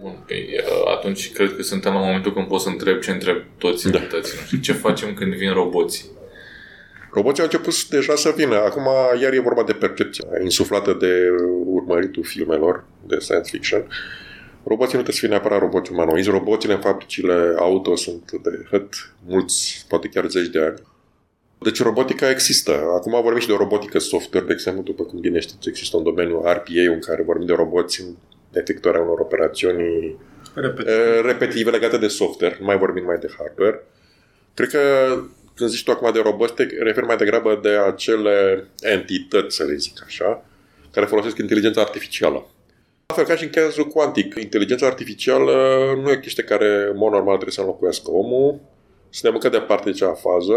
Bun, 0.01 0.23
păi, 0.27 0.49
atunci 0.87 1.33
cred 1.33 1.57
că 1.57 1.63
suntem 1.63 1.93
la 1.93 1.99
momentul 1.99 2.33
când 2.33 2.47
pot 2.47 2.61
să 2.61 2.69
întreb 2.69 3.01
ce 3.01 3.11
întreb 3.11 3.43
toți 3.59 3.91
da. 3.91 3.99
invitații 3.99 4.39
noștri. 4.39 4.61
Ce 4.61 4.73
facem 4.73 5.15
când 5.15 5.35
vin 5.35 5.53
roboții? 5.53 6.05
Roboții 7.13 7.43
au 7.43 7.49
început 7.53 7.89
deja 7.89 8.15
să 8.15 8.33
vină. 8.37 8.57
Acum, 8.57 8.89
iar 9.21 9.33
e 9.33 9.41
vorba 9.41 9.63
de 9.63 9.73
percepția 9.73 10.25
insuflată 10.43 10.97
de 11.01 11.29
urmăritul 11.65 12.25
filmelor 12.25 12.85
de 13.07 13.19
science 13.19 13.51
fiction. 13.51 13.87
Roboții 14.65 14.97
nu 14.97 15.03
trebuie 15.03 15.15
să 15.15 15.21
fie 15.21 15.29
neapărat 15.29 15.61
roboți 15.61 15.93
umanoizi. 15.93 16.29
Roboțile 16.29 16.73
în 16.73 16.81
fabricile 16.81 17.55
auto 17.59 17.97
sunt 17.97 18.33
de 18.33 18.67
hăt 18.71 19.15
mulți, 19.27 19.85
poate 19.89 20.09
chiar 20.09 20.27
zeci 20.29 20.47
de 20.47 20.61
ani. 20.61 20.83
Deci 21.59 21.83
robotica 21.83 22.31
există. 22.31 22.73
Acum 22.95 23.23
vorbim 23.23 23.41
și 23.41 23.47
de 23.47 23.55
robotică 23.59 23.99
software, 23.99 24.47
de 24.47 24.53
exemplu, 24.53 24.83
după 24.83 25.03
cum 25.03 25.21
bine 25.21 25.41
știți, 25.41 25.69
există 25.69 25.97
un 25.97 26.03
domeniu 26.03 26.41
RPA 26.41 26.93
în 26.93 27.01
care 27.01 27.23
vorbim 27.23 27.47
de 27.47 27.53
roboți 27.53 28.05
efectuarea 28.59 29.01
unor 29.01 29.21
operațiuni 29.21 30.17
repetitive. 30.55 30.93
Eh, 30.93 31.23
repetitive 31.23 31.71
legate 31.71 31.99
de 31.99 32.09
software, 32.09 32.57
nu 32.61 32.67
mai 32.67 32.79
vorbim 32.79 33.05
mai 33.05 33.19
de 33.19 33.35
hardware. 33.39 33.87
Cred 34.55 34.69
că 34.69 34.81
când 35.55 35.71
zici 35.71 35.85
tu 35.85 35.91
acum 35.91 36.13
de 36.13 36.21
robot, 36.21 36.55
te 36.55 36.67
referi 36.79 37.07
mai 37.07 37.17
degrabă 37.17 37.59
de 37.63 37.69
acele 37.69 38.67
entități, 38.81 39.57
să 39.57 39.65
le 39.65 39.75
zic 39.75 40.03
așa, 40.05 40.45
care 40.93 41.07
folosesc 41.07 41.39
inteligența 41.39 41.81
artificială. 41.81 42.47
La 43.07 43.15
fel 43.15 43.25
ca 43.25 43.37
și 43.37 43.45
în 43.45 43.51
cazul 43.51 43.85
cuantic, 43.85 44.35
inteligența 44.41 44.87
artificială 44.87 45.53
nu 46.03 46.11
e 46.11 46.15
o 46.15 46.19
chestie 46.19 46.43
care, 46.43 46.89
în 46.91 46.97
mod 46.97 47.13
normal, 47.13 47.35
trebuie 47.35 47.55
să 47.55 47.61
înlocuiască 47.61 48.11
omul. 48.11 48.61
Suntem 49.11 49.35
încă 49.35 49.49
departe 49.49 49.91
de 49.91 49.91
acea 49.91 50.13
fază. 50.13 50.55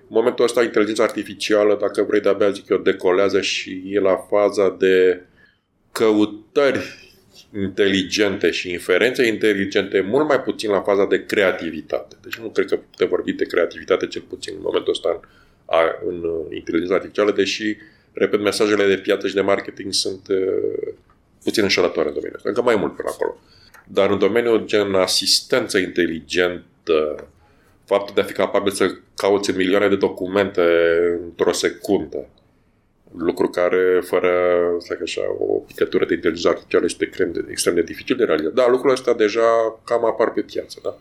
În 0.00 0.14
momentul 0.16 0.44
ăsta, 0.44 0.62
inteligența 0.62 1.02
artificială, 1.02 1.76
dacă 1.80 2.02
vrei 2.02 2.20
de-abia 2.20 2.50
zic 2.50 2.68
eu, 2.68 2.76
decolează 2.76 3.40
și 3.40 3.82
e 3.86 4.00
la 4.00 4.16
faza 4.16 4.76
de 4.78 5.22
căutări 5.92 7.07
inteligente 7.56 8.50
și 8.50 8.70
inferențe 8.70 9.26
inteligente, 9.26 10.00
mult 10.00 10.28
mai 10.28 10.40
puțin 10.40 10.70
la 10.70 10.80
faza 10.80 11.06
de 11.06 11.24
creativitate. 11.24 12.16
Deci 12.22 12.36
nu 12.36 12.48
cred 12.48 12.66
că 12.66 12.76
putem 12.76 13.08
vorbi 13.08 13.32
de 13.32 13.44
creativitate 13.44 14.06
cel 14.06 14.22
puțin 14.22 14.52
în 14.56 14.62
momentul 14.62 14.92
ăsta 14.92 15.20
în, 16.06 16.24
în 16.24 16.54
inteligența 16.54 16.94
artificială, 16.94 17.32
deși, 17.32 17.76
repet, 18.12 18.40
mesajele 18.40 18.86
de 18.86 18.96
piață 18.96 19.28
și 19.28 19.34
de 19.34 19.40
marketing 19.40 19.92
sunt 19.92 20.28
uh, 20.28 20.92
puțin 21.44 21.62
înșelătoare 21.62 22.08
în 22.08 22.14
domeniul 22.14 22.36
ăsta, 22.36 22.48
încă 22.48 22.62
mai 22.62 22.76
mult 22.76 22.96
până 22.96 23.08
acolo. 23.12 23.36
Dar 23.86 24.10
în 24.10 24.18
domeniul 24.18 24.64
gen 24.64 24.94
asistență 24.94 25.78
inteligentă, 25.78 27.28
faptul 27.84 28.14
de 28.14 28.20
a 28.20 28.24
fi 28.24 28.32
capabil 28.32 28.72
să 28.72 28.94
cauți 29.16 29.50
milioane 29.50 29.88
de 29.88 29.96
documente 29.96 30.62
într-o 31.22 31.52
secundă, 31.52 32.28
lucru 33.16 33.48
care, 33.48 34.00
fără, 34.04 34.30
să 34.78 34.98
așa, 35.02 35.22
o 35.38 35.58
picătură 35.58 36.04
de 36.04 36.14
inteligență 36.14 36.48
artificială 36.48 36.84
este 36.84 37.04
extrem 37.04 37.32
de, 37.32 37.44
extrem 37.50 37.74
de 37.74 37.82
dificil 37.82 38.16
de 38.16 38.24
realizat. 38.24 38.52
Da, 38.52 38.66
lucrurile 38.66 38.92
astea 38.92 39.14
deja 39.14 39.80
cam 39.84 40.04
apar 40.04 40.32
pe 40.32 40.40
piață, 40.40 40.80
da? 40.82 40.98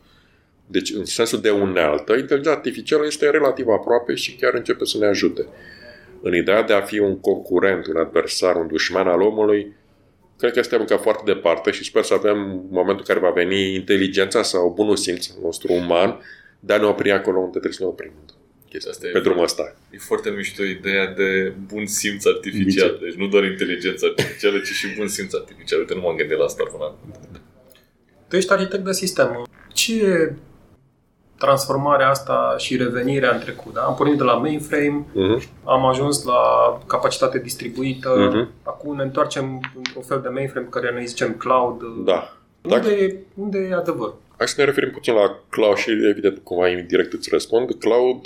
Deci, 0.68 0.94
în 0.94 1.06
sensul 1.06 1.42
de 1.42 1.50
unealtă, 1.50 2.12
inteligența 2.12 2.52
artificială 2.52 3.06
este 3.06 3.30
relativ 3.30 3.68
aproape 3.68 4.16
și 4.16 4.36
chiar 4.36 4.54
începe 4.54 4.86
să 4.86 4.98
ne 4.98 5.06
ajute. 5.06 5.46
În 6.22 6.36
ideea 6.36 6.64
de 6.64 6.74
a 6.74 6.82
fi 6.82 7.00
un 7.00 7.20
concurent, 7.20 7.88
un 7.88 7.98
adversar, 7.98 8.56
un 8.56 8.68
dușman 8.68 9.08
al 9.08 9.22
omului, 9.22 9.76
cred 10.38 10.54
că 10.54 10.62
suntem 10.62 10.80
încă 10.80 10.96
foarte 10.96 11.22
departe 11.34 11.72
și 11.72 11.84
sper 11.84 12.04
să 12.04 12.14
avem 12.14 12.66
momentul 12.70 13.06
care 13.06 13.20
va 13.20 13.30
veni 13.30 13.74
inteligența 13.74 14.42
sau 14.44 14.74
bunul 14.76 14.96
simț 14.96 15.28
nostru 15.42 15.74
uman 15.74 16.20
de 16.60 16.74
a 16.74 16.78
ne 16.78 16.86
opri 16.86 17.12
acolo 17.12 17.38
unde 17.38 17.50
trebuie 17.50 17.74
să 17.74 17.84
ne 17.84 17.90
oprim 17.90 18.12
chestia 18.70 18.92
asta 18.92 19.08
pe 19.14 19.20
drumul 19.20 19.44
ăsta. 19.44 19.76
E 19.92 19.98
foarte 19.98 20.30
mișto 20.30 20.64
ideea 20.64 21.08
de 21.08 21.54
bun 21.68 21.86
simț 21.86 22.26
artificial. 22.26 22.92
Bice. 22.92 23.06
Deci 23.06 23.16
nu 23.16 23.28
doar 23.28 23.44
inteligență 23.44 24.06
artificială, 24.06 24.58
ci 24.60 24.72
și 24.80 24.96
bun 24.98 25.08
simț 25.08 25.34
artificial. 25.34 25.80
Uite, 25.80 25.94
nu 25.94 26.02
m-am 26.02 26.16
gândit 26.16 26.38
la 26.38 26.44
asta 26.44 26.64
până 26.72 26.84
acum. 26.84 27.14
Tu 28.28 28.36
ești 28.36 28.52
arhitect 28.52 28.84
de 28.84 28.92
sistem. 28.92 29.48
Ce 29.74 30.34
transformarea 31.38 32.10
asta 32.10 32.56
și 32.58 32.78
revenirea 32.78 33.32
în 33.34 33.40
trecut. 33.40 33.74
Da? 33.74 33.82
Am 33.82 33.96
pornit 33.96 34.18
de 34.18 34.24
la 34.24 34.34
mainframe, 34.34 35.06
uh-huh. 35.12 35.44
am 35.64 35.86
ajuns 35.86 36.24
la 36.24 36.42
capacitate 36.88 37.40
distribuită, 37.40 38.30
uh-huh. 38.30 38.64
acum 38.64 38.96
ne 38.96 39.04
întoarcem 39.04 39.72
într-un 39.76 40.02
fel 40.02 40.22
de 40.22 40.30
mainframe 40.30 40.68
care 40.70 40.92
noi 40.94 41.06
zicem 41.06 41.34
cloud. 41.34 41.82
Da. 42.06 42.38
Unde, 42.62 42.76
Dacă... 42.76 42.90
e, 42.90 43.18
unde 43.34 43.58
e 43.58 43.74
adevăr? 43.74 44.14
Hai 44.38 44.48
să 44.48 44.54
ne 44.58 44.66
referim 44.66 44.92
puțin 44.92 45.14
la 45.14 45.44
cloud 45.50 45.76
și, 45.76 45.92
evident, 45.92 46.38
cumva 46.38 46.68
indirect 46.68 47.14
îți 47.14 47.30
răspund. 47.32 47.74
Cloud 47.74 48.22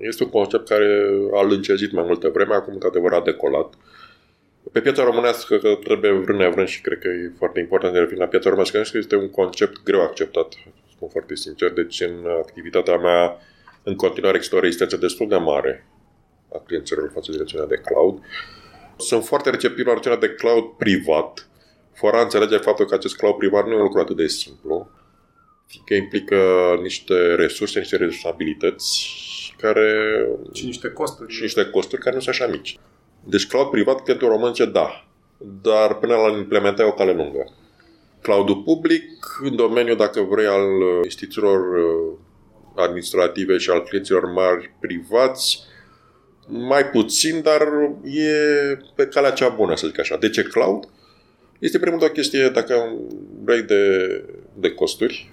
este 0.00 0.24
un 0.24 0.30
concept 0.30 0.68
care 0.68 1.06
a 1.34 1.42
lângezit 1.42 1.92
mai 1.92 2.04
multă 2.06 2.28
vreme, 2.28 2.54
acum, 2.54 2.72
într-adevăr, 2.72 3.12
a 3.12 3.20
decolat. 3.20 3.74
Pe 4.72 4.80
piața 4.80 5.04
românească, 5.04 5.56
că 5.56 5.74
trebuie 5.84 6.12
vrând 6.12 6.38
nevrând 6.38 6.68
și 6.68 6.80
cred 6.80 6.98
că 6.98 7.08
e 7.08 7.32
foarte 7.38 7.60
important 7.60 7.92
de 7.92 7.98
referim 7.98 8.20
la 8.20 8.26
piața 8.26 8.48
românească, 8.48 8.98
este 8.98 9.16
un 9.16 9.30
concept 9.30 9.82
greu 9.82 10.02
acceptat, 10.02 10.54
spun 10.90 11.08
foarte 11.08 11.34
sincer. 11.34 11.72
Deci, 11.72 12.00
în 12.00 12.26
activitatea 12.40 12.96
mea, 12.96 13.36
în 13.82 13.94
continuare 13.96 14.36
există 14.36 14.56
o 14.56 14.60
rezistență 14.60 14.96
destul 14.96 15.28
de 15.28 15.36
mare 15.36 15.86
a 16.52 16.58
clienților 16.66 17.10
față 17.14 17.30
de 17.30 17.32
direcțiunea 17.32 17.66
de 17.66 17.82
cloud. 17.84 18.18
Sunt 18.96 19.24
foarte 19.24 19.50
receptiv 19.50 19.86
la 19.86 19.90
direcțiunea 19.90 20.18
de 20.18 20.34
cloud 20.34 20.64
privat, 20.64 21.48
fără 21.92 22.16
a 22.16 22.22
înțelege 22.22 22.56
faptul 22.56 22.86
că 22.86 22.94
acest 22.94 23.16
cloud 23.16 23.36
privat 23.36 23.66
nu 23.66 23.72
e 23.72 23.76
un 23.76 23.82
lucru 23.82 24.00
atât 24.00 24.16
de 24.16 24.26
simplu, 24.26 24.65
fiindcă 25.66 25.94
implică 25.94 26.36
niște 26.82 27.34
resurse, 27.34 27.78
niște 27.78 27.96
responsabilități 27.96 29.14
care... 29.58 30.18
Și 30.52 30.64
niște 30.64 30.88
costuri. 30.88 31.32
Și 31.32 31.42
niște 31.42 31.64
costuri 31.64 32.00
care 32.00 32.14
nu 32.14 32.20
sunt 32.20 32.34
așa 32.34 32.46
mici. 32.46 32.78
Deci 33.24 33.46
cloud 33.46 33.70
privat, 33.70 34.02
clientul 34.02 34.28
român 34.28 34.54
zice 34.54 34.70
da, 34.70 35.08
dar 35.62 35.98
până 35.98 36.14
la 36.14 36.36
implementare 36.36 36.88
o 36.88 36.92
cale 36.92 37.12
lungă. 37.12 37.54
Cloudul 38.22 38.62
public, 38.62 39.38
în 39.42 39.56
domeniul, 39.56 39.96
dacă 39.96 40.20
vrei, 40.20 40.46
al 40.46 40.68
instituțiilor 41.04 41.76
uh, 41.76 42.18
administrative 42.76 43.56
și 43.56 43.70
al 43.70 43.82
clienților 43.82 44.24
mari 44.24 44.74
privați, 44.80 45.58
mai 46.46 46.86
puțin, 46.86 47.42
dar 47.42 47.62
e 48.04 48.30
pe 48.94 49.06
calea 49.06 49.30
cea 49.30 49.48
bună, 49.48 49.76
să 49.76 49.86
zic 49.86 49.98
așa. 49.98 50.16
De 50.16 50.30
ce 50.30 50.42
cloud? 50.42 50.88
Este 51.58 51.78
primul 51.78 52.04
o 52.04 52.08
chestie, 52.08 52.48
dacă 52.48 52.96
vrei, 53.44 53.62
de, 53.62 54.24
de 54.54 54.70
costuri. 54.70 55.30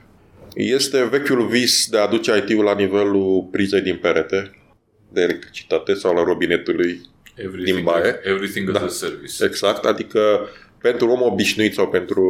Este 0.55 1.03
vechiul 1.03 1.47
vis 1.47 1.87
de 1.89 1.97
a 1.97 2.01
aduce 2.01 2.43
IT-ul 2.47 2.63
la 2.63 2.75
nivelul 2.75 3.47
prizei 3.51 3.81
din 3.81 3.97
perete, 3.97 4.51
de 5.11 5.21
electricitate 5.21 5.93
sau 5.93 6.13
la 6.13 6.23
robinetului 6.23 7.01
everything 7.35 7.75
din 7.75 7.83
baie. 7.83 8.19
Everything 8.23 8.71
da. 8.71 8.79
as 8.79 8.85
a 8.85 9.05
service. 9.05 9.45
Exact, 9.45 9.85
adică 9.85 10.49
pentru 10.81 11.09
om 11.09 11.21
obișnuit 11.21 11.73
sau 11.73 11.87
pentru 11.87 12.25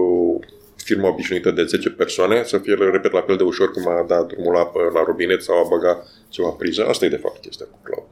firmă 0.75 1.07
obișnuită 1.07 1.51
de 1.51 1.63
10 1.63 1.89
persoane 1.89 2.43
să 2.43 2.57
fie, 2.57 2.73
repet, 2.73 3.11
la 3.11 3.21
fel 3.21 3.35
de 3.35 3.43
ușor 3.43 3.71
cum 3.71 3.87
a 3.87 4.05
dat 4.07 4.27
drumul 4.27 4.53
la, 4.53 4.71
la 4.93 5.03
robinet 5.05 5.41
sau 5.41 5.57
a 5.57 5.67
băga 5.69 6.03
ceva 6.29 6.49
priză. 6.49 6.85
Asta 6.85 7.05
e 7.05 7.09
de 7.09 7.15
fapt 7.15 7.41
chestia 7.41 7.65
cu 7.65 7.79
cloud. 7.83 8.07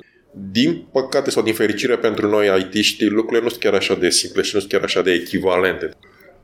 Din 0.51 0.87
păcate 0.91 1.29
sau 1.29 1.43
din 1.43 1.53
fericire 1.53 1.97
pentru 1.97 2.27
noi 2.27 2.59
IT-ști, 2.59 3.05
lucrurile 3.05 3.41
nu 3.41 3.49
sunt 3.49 3.61
chiar 3.61 3.73
așa 3.73 3.95
de 3.95 4.09
simple 4.09 4.41
și 4.41 4.51
nu 4.53 4.59
sunt 4.59 4.71
chiar 4.71 4.83
așa 4.83 5.01
de 5.01 5.11
echivalente. 5.11 5.89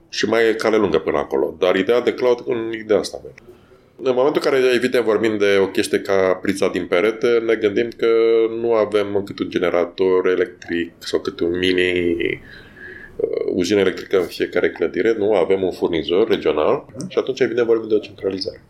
Și 0.10 0.26
mai 0.26 0.48
e 0.48 0.54
cale 0.54 0.78
lungă 0.78 1.00
până 1.00 1.18
acolo. 1.18 1.56
Dar 1.60 1.76
ideea 1.76 2.02
de 2.02 2.14
cloud, 2.14 2.44
în 2.46 2.72
ideea 2.74 3.00
asta 3.00 3.22
merge. 3.24 3.57
În 4.02 4.14
momentul 4.16 4.42
în 4.46 4.52
care, 4.52 4.74
evident, 4.74 5.04
vorbim 5.04 5.38
de 5.38 5.58
o 5.62 5.68
chestie 5.68 6.00
ca 6.00 6.34
prița 6.42 6.70
din 6.70 6.88
perete, 6.88 7.44
ne 7.46 7.56
gândim 7.56 7.90
că 7.98 8.08
nu 8.60 8.74
avem 8.74 9.24
cât 9.26 9.40
un 9.40 9.50
generator 9.50 10.28
electric 10.28 10.92
sau 10.98 11.20
cât 11.20 11.40
un 11.40 11.58
mini 11.58 12.12
uh, 13.16 13.30
uzină 13.54 13.80
electrică 13.80 14.18
în 14.18 14.26
fiecare 14.26 14.70
clădire, 14.70 15.16
nu 15.18 15.34
avem 15.34 15.64
un 15.64 15.72
furnizor 15.72 16.28
regional 16.28 16.86
și 17.08 17.18
atunci, 17.18 17.40
evident, 17.40 17.68
vorbim 17.68 17.88
de 17.88 17.96
o 17.96 18.00
centralizare. 18.00 18.64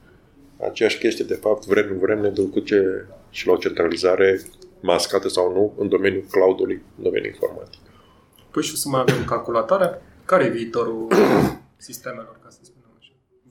Aceeași 0.69 0.97
chestie, 0.97 1.25
de 1.25 1.33
fapt, 1.33 1.65
vrem, 1.65 1.87
nu 1.87 1.99
vrem, 1.99 2.19
ne 2.19 2.29
duce 2.29 3.07
și 3.29 3.47
la 3.47 3.53
o 3.53 3.57
centralizare 3.57 4.41
mascate 4.79 5.27
sau 5.27 5.53
nu 5.53 5.73
în 5.77 5.89
domeniul 5.89 6.25
cloud-ului, 6.31 6.81
în 6.97 7.03
domeniul 7.03 7.33
informatic. 7.33 7.79
Păi 8.51 8.63
și 8.63 8.73
o 8.73 8.75
să 8.75 8.89
mai 8.89 8.99
avem 8.99 9.25
calculatoare? 9.25 10.01
Care 10.25 10.43
e 10.43 10.49
viitorul 10.49 11.07
sistemelor, 11.87 12.39
ca 12.43 12.49
să 12.49 12.57
spunem 12.61 12.65
așa? 12.65 12.66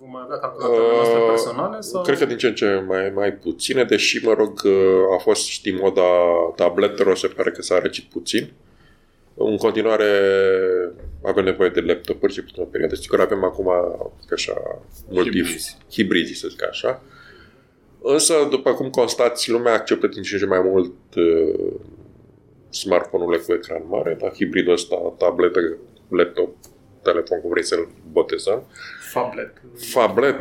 Vom 0.06 0.14
mai 0.14 0.22
avea 0.24 0.38
calculatoare 0.38 0.86
uh, 0.86 0.94
noastre 0.94 1.18
personale? 1.26 1.80
Sau? 1.80 2.02
Cred 2.02 2.18
că 2.18 2.24
din 2.24 2.36
ce 2.36 2.46
în 2.46 2.54
ce 2.54 2.84
mai, 2.86 3.10
mai 3.14 3.32
puține, 3.32 3.84
deși, 3.84 4.24
mă 4.24 4.32
rog, 4.32 4.62
uh, 4.64 5.14
a 5.14 5.18
fost, 5.18 5.46
știi, 5.46 5.78
moda 5.80 6.02
tabletelor, 6.56 7.16
se 7.16 7.26
pare 7.26 7.50
că 7.50 7.62
s-a 7.62 7.78
răcit 7.78 8.04
puțin. 8.04 8.52
În 9.34 9.56
continuare 9.56 10.10
avem 11.22 11.44
nevoie 11.44 11.68
de 11.68 11.80
laptopuri 11.80 12.32
și 12.32 12.42
puțin 12.42 12.62
o 12.62 12.66
perioadă. 12.66 12.94
Sigur, 12.94 13.20
avem 13.20 13.44
acum, 13.44 13.70
așa, 14.32 14.80
multi 15.10 15.30
hibrizi, 15.30 15.76
hibrizi 15.90 16.32
să 16.32 16.48
zic 16.48 16.64
așa. 16.68 17.02
Însă, 18.02 18.34
după 18.50 18.72
cum 18.74 18.90
constați, 18.90 19.50
lumea 19.50 19.72
acceptă 19.72 20.06
din 20.06 20.22
ce 20.22 20.34
în 20.34 20.40
ce 20.40 20.46
mai 20.46 20.60
mult 20.60 21.14
uh, 21.16 21.72
smartphone-urile 22.68 23.42
cu 23.42 23.52
ecran 23.52 23.82
mare, 23.88 24.16
dar 24.20 24.32
hibridul 24.34 24.72
ăsta, 24.72 25.14
tabletă, 25.18 25.60
laptop, 26.08 26.54
telefon, 27.02 27.40
cum 27.40 27.50
vrei 27.50 27.64
să-l 27.64 27.88
botezăm. 28.12 28.62
Fablet. 29.16 29.52
Fablet. 29.76 30.40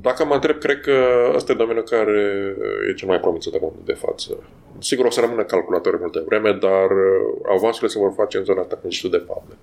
Dacă 0.00 0.24
mă 0.24 0.34
întreb, 0.34 0.58
cred 0.58 0.80
că 0.80 0.96
ăsta 1.34 1.52
e 1.52 1.54
domeniul 1.54 1.84
care 1.84 2.56
e 2.88 2.92
cel 2.92 3.08
mai 3.08 3.20
promițător 3.20 3.60
în 3.62 3.84
de 3.84 3.92
față. 3.92 4.42
Sigur, 4.78 5.04
o 5.04 5.10
să 5.10 5.20
rămână 5.20 5.44
calculatori 5.44 5.98
multe 6.00 6.22
vreme, 6.26 6.52
dar 6.52 6.90
uh, 6.90 7.54
avansurile 7.56 7.90
se 7.90 7.98
vor 7.98 8.12
face 8.16 8.38
în 8.38 8.44
zona 8.44 8.60
asta 8.60 8.78
de 9.10 9.24
fablet. 9.26 9.58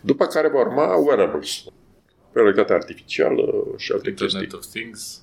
După 0.00 0.26
care 0.26 0.48
vor 0.48 0.66
urma 0.66 0.96
wearables. 0.96 1.64
Realitate 2.32 2.72
artificială 2.72 3.74
și 3.76 3.92
alte 3.92 4.08
Internet 4.08 4.36
chestii. 4.36 4.58
of 4.58 4.64
Things. 4.66 5.22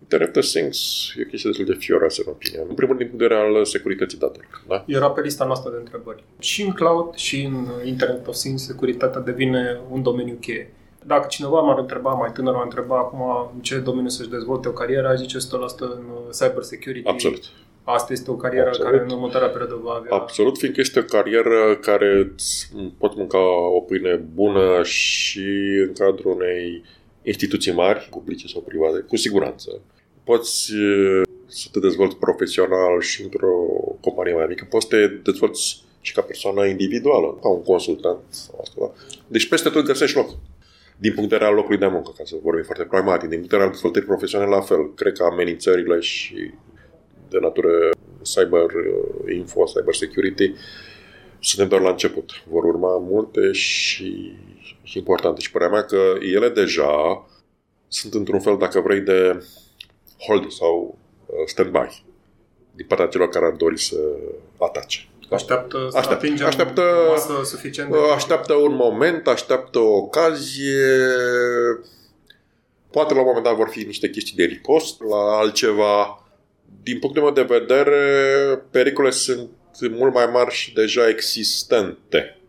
Internet 0.00 0.36
of 0.36 0.44
Things 0.44 0.78
e 1.16 1.22
o 1.22 1.28
chestie 1.28 1.50
destul 1.50 1.74
de 1.74 1.76
fioroasă 1.84 2.22
în 2.24 2.32
opinia. 2.32 2.60
În 2.68 2.74
primul 2.74 2.96
rând, 2.96 2.98
din 2.98 3.08
punct 3.08 3.22
de 3.22 3.34
vedere 3.34 3.58
al 3.58 3.64
securității 3.64 4.18
datelor. 4.18 4.62
Da? 4.68 4.84
Era 4.86 5.10
pe 5.10 5.20
lista 5.20 5.44
noastră 5.44 5.70
de 5.70 5.76
întrebări. 5.78 6.24
Și 6.38 6.62
în 6.62 6.72
cloud 6.72 7.14
și 7.14 7.42
în 7.42 7.66
Internet 7.84 8.26
of 8.26 8.36
Things, 8.36 8.66
securitatea 8.66 9.20
devine 9.20 9.80
un 9.90 10.02
domeniu 10.02 10.36
cheie. 10.40 10.70
Dacă 11.06 11.26
cineva 11.28 11.60
m-ar 11.60 11.78
întreba, 11.78 12.12
mai 12.12 12.32
tânăr 12.32 12.54
m-ar 12.54 12.62
întreba 12.62 12.98
acum 12.98 13.50
în 13.54 13.60
ce 13.60 13.78
domeniu 13.78 14.08
să-și 14.08 14.28
dezvolte 14.28 14.68
o 14.68 14.72
carieră, 14.72 15.08
aș 15.08 15.18
zice 15.18 15.38
100% 15.38 15.40
în 15.78 16.04
cyber 16.38 16.62
security. 16.62 17.08
Absolut. 17.08 17.42
Asta 17.82 18.12
este 18.12 18.30
o 18.30 18.34
carieră 18.34 18.66
Absolut. 18.66 18.90
care 18.90 19.02
în 19.02 19.10
următoarea 19.10 19.48
perioadă 19.48 19.80
va 19.82 19.92
avea... 19.92 20.16
Absolut, 20.16 20.58
fiindcă 20.58 20.80
este 20.80 20.98
o 20.98 21.02
carieră 21.02 21.76
care 21.80 22.32
îți 22.34 22.72
pot 22.98 23.16
mânca 23.16 23.38
o 23.76 23.80
pâine 23.80 24.14
bună 24.34 24.82
și 24.82 25.48
în 25.86 25.92
cadrul 25.92 26.32
unei 26.32 26.84
instituții 27.22 27.72
mari, 27.72 28.08
publice 28.10 28.46
sau 28.46 28.60
private, 28.60 28.98
cu 28.98 29.16
siguranță. 29.16 29.80
Poți 30.24 30.72
să 31.46 31.68
te 31.72 31.80
dezvolți 31.80 32.16
profesional 32.16 33.00
și 33.00 33.22
într-o 33.22 33.54
companie 34.00 34.34
mai 34.34 34.46
mică, 34.48 34.66
poți 34.70 34.86
să 34.88 34.96
te 34.96 35.30
dezvolți 35.30 35.84
și 36.00 36.12
ca 36.12 36.20
persoană 36.20 36.66
individuală, 36.66 37.38
ca 37.42 37.48
un 37.48 37.62
consultant 37.62 38.18
sau 38.28 38.58
asta. 38.62 38.92
Deci 39.26 39.48
peste 39.48 39.68
tot 39.68 39.84
găsești 39.84 40.16
loc. 40.16 40.28
Din 40.98 41.12
punct 41.14 41.28
de 41.28 41.36
vedere 41.36 41.50
al 41.50 41.56
locului 41.56 41.78
de 41.78 41.86
muncă, 41.86 42.10
ca 42.16 42.24
să 42.24 42.36
vorbim 42.42 42.64
foarte 42.64 42.84
pragmatic, 42.84 43.28
din 43.28 43.38
punct 43.38 43.50
de 43.50 43.56
vedere 43.56 43.62
al 43.62 43.70
dezvoltării 43.70 44.08
profesionale 44.08 44.50
la 44.50 44.60
fel. 44.60 44.94
Cred 44.94 45.12
că 45.16 45.22
amenințările 45.22 46.00
și 46.00 46.50
de 47.28 47.38
natură 47.40 47.90
cyber 48.22 48.64
uh, 48.64 49.34
info, 49.34 49.64
cyber 49.64 49.94
security, 49.94 50.52
suntem 51.40 51.68
doar 51.68 51.80
la 51.80 51.90
început. 51.90 52.30
Vor 52.48 52.64
urma 52.64 52.98
multe 52.98 53.52
și, 53.52 54.36
și 54.82 54.98
importante. 54.98 55.40
Și 55.40 55.50
părerea 55.50 55.72
mea 55.72 55.84
că 55.84 56.14
ele 56.34 56.48
deja 56.48 57.26
sunt 57.88 58.14
într-un 58.14 58.40
fel, 58.40 58.56
dacă 58.56 58.80
vrei, 58.80 59.00
de 59.00 59.44
hold 60.26 60.50
sau 60.50 60.98
uh, 61.26 61.34
stand-by 61.46 62.04
din 62.72 62.86
partea 62.86 63.06
celor 63.06 63.28
care 63.28 63.44
ar 63.44 63.52
dori 63.52 63.78
să 63.78 63.96
atace. 64.58 65.08
Așteaptă 65.30 65.86
să 65.90 65.96
Așteaptă, 65.98 66.24
atingem 66.24 66.46
așteaptă, 66.46 66.82
o 67.08 67.10
masă 67.10 67.44
suficient 67.44 67.90
de... 67.90 67.96
așteaptă 68.14 68.54
un 68.54 68.74
moment, 68.74 69.26
așteaptă 69.26 69.78
o 69.78 69.96
ocazie. 69.96 70.96
Poate 72.90 73.14
la 73.14 73.20
un 73.20 73.26
moment 73.26 73.44
dat 73.44 73.56
vor 73.56 73.68
fi 73.68 73.84
niște 73.84 74.10
chestii 74.10 74.36
de 74.36 74.44
ripost, 74.44 75.02
la 75.02 75.36
altceva. 75.36 76.24
Din 76.82 76.98
punctul 76.98 77.22
meu 77.22 77.32
de 77.32 77.42
vedere, 77.58 78.00
pericole 78.70 79.10
sunt 79.10 79.50
mult 79.90 80.14
mai 80.14 80.26
mari 80.26 80.54
și 80.54 80.74
deja 80.74 81.08
existente. 81.08 82.40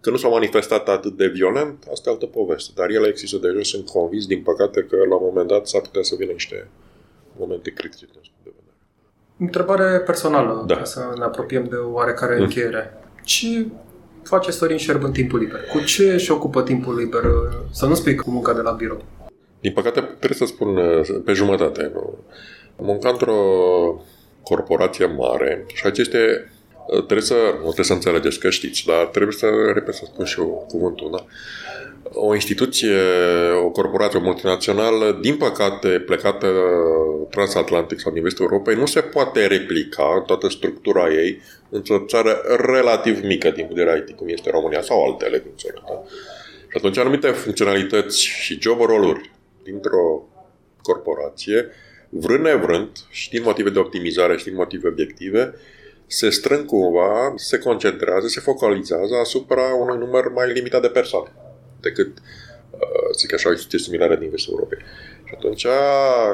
Că 0.00 0.10
nu 0.10 0.16
s-au 0.16 0.30
manifestat 0.30 0.88
atât 0.88 1.16
de 1.16 1.26
violent, 1.26 1.84
asta 1.92 2.08
e 2.08 2.12
altă 2.12 2.26
poveste. 2.26 2.72
Dar 2.74 2.88
ele 2.90 3.08
există 3.08 3.36
deja, 3.36 3.62
sunt 3.62 3.86
convins, 3.88 4.26
din 4.26 4.42
păcate, 4.42 4.80
că 4.82 4.96
la 4.96 5.14
un 5.14 5.24
moment 5.24 5.48
dat 5.48 5.68
s-ar 5.68 5.80
putea 5.80 6.02
să 6.02 6.14
vină 6.18 6.32
niște 6.32 6.68
momente 7.38 7.70
critice. 7.70 8.04
din 8.04 8.14
acest 8.18 8.34
punct 8.34 8.44
de 8.44 8.52
vedere. 8.56 8.76
Întrebare 9.38 9.98
personală, 9.98 10.64
Da. 10.66 10.76
ca 10.76 10.84
să 10.84 11.00
ne 11.18 11.24
apropiem 11.24 11.64
de 11.64 11.76
oarecare 11.76 12.34
Mm. 12.36 12.42
încheiere. 12.42 12.92
Ce 13.24 13.66
face 14.22 14.50
Sorin 14.50 14.76
Șerb 14.76 15.02
în 15.04 15.12
timpul 15.12 15.38
liber? 15.38 15.60
Cu 15.72 15.78
ce 15.84 16.12
își 16.12 16.30
ocupă 16.30 16.62
timpul 16.62 16.96
liber? 16.96 17.22
Să 17.72 17.86
nu 17.86 17.94
spui 17.94 18.14
cu 18.14 18.30
munca 18.30 18.52
de 18.52 18.60
la 18.60 18.70
birou. 18.70 19.04
Din 19.60 19.72
păcate, 19.72 20.00
trebuie 20.00 20.38
să 20.38 20.44
spun 20.44 20.76
uh, 20.76 21.00
pe 21.24 21.32
jumătate. 21.32 21.90
Nu? 21.94 22.18
Munca 22.76 23.08
într-o 23.08 23.34
corporație 24.42 25.06
mare 25.06 25.64
și 25.74 25.86
aceste 25.86 26.18
uh, 26.18 26.57
trebuie 26.88 27.20
să, 27.20 27.34
nu 27.34 27.60
trebuie 27.60 27.84
să 27.84 27.92
înțelegeți 27.92 28.38
că 28.38 28.50
știți, 28.50 28.84
dar 28.86 29.06
trebuie 29.06 29.34
să, 29.34 29.46
repet 29.74 29.94
să 29.94 30.02
spun 30.04 30.24
și 30.24 30.40
eu 30.40 30.64
cuvântul, 30.68 31.10
da? 31.10 31.24
O 32.12 32.34
instituție, 32.34 33.00
o 33.64 33.70
corporație 33.70 34.18
multinațională, 34.18 35.18
din 35.20 35.36
păcate, 35.36 35.88
plecată 35.88 36.46
transatlantic 37.30 38.00
sau 38.00 38.12
din 38.12 38.22
vestul 38.22 38.44
Europei, 38.50 38.74
nu 38.74 38.86
se 38.86 39.00
poate 39.00 39.46
replica 39.46 40.14
în 40.16 40.22
toată 40.22 40.48
structura 40.48 41.12
ei 41.12 41.40
într-o 41.68 42.04
țară 42.06 42.40
relativ 42.66 43.24
mică 43.24 43.50
din 43.50 43.64
punct 43.64 43.74
de 43.74 43.82
vedere 43.82 44.04
IT, 44.08 44.16
cum 44.16 44.28
este 44.28 44.50
România 44.50 44.82
sau 44.82 45.04
altele 45.04 45.38
din 45.38 45.52
țară. 45.56 45.82
Da? 45.88 46.02
Și 46.68 46.76
atunci 46.76 46.98
anumite 46.98 47.28
funcționalități 47.28 48.24
și 48.24 48.58
job 48.60 48.80
roluri 48.80 49.30
dintr-o 49.62 50.28
corporație, 50.82 51.68
vrând 52.08 52.44
nevrând, 52.44 52.88
și 53.10 53.30
din 53.30 53.42
motive 53.42 53.70
de 53.70 53.78
optimizare 53.78 54.36
și 54.36 54.44
din 54.44 54.54
motive 54.54 54.88
obiective, 54.88 55.54
se 56.10 56.30
strâng 56.30 56.64
cumva, 56.66 57.32
se 57.36 57.58
concentrează, 57.58 58.26
se 58.26 58.40
focalizează 58.40 59.14
asupra 59.14 59.74
unui 59.74 59.98
număr 59.98 60.32
mai 60.32 60.52
limitat 60.52 60.80
de 60.80 60.88
persoane 60.88 61.32
decât, 61.80 62.18
uh, 62.70 63.14
zic 63.16 63.32
așa, 63.32 63.48
o 63.48 63.52
instituție 63.52 63.78
similară 63.78 64.16
din 64.16 64.30
vestul 64.30 64.52
Europei. 64.52 64.78
Și 65.24 65.34
atunci, 65.36 65.66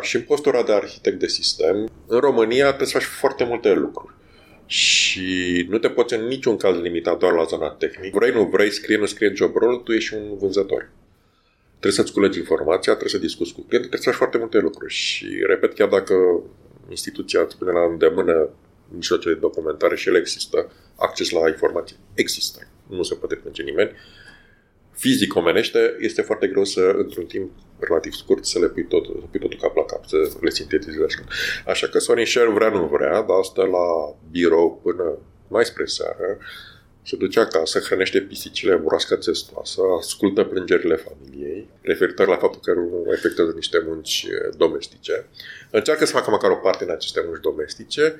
și 0.00 0.16
în 0.16 0.22
postura 0.22 0.62
de 0.62 0.72
arhitect 0.72 1.18
de 1.18 1.26
sistem, 1.26 1.88
în 2.06 2.18
România 2.20 2.66
trebuie 2.66 2.88
să 2.88 2.98
faci 2.98 3.06
foarte 3.06 3.44
multe 3.44 3.72
lucruri. 3.72 4.14
Și 4.66 5.66
nu 5.68 5.78
te 5.78 5.88
poți 5.88 6.14
în 6.14 6.26
niciun 6.26 6.56
caz 6.56 6.76
limita 6.76 7.14
doar 7.14 7.32
la 7.32 7.44
zona 7.44 7.68
tehnică. 7.68 8.18
Vrei, 8.18 8.32
nu 8.32 8.44
vrei, 8.44 8.70
scrie, 8.70 8.96
nu 8.96 9.06
scrie 9.06 9.32
job 9.34 9.56
role, 9.56 9.80
tu 9.84 9.92
ești 9.92 10.14
un 10.14 10.36
vânzător. 10.38 10.90
Trebuie 11.68 11.92
să-ți 11.92 12.12
culegi 12.12 12.38
informația, 12.38 12.92
trebuie 12.92 13.14
să 13.14 13.26
discuți 13.26 13.52
cu 13.52 13.60
clientul, 13.60 13.90
trebuie 13.90 14.00
să 14.00 14.08
faci 14.08 14.18
foarte 14.18 14.38
multe 14.38 14.58
lucruri. 14.58 14.92
Și, 14.92 15.42
repet, 15.46 15.74
chiar 15.74 15.88
dacă 15.88 16.14
instituția 16.88 17.40
îți 17.40 17.58
pune 17.58 17.70
la 17.70 17.84
îndemână 17.84 18.48
mijloace 18.94 19.28
de 19.28 19.34
documentare 19.34 19.96
și 19.96 20.08
ele 20.08 20.18
există, 20.18 20.72
acces 20.96 21.30
la 21.30 21.48
informații 21.48 21.96
există. 22.14 22.68
Nu 22.88 23.02
se 23.02 23.14
poate 23.14 23.34
plânge 23.34 23.62
nimeni. 23.62 23.90
Fizic 24.92 25.34
omenește, 25.34 25.96
este 25.98 26.22
foarte 26.22 26.46
greu 26.46 26.64
să, 26.64 26.94
într-un 26.96 27.26
timp 27.26 27.50
relativ 27.78 28.12
scurt, 28.12 28.44
să 28.44 28.58
le 28.58 28.68
pui, 28.68 28.86
tot, 28.86 29.04
să 29.04 29.26
pui 29.30 29.40
totul 29.40 29.58
cap 29.60 29.76
la 29.76 29.84
cap, 29.84 30.04
să 30.04 30.16
le 30.40 30.50
sintetizezi 30.50 31.02
așa. 31.04 31.24
Așa 31.66 31.86
că 31.86 31.98
Sorin 31.98 32.26
Share 32.26 32.50
vrea, 32.50 32.68
nu 32.68 32.86
vrea, 32.86 33.22
dar 33.22 33.42
stă 33.42 33.62
la 33.62 34.16
birou 34.30 34.80
până 34.82 35.18
mai 35.48 35.64
spre 35.64 35.84
seară, 35.84 36.38
se 37.06 37.16
duce 37.16 37.40
acasă, 37.40 37.78
hrănește 37.78 38.20
pisicile 38.20 38.76
broască 38.76 39.16
țestoasă, 39.16 39.80
ascultă 39.98 40.44
plângerile 40.44 40.96
familiei, 40.96 41.68
referitor 41.80 42.28
la 42.28 42.36
faptul 42.36 42.60
că 42.62 42.72
nu 42.72 43.12
efectuează 43.12 43.52
niște 43.54 43.82
munci 43.86 44.26
eh, 44.30 44.54
domestice. 44.56 45.26
Încearcă 45.70 46.04
să 46.04 46.12
facă 46.12 46.30
măcar 46.30 46.50
o 46.50 46.54
parte 46.54 46.84
în 46.84 46.90
aceste 46.90 47.22
munci 47.26 47.40
domestice, 47.42 48.16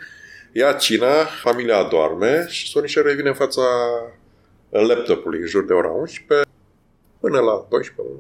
ia 0.57 0.73
cina, 0.73 1.25
familia 1.43 1.77
adorme 1.77 2.47
și 2.49 2.69
Sorin 2.69 3.03
revine 3.03 3.29
în 3.29 3.35
fața 3.35 3.63
laptopului 4.71 5.41
în 5.41 5.47
jur 5.47 5.65
de 5.65 5.73
ora 5.73 5.89
11 5.89 6.49
până 7.21 7.41
la 7.41 7.67
12. 7.69 8.15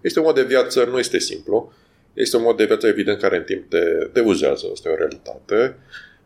Este 0.00 0.18
un 0.18 0.24
mod 0.24 0.34
de 0.34 0.42
viață, 0.42 0.84
nu 0.84 0.98
este 0.98 1.18
simplu. 1.18 1.72
Este 2.14 2.36
un 2.36 2.42
mod 2.42 2.56
de 2.56 2.64
viață, 2.64 2.86
evident, 2.86 3.20
care 3.20 3.36
în 3.36 3.42
timp 3.42 3.70
te, 3.70 3.80
te 4.12 4.20
uzează, 4.20 4.66
asta 4.72 4.88
e 4.88 4.92
o 4.92 4.96
realitate. 4.96 5.76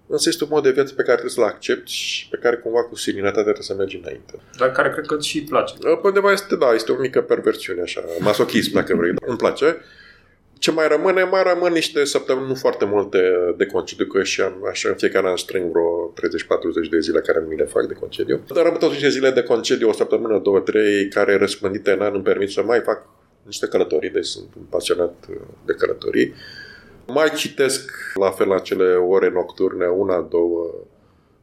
Însă 0.07 0.29
este 0.29 0.45
un 0.45 0.51
mod 0.53 0.63
de 0.63 0.71
viață 0.71 0.95
pe 0.95 1.03
care 1.03 1.17
trebuie 1.17 1.35
să-l 1.35 1.45
accepti 1.45 1.93
și 1.93 2.29
pe 2.29 2.37
care 2.37 2.57
cumva 2.57 2.85
cu 2.85 2.95
serenitate 2.95 3.41
trebuie 3.41 3.63
să 3.63 3.75
mergi 3.75 3.97
înainte. 3.97 4.35
Dar 4.59 4.73
care 4.73 4.91
cred 4.91 5.07
că 5.07 5.21
și 5.21 5.39
îi 5.39 5.45
place. 5.45 5.75
Pe 5.79 5.99
undeva 6.03 6.33
este, 6.33 6.57
da, 6.57 6.73
este 6.73 6.93
o 6.93 6.97
mică 6.97 7.23
perversiune, 7.23 7.81
așa, 7.81 8.05
masochism, 8.21 8.73
dacă 8.73 8.97
vrei. 8.97 9.15
Îmi 9.27 9.37
place. 9.37 9.77
Ce 10.65 10.71
mai 10.71 10.89
rămâne? 10.89 11.23
Mai 11.25 11.43
rămân 11.43 11.73
niște 11.73 12.05
săptămâni, 12.05 12.47
nu 12.47 12.55
foarte 12.55 12.85
multe 12.85 13.19
de 13.57 13.67
concediu, 13.67 14.07
că 14.07 14.23
și 14.23 14.41
am, 14.41 14.67
așa 14.71 14.89
în 14.89 14.95
fiecare 14.95 15.29
an 15.29 15.37
strâng 15.37 15.71
vreo 15.71 16.13
30-40 16.87 16.91
de 16.91 16.99
zile 17.01 17.21
care 17.21 17.41
nu 17.41 17.47
mi 17.47 17.57
le 17.57 17.65
fac 17.65 17.87
de 17.87 17.95
concediu. 17.95 18.41
Dar 18.55 18.63
rămân 18.63 18.79
totuși 18.79 19.11
zile 19.11 19.31
de 19.31 19.43
concediu, 19.43 19.89
o 19.89 19.93
săptămână, 19.93 20.39
două, 20.39 20.61
trei, 20.61 21.09
care 21.09 21.37
răspândite 21.37 21.91
în 21.91 22.01
an 22.01 22.15
îmi 22.15 22.23
permit 22.23 22.51
să 22.51 22.63
mai 22.63 22.81
fac 22.81 23.09
niște 23.43 23.67
călătorii, 23.67 24.11
deci 24.11 24.25
sunt 24.25 24.55
un 24.57 24.63
pasionat 24.69 25.27
de 25.65 25.73
călătorii. 25.73 26.35
Mai 27.07 27.31
citesc 27.31 27.91
la 28.15 28.31
fel 28.31 28.49
la 28.49 28.59
cele 28.59 28.95
ore 28.95 29.31
nocturne, 29.31 29.87
una, 29.87 30.21
două, 30.21 30.75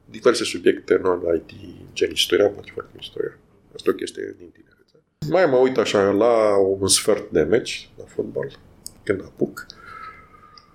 diverse 0.05 0.43
subiecte 0.43 0.99
non-IT, 1.03 1.49
gen 1.93 2.11
istoria, 2.11 2.45
îmi 2.45 2.53
place 2.53 2.71
foarte 2.73 2.91
mult 2.93 3.03
istoria. 3.03 3.37
Asta 3.75 3.89
e 3.89 3.93
o 3.93 3.95
chestie 3.95 4.35
din 4.37 4.49
tinerețe. 4.49 4.95
Mai 5.29 5.45
mă 5.45 5.57
uit 5.57 5.77
așa 5.77 6.09
la 6.09 6.57
un 6.57 6.87
sfert 6.87 7.29
de 7.29 7.41
meci 7.41 7.89
la 7.97 8.03
fotbal, 8.07 8.49
când 9.09 9.21
apuc. 9.25 9.65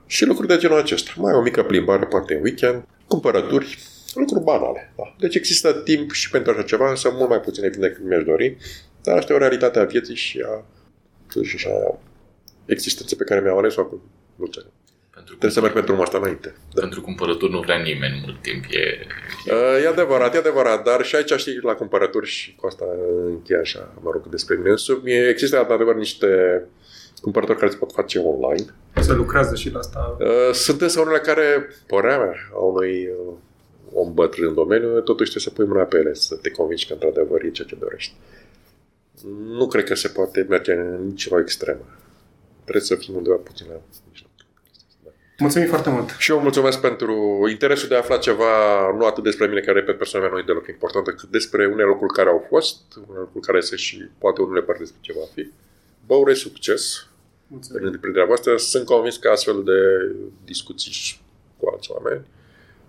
Și 0.06 0.24
lucruri 0.26 0.48
de 0.48 0.56
genul 0.56 0.78
acesta. 0.78 1.10
Mai 1.16 1.32
o 1.34 1.42
mică 1.42 1.62
plimbare, 1.62 2.04
poate 2.06 2.34
în 2.34 2.42
weekend, 2.42 2.84
cumpărături, 3.06 3.78
lucruri 4.14 4.44
banale. 4.44 4.92
Da. 4.96 5.14
Deci 5.18 5.34
există 5.34 5.72
timp 5.72 6.12
și 6.12 6.30
pentru 6.30 6.52
așa 6.52 6.62
ceva, 6.62 6.90
însă 6.90 7.10
mult 7.12 7.28
mai 7.28 7.40
puțin 7.40 7.64
evident 7.64 7.92
decât 7.92 8.08
mi-aș 8.08 8.24
dori. 8.24 8.56
Dar 9.02 9.16
asta 9.16 9.32
e 9.32 9.36
o 9.36 9.38
realitate 9.38 9.78
a 9.78 9.84
vieții 9.84 10.14
și 10.14 10.44
a, 10.46 10.64
și 11.42 11.54
așa, 11.56 11.98
existenței 12.66 13.16
pe 13.18 13.24
care 13.24 13.40
mi-am 13.40 13.58
ales-o 13.58 13.80
acum 13.80 14.02
mulți 14.36 14.58
ani. 14.58 14.68
Pentru, 15.14 15.30
Trebuie 15.30 15.50
să 15.50 15.60
merg 15.60 15.74
pe 15.74 15.80
drumul 15.80 16.02
ăsta 16.02 16.18
înainte. 16.18 16.54
da. 16.74 16.80
pentru 16.80 17.00
cumpărături 17.00 17.52
nu 17.52 17.60
vrea 17.60 17.76
nimeni 17.78 18.20
mult 18.24 18.42
timp. 18.42 18.64
E, 18.70 19.06
Uh, 19.46 19.82
E 19.84 19.88
adevărat, 19.88 20.34
e 20.34 20.38
adevărat, 20.38 20.84
dar 20.84 21.04
și 21.04 21.16
aici 21.16 21.32
știi 21.36 21.58
la 21.62 21.74
cumpărături 21.74 22.26
și 22.26 22.54
cu 22.54 22.66
asta 22.66 22.84
încheie 23.26 23.58
așa, 23.60 23.92
mă 24.02 24.10
rog, 24.12 24.28
despre 24.28 24.56
mine 24.56 24.70
însumi. 24.70 25.12
Există 25.28 25.66
adevăr 25.70 25.94
niște 25.94 26.62
cumpărături 27.24 27.58
care 27.58 27.70
se 27.70 27.76
pot 27.76 27.92
face 27.92 28.18
online. 28.18 28.64
Se 29.00 29.12
lucrează 29.12 29.54
și 29.54 29.70
la 29.70 29.78
asta. 29.78 30.16
Uh, 30.20 30.52
Sunt 30.52 30.80
însă 30.80 31.00
unele 31.00 31.18
care, 31.18 31.68
părerea 31.86 32.18
mea, 32.18 32.34
a 32.54 32.58
unui 32.58 33.06
uh, 33.06 33.34
om 33.92 34.14
bătrân 34.14 34.48
în 34.48 34.54
domeniu, 34.54 34.88
totuși 35.00 35.30
trebuie 35.30 35.42
să 35.42 35.50
pui 35.50 35.66
mâna 35.66 35.84
pe 35.84 35.96
ele, 35.96 36.14
să 36.14 36.34
te 36.34 36.50
convingi 36.50 36.86
că 36.86 36.92
într-adevăr 36.92 37.42
e 37.42 37.50
ceea 37.50 37.68
ce 37.68 37.76
dorești. 37.76 38.14
Nu 39.58 39.66
cred 39.66 39.84
că 39.84 39.94
se 39.94 40.08
poate 40.08 40.46
merge 40.48 40.72
în 40.72 41.06
nicio 41.06 41.38
extremă. 41.40 41.86
Trebuie 42.62 42.84
să 42.84 42.94
fim 42.94 43.14
undeva 43.14 43.36
puțin 43.36 43.66
la 43.68 43.80
mijloc. 44.10 44.30
Mulțumim 45.38 45.68
foarte 45.68 45.90
mult! 45.90 46.08
Și 46.18 46.30
eu 46.30 46.40
mulțumesc 46.40 46.80
pentru 46.80 47.14
interesul 47.50 47.88
de 47.88 47.94
a 47.94 47.98
afla 47.98 48.16
ceva, 48.16 48.52
nu 48.98 49.06
atât 49.06 49.22
despre 49.22 49.46
mine, 49.46 49.60
care 49.60 49.78
repet 49.78 49.98
persoana 49.98 50.26
mea 50.26 50.34
nu 50.34 50.40
e 50.40 50.46
deloc 50.46 50.66
importantă, 50.68 51.10
cât 51.10 51.28
despre 51.28 51.66
unele 51.66 51.84
lucruri 51.84 52.12
care 52.12 52.28
au 52.28 52.44
fost, 52.48 52.76
unele 52.96 53.20
lucruri 53.20 53.46
care 53.46 53.60
se 53.60 53.76
și 53.76 54.08
poate 54.18 54.42
unele 54.42 54.62
părți 54.62 54.80
despre 54.80 54.98
ce 55.00 55.12
va 55.12 55.24
fi. 55.34 55.50
Vă 56.06 56.14
urez 56.14 56.36
succes 56.36 57.06
Mulțumim! 57.54 57.78
în 57.78 57.84
întreprinderea 57.84 58.26
voastră. 58.26 58.56
Sunt 58.56 58.84
convins 58.84 59.16
că 59.16 59.28
astfel 59.28 59.62
de 59.64 59.80
discuții 60.44 60.92
și 60.92 61.16
cu 61.58 61.70
alți 61.72 61.90
oameni 61.90 62.24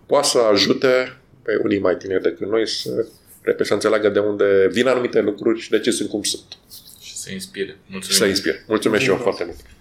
poate 0.06 0.28
să 0.28 0.38
ajute 0.38 1.18
pe 1.42 1.60
unii 1.64 1.80
mai 1.80 1.98
tineri 1.98 2.22
decât 2.22 2.48
noi 2.48 2.68
să, 2.68 3.08
repet, 3.42 3.66
să 3.66 3.74
înțeleagă 3.74 4.10
de 4.10 4.20
unde 4.20 4.68
vin 4.72 4.88
anumite 4.88 5.22
lucruri 5.22 5.60
și 5.60 5.70
de 5.70 5.80
ce 5.80 5.92
sunt 5.92 6.10
cum 6.10 6.24
sunt. 6.24 6.58
și 7.02 7.18
să 7.18 7.32
inspire. 7.32 7.78
Mulțumim. 7.86 8.02
Și 8.02 8.18
să 8.18 8.26
inspire. 8.26 8.64
Mulțumesc 8.68 9.04
și 9.04 9.10
eu 9.10 9.16
foarte 9.18 9.44
mult. 9.44 9.58